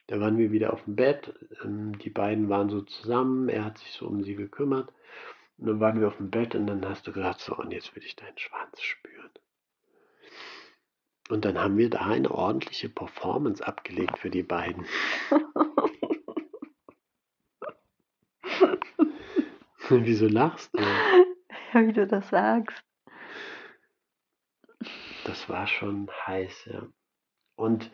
Da 0.07 0.21
waren 0.21 0.39
wir 0.39 0.53
wieder 0.53 0.73
auf 0.73 0.85
dem 0.85 0.97
Bett. 0.97 1.35
ähm, 1.65 1.99
Die 1.99 2.11
beiden 2.11 2.49
waren 2.49 2.71
so 2.71 2.83
zusammen. 2.83 3.49
Er 3.49 3.65
hat 3.65 3.79
sich 3.79 3.93
so 3.93 4.07
um 4.07 4.23
sie 4.23 4.37
gekümmert. 4.37 4.93
Und 5.59 5.67
dann 5.67 5.81
waren 5.81 6.01
wir 6.01 6.09
auf 6.09 6.19
dem 6.19 6.31
Bett 6.31 6.55
und 6.55 6.67
dann 6.67 6.87
hast 6.87 7.07
du 7.07 7.13
gesagt, 7.13 7.41
so, 7.41 7.57
und 7.57 7.73
jetzt 7.73 7.95
will 7.97 8.05
ich 8.05 8.17
deinen 8.17 8.39
Schwanz 8.39 8.81
spüren. 8.81 9.16
Und 11.29 11.45
dann 11.45 11.59
haben 11.59 11.77
wir 11.77 11.91
da 11.91 12.07
eine 12.07 12.31
ordentliche 12.31 12.89
Performance 12.89 13.67
abgelegt 13.67 14.19
für 14.19 14.31
die 14.31 14.45
beiden. 14.45 14.87
Wieso 19.89 20.27
lachst 20.27 20.75
du? 20.75 20.83
Ja, 21.73 21.87
wie 21.87 21.93
du 21.93 22.07
das 22.07 22.29
sagst. 22.29 22.83
Das 25.25 25.49
war 25.49 25.67
schon 25.67 26.09
heiß, 26.27 26.67
ja. 26.67 26.87
Und 27.57 27.91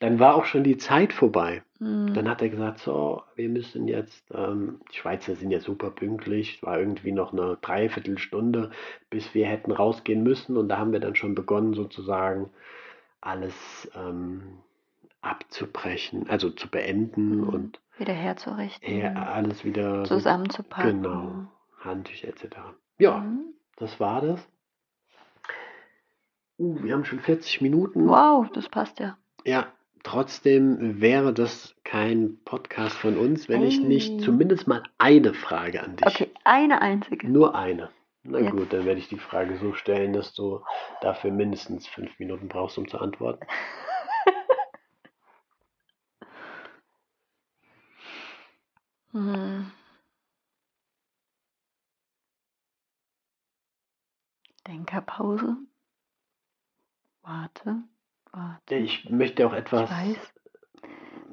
dann 0.00 0.18
war 0.20 0.34
auch 0.36 0.44
schon 0.44 0.62
die 0.64 0.76
Zeit 0.76 1.12
vorbei. 1.12 1.62
Mhm. 1.80 2.14
Dann 2.14 2.28
hat 2.28 2.40
er 2.42 2.48
gesagt, 2.48 2.78
so, 2.80 3.22
wir 3.34 3.48
müssen 3.48 3.88
jetzt, 3.88 4.24
ähm, 4.32 4.80
die 4.92 4.96
Schweizer 4.96 5.34
sind 5.36 5.50
ja 5.50 5.60
super 5.60 5.90
pünktlich, 5.90 6.56
es 6.56 6.62
war 6.62 6.78
irgendwie 6.78 7.12
noch 7.12 7.32
eine 7.32 7.58
Dreiviertelstunde, 7.60 8.70
bis 9.10 9.34
wir 9.34 9.46
hätten 9.46 9.72
rausgehen 9.72 10.22
müssen 10.22 10.56
und 10.56 10.68
da 10.68 10.78
haben 10.78 10.92
wir 10.92 11.00
dann 11.00 11.14
schon 11.16 11.34
begonnen 11.34 11.74
sozusagen 11.74 12.50
alles 13.20 13.90
ähm, 13.96 14.58
abzubrechen, 15.20 16.28
also 16.28 16.50
zu 16.50 16.68
beenden 16.70 17.38
Mhm. 17.42 17.48
und 17.48 17.80
Wieder 17.98 18.12
herzurichten. 18.12 18.96
ja, 18.98 19.12
alles 19.14 19.64
wieder 19.64 20.04
zusammenzupacken. 20.04 21.02
Genau, 21.02 21.32
Handtücher 21.80 22.28
etc. 22.28 22.56
Ja, 22.98 23.18
Mhm. 23.18 23.54
das 23.76 23.98
war 23.98 24.20
das. 24.20 24.40
Uh, 26.60 26.82
wir 26.82 26.94
haben 26.94 27.04
schon 27.04 27.20
40 27.20 27.60
Minuten. 27.60 28.08
Wow, 28.08 28.48
das 28.52 28.68
passt 28.68 28.98
ja. 29.00 29.16
Ja, 29.44 29.66
trotzdem 30.08 31.02
wäre 31.02 31.34
das 31.34 31.76
kein 31.84 32.38
Podcast 32.44 32.96
von 32.96 33.18
uns, 33.18 33.48
wenn 33.50 33.62
ich 33.62 33.78
nicht 33.78 34.22
zumindest 34.22 34.66
mal 34.66 34.82
eine 34.96 35.34
Frage 35.34 35.82
an 35.82 35.96
dich. 35.96 36.06
Okay, 36.06 36.30
eine 36.44 36.80
einzige. 36.80 37.28
Nur 37.28 37.54
eine. 37.54 37.90
Na 38.22 38.38
Jetzt. 38.38 38.52
gut, 38.52 38.72
dann 38.72 38.86
werde 38.86 39.00
ich 39.00 39.08
die 39.08 39.18
Frage 39.18 39.58
so 39.58 39.74
stellen, 39.74 40.14
dass 40.14 40.32
du 40.32 40.62
dafür 41.02 41.30
mindestens 41.30 41.86
fünf 41.86 42.18
Minuten 42.18 42.48
brauchst, 42.48 42.78
um 42.78 42.88
zu 42.88 42.98
antworten. 42.98 43.46
Hm. 49.12 49.72
Denkerpause. 54.66 55.56
Warte, 57.22 57.84
warte. 58.32 58.76
Ich 58.76 59.08
möchte 59.10 59.46
auch 59.46 59.52
etwas. 59.52 59.90
Ich 59.90 59.96
weiß. 59.96 60.34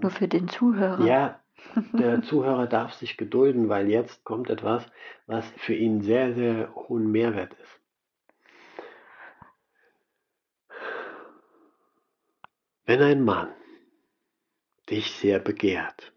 Nur 0.02 0.12
für 0.12 0.28
den 0.28 0.48
Zuhörer. 0.48 1.06
Ja, 1.06 1.40
der 1.94 2.22
Zuhörer 2.22 2.68
darf 2.68 2.94
sich 2.94 3.18
gedulden, 3.18 3.70
weil 3.70 3.90
jetzt 3.90 4.24
kommt 4.24 4.50
etwas, 4.50 4.86
was 5.26 5.50
für 5.58 5.74
ihn 5.74 6.02
sehr, 6.02 6.34
sehr 6.34 6.74
hohen 6.76 7.12
Mehrwert 7.12 7.54
ist. 7.54 7.82
Wenn 12.86 13.02
ein 13.02 13.24
Mann 13.24 13.50
dich 14.90 15.12
sehr 15.14 15.40
begehrt, 15.40 16.14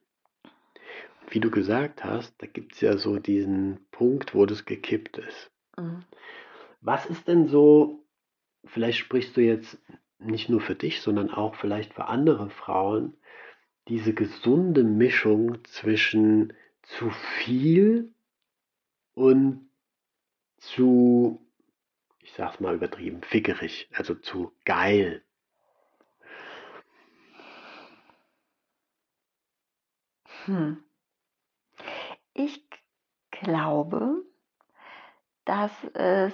wie 1.31 1.41
du 1.41 1.51
gesagt 1.51 2.05
hast, 2.05 2.35
da 2.43 2.47
gibt 2.47 2.75
es 2.75 2.81
ja 2.81 2.99
so 2.99 3.19
diesen 3.19 3.87
Punkt, 3.91 4.35
wo 4.35 4.45
das 4.45 4.65
gekippt 4.67 5.19
ist. 5.19 5.51
Mhm. 5.77 6.05
Was 6.81 7.07
ist 7.07 7.27
denn 7.27 7.49
so, 7.49 8.05
vielleicht 8.65 8.99
sprichst 8.99 9.37
du 9.37 9.41
jetzt 9.41 9.79
nicht 10.19 10.49
nur 10.49 10.61
für 10.61 10.75
dich, 10.75 11.01
sondern 11.01 11.31
auch 11.31 11.55
vielleicht 11.55 11.95
für 11.95 12.07
andere 12.07 12.51
Frauen, 12.51 13.17
diese 13.89 14.13
gesunde 14.13 14.85
Mischung 14.85 15.65
zwischen 15.65 16.53
zu 16.83 17.11
viel 17.11 18.13
und 19.15 19.69
zu, 20.59 21.41
ich 22.21 22.33
sag's 22.33 22.61
mal 22.61 22.75
übertrieben, 22.75 23.23
fickerig, 23.23 23.89
also 23.93 24.15
zu 24.15 24.53
geil. 24.65 25.23
Hm. 30.45 30.83
Ich 32.35 32.65
glaube, 33.31 34.23
dass 35.45 35.73
es 35.95 36.33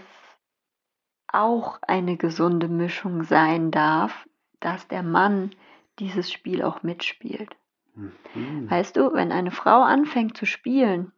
auch 1.35 1.79
eine 1.83 2.17
gesunde 2.17 2.69
Mischung 2.69 3.25
sein 3.25 3.71
darf, 3.71 4.29
dass 4.61 4.89
der 4.89 5.03
Mann 5.03 5.51
dieses 5.99 6.33
Spiel 6.33 6.63
auch 6.63 6.83
mitspielt. 6.83 7.55
Mhm. 7.95 8.71
Weißt 8.71 8.97
du, 8.97 9.13
wenn 9.15 9.33
eine 9.33 9.51
Frau 9.51 9.83
anfängt 9.83 10.37
zu 10.37 10.47
spielen, 10.47 11.13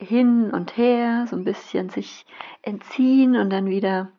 hin 0.00 0.50
und 0.50 0.76
her, 0.76 1.26
so 1.28 1.36
ein 1.36 1.44
bisschen 1.44 1.88
sich 1.88 2.24
entziehen 2.62 3.36
und 3.36 3.50
dann 3.50 3.66
wieder 3.66 4.12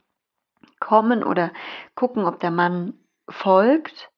kommen 0.80 1.24
oder 1.24 1.52
gucken, 1.96 2.26
ob 2.26 2.40
der 2.40 2.52
Mann 2.52 2.94
folgt, 3.30 4.12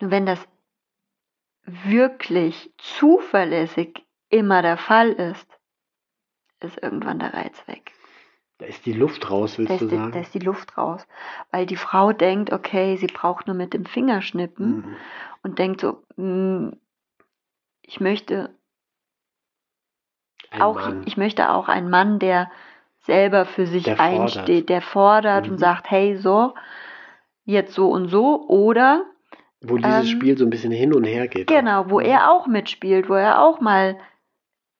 nur 0.00 0.10
wenn 0.10 0.26
das 0.26 0.46
wirklich 1.64 2.72
zuverlässig 2.78 4.04
immer 4.28 4.62
der 4.62 4.76
Fall 4.76 5.10
ist, 5.12 5.48
ist 6.60 6.80
irgendwann 6.82 7.18
der 7.18 7.34
Reiz 7.34 7.66
weg. 7.66 7.92
Da 8.62 8.68
ist 8.68 8.86
die 8.86 8.92
Luft 8.92 9.28
raus, 9.28 9.58
willst 9.58 9.80
du 9.80 9.86
die, 9.88 9.96
sagen? 9.96 10.12
da 10.12 10.20
ist 10.20 10.34
die 10.34 10.38
Luft 10.38 10.78
raus. 10.78 11.04
Weil 11.50 11.66
die 11.66 11.74
Frau 11.74 12.12
denkt, 12.12 12.52
okay, 12.52 12.96
sie 12.96 13.08
braucht 13.08 13.48
nur 13.48 13.56
mit 13.56 13.74
dem 13.74 13.84
Finger 13.86 14.22
schnippen 14.22 14.76
Mhm. 14.76 14.96
und 15.42 15.58
denkt 15.58 15.80
so, 15.80 16.00
"Mm, 16.14 16.68
ich 17.80 17.98
möchte 17.98 18.54
Ein 20.50 20.62
auch, 20.62 20.74
Mann. 20.76 21.02
ich 21.06 21.16
möchte 21.16 21.50
auch 21.50 21.66
einen 21.66 21.90
Mann, 21.90 22.20
der 22.20 22.52
selber 23.00 23.46
für 23.46 23.66
sich 23.66 23.82
Der 23.82 23.96
fordert. 23.96 24.36
einsteht, 24.36 24.68
der 24.68 24.80
fordert 24.80 25.46
Mhm. 25.46 25.54
und 25.54 25.58
sagt, 25.58 25.90
hey, 25.90 26.16
so, 26.16 26.54
jetzt 27.44 27.74
so 27.74 27.90
und 27.90 28.10
so, 28.10 28.46
oder 28.48 29.04
Wo 29.60 29.76
dieses 29.76 30.08
ähm, 30.08 30.20
Spiel 30.20 30.38
so 30.38 30.44
ein 30.44 30.50
bisschen 30.50 30.70
hin 30.70 30.94
und 30.94 31.02
her 31.02 31.26
geht. 31.26 31.48
genau, 31.48 31.90
wo 31.90 31.98
Mhm. 31.98 32.06
er 32.06 32.30
auch 32.30 32.46
mitspielt, 32.46 33.08
wo 33.08 33.14
er 33.14 33.42
auch 33.42 33.58
mal 33.60 33.98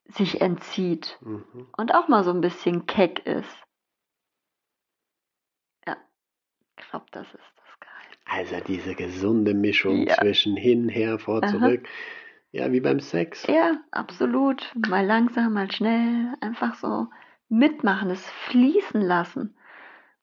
sich 0.04 0.40
entzieht 0.40 1.18
Mhm. 1.20 1.66
und 1.76 1.92
auch 1.96 2.06
mal 2.06 2.22
so 2.22 2.30
ein 2.30 2.40
bisschen 2.40 2.86
keck 2.86 3.26
ist. 3.26 3.58
Ja, 5.86 5.96
ich 6.78 6.82
glaube, 6.93 7.07
das 7.11 7.26
ist 7.26 7.53
das 7.57 7.80
Geil. 7.80 8.18
Also 8.26 8.64
diese 8.66 8.95
gesunde 8.95 9.55
Mischung 9.55 10.07
Ja. 10.07 10.14
zwischen 10.14 10.57
hin, 10.57 10.88
her, 10.88 11.18
vor, 11.18 11.43
Aha. 11.43 11.51
zurück. 11.51 11.88
Ja, 12.53 12.70
wie 12.70 12.80
beim 12.80 13.01
Sex. 13.01 13.47
Ja, 13.47 13.78
absolut. 13.90 14.70
Mal 14.88 15.07
langsam, 15.07 15.55
mal 15.55 15.72
schnell, 15.72 16.34
einfach 16.43 16.74
so 16.74 17.07
mitmachen, 17.49 18.11
es 18.11 18.28
fließen 18.49 19.01
lassen. 19.01 19.57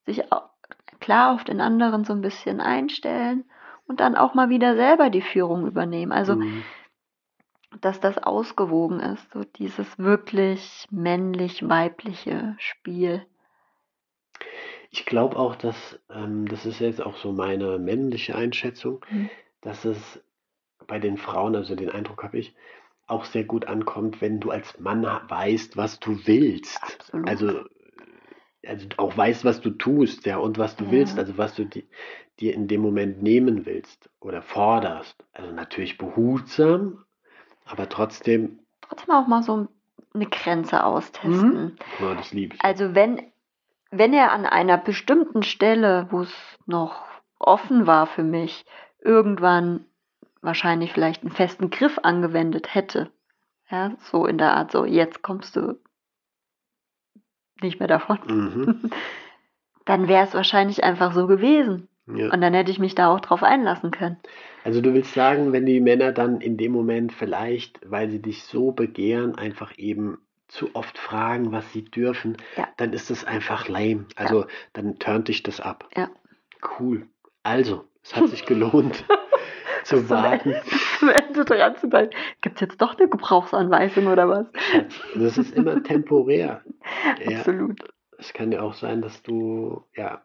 Sich 0.05 0.31
au- 0.31 0.47
klar 0.99 1.33
auf 1.33 1.43
den 1.43 1.59
anderen 1.59 2.03
so 2.05 2.13
ein 2.13 2.21
bisschen 2.21 2.61
einstellen 2.61 3.45
und 3.87 3.99
dann 3.99 4.15
auch 4.15 4.35
mal 4.35 4.49
wieder 4.49 4.75
selber 4.75 5.09
die 5.09 5.23
Führung 5.23 5.65
übernehmen. 5.65 6.11
Also, 6.11 6.35
Mhm. 6.35 6.63
dass 7.81 7.99
das 7.99 8.17
ausgewogen 8.19 8.99
ist, 8.99 9.31
so 9.31 9.43
dieses 9.43 9.97
wirklich 9.97 10.85
männlich-weibliche 10.91 12.55
Spiel. 12.59 13.25
Ich 14.91 15.05
glaube 15.05 15.37
auch, 15.37 15.55
dass, 15.55 15.99
ähm, 16.09 16.47
das 16.47 16.65
ist 16.65 16.79
jetzt 16.79 17.01
auch 17.01 17.17
so 17.17 17.31
meine 17.31 17.77
männliche 17.79 18.35
Einschätzung, 18.35 19.05
Mhm. 19.11 19.29
dass 19.61 19.85
es 19.85 20.19
bei 20.87 20.99
den 20.99 21.17
Frauen, 21.17 21.55
also 21.55 21.75
den 21.75 21.89
Eindruck 21.91 22.23
habe 22.23 22.39
ich, 22.39 22.55
auch 23.07 23.25
sehr 23.25 23.43
gut 23.43 23.65
ankommt, 23.65 24.21
wenn 24.21 24.39
du 24.39 24.51
als 24.51 24.79
Mann 24.79 25.05
ha- 25.05 25.23
weißt, 25.27 25.77
was 25.77 25.99
du 25.99 26.25
willst. 26.25 26.81
Absolut. 26.83 27.27
Also, 27.29 27.61
also 28.65 28.87
auch 28.97 29.15
weißt, 29.15 29.45
was 29.45 29.61
du 29.61 29.71
tust, 29.71 30.25
ja, 30.25 30.37
und 30.37 30.57
was 30.57 30.75
du 30.75 30.85
Ja. 30.85 30.91
willst, 30.91 31.17
also 31.17 31.37
was 31.37 31.55
du 31.55 31.65
di 31.65 31.87
dir 32.39 32.53
in 32.53 32.67
dem 32.69 32.81
Moment 32.81 33.21
nehmen 33.21 33.65
willst 33.65 34.09
oder 34.21 34.41
forderst. 34.41 35.23
Also 35.33 35.51
natürlich 35.51 35.97
behutsam, 35.97 37.03
aber 37.65 37.89
trotzdem, 37.89 38.59
Trotzdem 38.81 39.13
auch 39.13 39.27
mal 39.27 39.43
so 39.43 39.67
eine 40.13 40.25
Grenze 40.27 40.83
austesten. 40.83 41.77
ja, 41.99 42.15
das 42.15 42.31
liebe 42.31 42.55
ich. 42.55 42.63
Also 42.63 42.95
wenn, 42.95 43.28
wenn 43.91 44.13
er 44.13 44.31
an 44.31 44.45
einer 44.45 44.77
bestimmten 44.77 45.43
Stelle, 45.43 46.07
wo 46.11 46.21
es 46.21 46.33
noch 46.65 47.03
offen 47.39 47.87
war 47.87 48.07
für 48.07 48.23
mich, 48.23 48.65
irgendwann 49.01 49.85
wahrscheinlich 50.41 50.93
vielleicht 50.93 51.23
einen 51.23 51.31
festen 51.31 51.69
Griff 51.69 51.99
angewendet 52.03 52.73
hätte, 52.73 53.11
ja, 53.69 53.93
so 53.99 54.25
in 54.25 54.37
der 54.37 54.53
Art, 54.53 54.71
so 54.71 54.85
jetzt 54.85 55.21
kommst 55.21 55.55
du 55.55 55.79
nicht 57.61 57.79
mehr 57.79 57.87
davon, 57.87 58.19
Mhm. 58.27 58.91
dann 59.85 60.07
wäre 60.07 60.23
es 60.25 60.33
wahrscheinlich 60.33 60.83
einfach 60.83 61.13
so 61.13 61.27
gewesen. 61.27 61.87
Ja. 62.07 62.31
Und 62.31 62.41
dann 62.41 62.53
hätte 62.53 62.71
ich 62.71 62.79
mich 62.79 62.95
da 62.95 63.09
auch 63.13 63.19
drauf 63.19 63.43
einlassen 63.43 63.91
können. 63.91 64.17
Also 64.63 64.81
du 64.81 64.93
willst 64.93 65.13
sagen, 65.13 65.51
wenn 65.53 65.65
die 65.65 65.79
Männer 65.79 66.11
dann 66.11 66.41
in 66.41 66.57
dem 66.57 66.71
Moment 66.71 67.13
vielleicht, 67.13 67.79
weil 67.89 68.09
sie 68.09 68.21
dich 68.21 68.43
so 68.43 68.71
begehren, 68.71 69.35
einfach 69.35 69.77
eben 69.77 70.19
zu 70.49 70.75
oft 70.75 70.97
fragen, 70.97 71.51
was 71.53 71.71
sie 71.71 71.85
dürfen, 71.85 72.35
Ja. 72.57 72.67
dann 72.77 72.91
ist 72.93 73.09
das 73.09 73.23
einfach 73.23 73.67
lame. 73.69 74.05
Also 74.15 74.45
dann 74.73 74.99
turnt 74.99 75.27
dich 75.29 75.41
das 75.43 75.61
ab. 75.61 75.87
Ja. 75.95 76.09
Cool. 76.79 77.07
Also, 77.43 77.85
es 78.03 78.15
hat 78.15 78.27
sich 78.27 78.45
gelohnt 78.45 79.05
zu 79.83 79.97
Zum 79.97 80.09
warten. 80.09 80.53
Am 81.01 81.09
Ende 81.09 81.45
dran 81.45 81.75
zu 81.77 81.87
bleiben. 81.87 82.09
Gibt 82.41 82.55
es 82.55 82.61
jetzt 82.61 82.81
doch 82.81 82.97
eine 82.97 83.07
Gebrauchsanweisung 83.07 84.07
oder 84.07 84.27
was? 84.27 84.47
Das 85.15 85.37
ist 85.37 85.55
immer 85.55 85.81
temporär. 85.81 86.61
Ja, 87.23 87.37
Absolut. 87.37 87.79
es 88.17 88.33
kann 88.33 88.51
ja 88.51 88.61
auch 88.61 88.73
sein, 88.73 89.01
dass 89.01 89.21
du, 89.21 89.83
ja, 89.95 90.21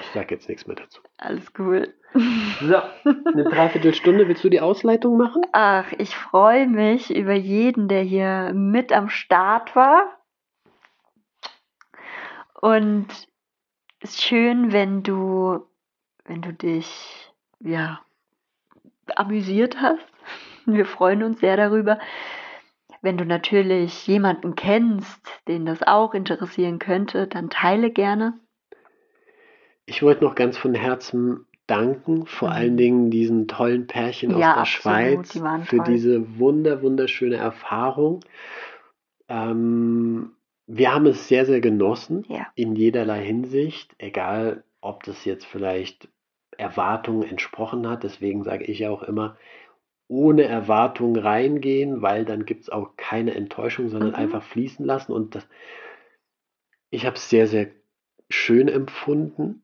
ich 0.00 0.06
sag 0.14 0.30
jetzt 0.30 0.48
nichts 0.48 0.66
mehr 0.66 0.76
dazu. 0.76 1.02
Alles 1.18 1.52
cool. 1.58 1.92
So, 2.12 2.76
eine 3.04 3.44
Dreiviertelstunde, 3.44 4.26
willst 4.26 4.42
du 4.42 4.48
die 4.48 4.60
Ausleitung 4.60 5.16
machen? 5.16 5.42
Ach, 5.52 5.92
ich 5.98 6.16
freue 6.16 6.66
mich 6.66 7.14
über 7.14 7.34
jeden, 7.34 7.86
der 7.86 8.02
hier 8.02 8.52
mit 8.52 8.92
am 8.92 9.08
Start 9.08 9.76
war. 9.76 10.18
Und 12.60 13.06
es 14.00 14.10
ist 14.10 14.22
schön, 14.22 14.72
wenn 14.72 15.02
du, 15.02 15.66
wenn 16.24 16.42
du 16.42 16.52
dich, 16.52 17.32
ja, 17.60 18.00
amüsiert 19.14 19.80
hast. 19.80 20.06
Wir 20.66 20.86
freuen 20.86 21.22
uns 21.22 21.40
sehr 21.40 21.56
darüber. 21.56 21.98
Wenn 23.02 23.16
du 23.16 23.24
natürlich 23.24 24.06
jemanden 24.06 24.54
kennst, 24.56 25.26
den 25.48 25.64
das 25.64 25.82
auch 25.82 26.12
interessieren 26.12 26.78
könnte, 26.78 27.26
dann 27.26 27.48
teile 27.50 27.90
gerne. 27.90 28.38
Ich 29.86 30.02
wollte 30.02 30.24
noch 30.24 30.34
ganz 30.34 30.58
von 30.58 30.74
Herzen 30.74 31.46
danken, 31.70 32.26
vor 32.26 32.48
mhm. 32.48 32.54
allen 32.54 32.76
Dingen 32.76 33.10
diesen 33.10 33.48
tollen 33.48 33.86
Pärchen 33.86 34.30
ja, 34.30 34.36
aus 34.36 34.40
der 34.40 34.56
absolut, 34.56 34.68
Schweiz 34.68 35.32
die 35.32 35.66
für 35.66 35.76
toll. 35.76 35.86
diese 35.86 36.38
wunder 36.38 36.82
wunderschöne 36.82 37.36
Erfahrung. 37.36 38.20
Ähm, 39.28 40.32
wir 40.66 40.94
haben 40.94 41.06
es 41.06 41.28
sehr, 41.28 41.46
sehr 41.46 41.60
genossen 41.60 42.24
ja. 42.28 42.46
in 42.54 42.76
jederlei 42.76 43.24
Hinsicht, 43.24 43.94
egal 43.98 44.64
ob 44.80 45.02
das 45.04 45.24
jetzt 45.24 45.44
vielleicht 45.46 46.08
Erwartungen 46.56 47.28
entsprochen 47.28 47.88
hat. 47.88 48.04
Deswegen 48.04 48.44
sage 48.44 48.64
ich 48.64 48.86
auch 48.86 49.02
immer, 49.02 49.36
ohne 50.08 50.42
Erwartung 50.44 51.16
reingehen, 51.16 52.02
weil 52.02 52.24
dann 52.24 52.44
gibt 52.44 52.62
es 52.62 52.70
auch 52.70 52.96
keine 52.96 53.34
Enttäuschung, 53.34 53.88
sondern 53.88 54.10
mhm. 54.10 54.16
einfach 54.16 54.42
fließen 54.42 54.84
lassen. 54.84 55.12
Und 55.12 55.34
das, 55.34 55.48
ich 56.90 57.06
habe 57.06 57.16
es 57.16 57.30
sehr, 57.30 57.46
sehr 57.46 57.68
schön 58.28 58.68
empfunden. 58.68 59.62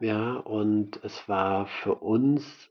Ja, 0.00 0.34
und 0.34 1.00
es 1.02 1.28
war 1.28 1.66
für 1.66 1.94
uns 1.94 2.70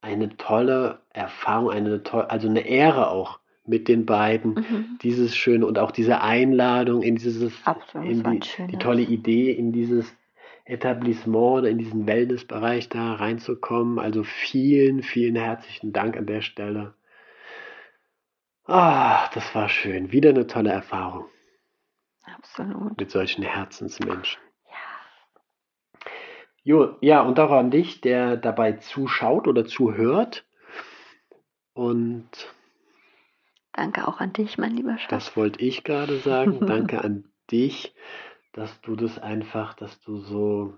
eine 0.00 0.36
tolle 0.36 1.00
Erfahrung, 1.10 1.70
eine 1.70 2.02
tolle, 2.02 2.30
also 2.30 2.48
eine 2.48 2.66
Ehre 2.66 3.10
auch 3.10 3.40
mit 3.66 3.88
den 3.88 4.06
beiden. 4.06 4.54
Mhm. 4.54 4.98
Dieses 5.02 5.34
schöne 5.36 5.66
und 5.66 5.78
auch 5.78 5.90
diese 5.90 6.20
Einladung 6.20 7.02
in 7.02 7.16
dieses, 7.16 7.66
Absolut, 7.66 8.08
in 8.08 8.22
die, 8.22 8.66
die 8.68 8.78
tolle 8.78 9.02
Idee, 9.02 9.50
in 9.52 9.72
dieses 9.72 10.14
Etablissement 10.66 11.58
oder 11.58 11.68
in 11.68 11.78
diesen 11.78 12.06
Wellnessbereich 12.06 12.88
da 12.88 13.14
reinzukommen. 13.14 13.98
Also 13.98 14.22
vielen, 14.22 15.02
vielen 15.02 15.36
herzlichen 15.36 15.92
Dank 15.92 16.16
an 16.16 16.26
der 16.26 16.42
Stelle. 16.42 16.94
Ah, 18.66 19.28
das 19.34 19.54
war 19.54 19.68
schön. 19.68 20.12
Wieder 20.12 20.30
eine 20.30 20.46
tolle 20.46 20.70
Erfahrung. 20.70 21.26
Absolut. 22.24 22.98
Mit 22.98 23.10
solchen 23.10 23.42
Herzensmenschen. 23.42 24.40
Ja. 26.64 26.74
Jo, 26.74 26.96
ja, 27.00 27.20
und 27.22 27.38
auch 27.38 27.50
an 27.50 27.70
dich, 27.70 28.00
der 28.00 28.36
dabei 28.36 28.72
zuschaut 28.72 29.46
oder 29.46 29.64
zuhört. 29.66 30.44
Und 31.74 32.28
Danke 33.72 34.06
auch 34.06 34.20
an 34.20 34.32
dich, 34.32 34.56
mein 34.56 34.76
lieber 34.76 34.96
Schatz. 34.96 35.10
Das 35.10 35.36
wollte 35.36 35.60
ich 35.60 35.84
gerade 35.84 36.18
sagen. 36.18 36.60
Danke 36.66 37.02
an 37.02 37.24
dich, 37.50 37.94
dass 38.52 38.80
du 38.80 38.96
das 38.96 39.18
einfach, 39.18 39.74
dass 39.74 40.00
du 40.00 40.18
so 40.18 40.74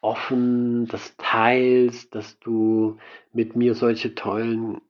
offen 0.00 0.86
das 0.86 1.16
teilst, 1.18 2.14
dass 2.14 2.38
du 2.38 2.98
mit 3.32 3.56
mir 3.56 3.74
solche 3.74 4.14
tollen 4.14 4.80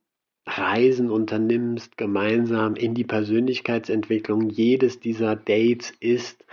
Reisen 0.46 1.10
unternimmst, 1.10 1.96
gemeinsam 1.96 2.76
in 2.76 2.94
die 2.94 3.04
Persönlichkeitsentwicklung. 3.04 4.48
Jedes 4.48 5.00
dieser 5.00 5.34
Dates 5.34 5.90
ist 5.98 6.44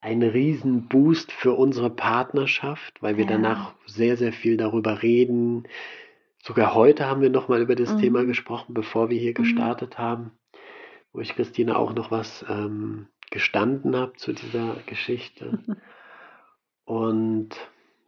ein 0.00 0.22
Riesenboost 0.22 1.32
für 1.32 1.54
unsere 1.54 1.90
Partnerschaft, 1.90 3.02
weil 3.02 3.16
wir 3.16 3.24
ja. 3.24 3.32
danach 3.32 3.74
sehr, 3.86 4.16
sehr 4.16 4.32
viel 4.32 4.56
darüber 4.56 5.02
reden, 5.02 5.66
Sogar 6.48 6.74
heute 6.74 7.06
haben 7.06 7.20
wir 7.20 7.30
nochmal 7.30 7.60
über 7.60 7.74
das 7.74 7.92
mhm. 7.92 7.98
Thema 7.98 8.24
gesprochen, 8.24 8.74
bevor 8.74 9.10
wir 9.10 9.18
hier 9.18 9.32
mhm. 9.32 9.42
gestartet 9.42 9.98
haben, 9.98 10.32
wo 11.12 11.20
ich 11.20 11.34
Christina 11.34 11.76
auch 11.76 11.92
noch 11.92 12.10
was 12.10 12.44
ähm, 12.48 13.08
gestanden 13.30 13.96
habe 13.96 14.14
zu 14.14 14.32
dieser 14.32 14.76
Geschichte. 14.86 15.58
Und 16.84 17.50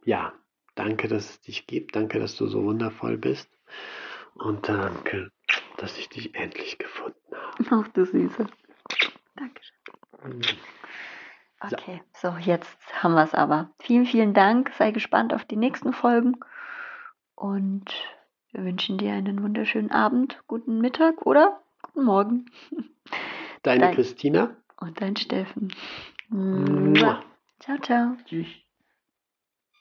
ja, 0.05 0.33
danke, 0.73 1.07
dass 1.07 1.29
es 1.29 1.41
dich 1.41 1.67
gibt. 1.67 1.95
Danke, 1.95 2.19
dass 2.19 2.35
du 2.35 2.47
so 2.47 2.63
wundervoll 2.63 3.17
bist. 3.17 3.47
Und 4.33 4.67
danke, 4.67 5.31
dass 5.77 5.99
ich 5.99 6.09
dich 6.09 6.33
endlich 6.33 6.79
gefunden 6.79 7.19
habe. 7.31 7.85
Ach, 7.85 7.87
du 7.89 8.05
Süße. 8.05 8.47
Dankeschön. 9.35 9.77
Mhm. 10.23 10.41
Okay, 11.63 12.01
so, 12.13 12.35
jetzt 12.39 12.77
haben 13.03 13.13
wir 13.13 13.23
es 13.23 13.33
aber. 13.33 13.69
Vielen, 13.79 14.05
vielen 14.05 14.33
Dank. 14.33 14.71
Sei 14.77 14.91
gespannt 14.91 15.33
auf 15.33 15.45
die 15.45 15.57
nächsten 15.57 15.93
Folgen. 15.93 16.39
Und 17.35 17.91
wir 18.51 18.63
wünschen 18.63 18.97
dir 18.97 19.13
einen 19.13 19.43
wunderschönen 19.43 19.91
Abend, 19.91 20.41
guten 20.47 20.79
Mittag 20.79 21.25
oder 21.25 21.61
guten 21.81 22.03
Morgen. 22.03 22.45
Deine 23.63 23.81
dein, 23.81 23.95
Christina. 23.95 24.55
Und 24.79 24.99
dein 25.01 25.15
Steffen. 25.15 25.73
Mua. 26.29 27.21
Ciao, 27.59 27.77
ciao. 27.77 28.15
Tschüss. 28.25 28.47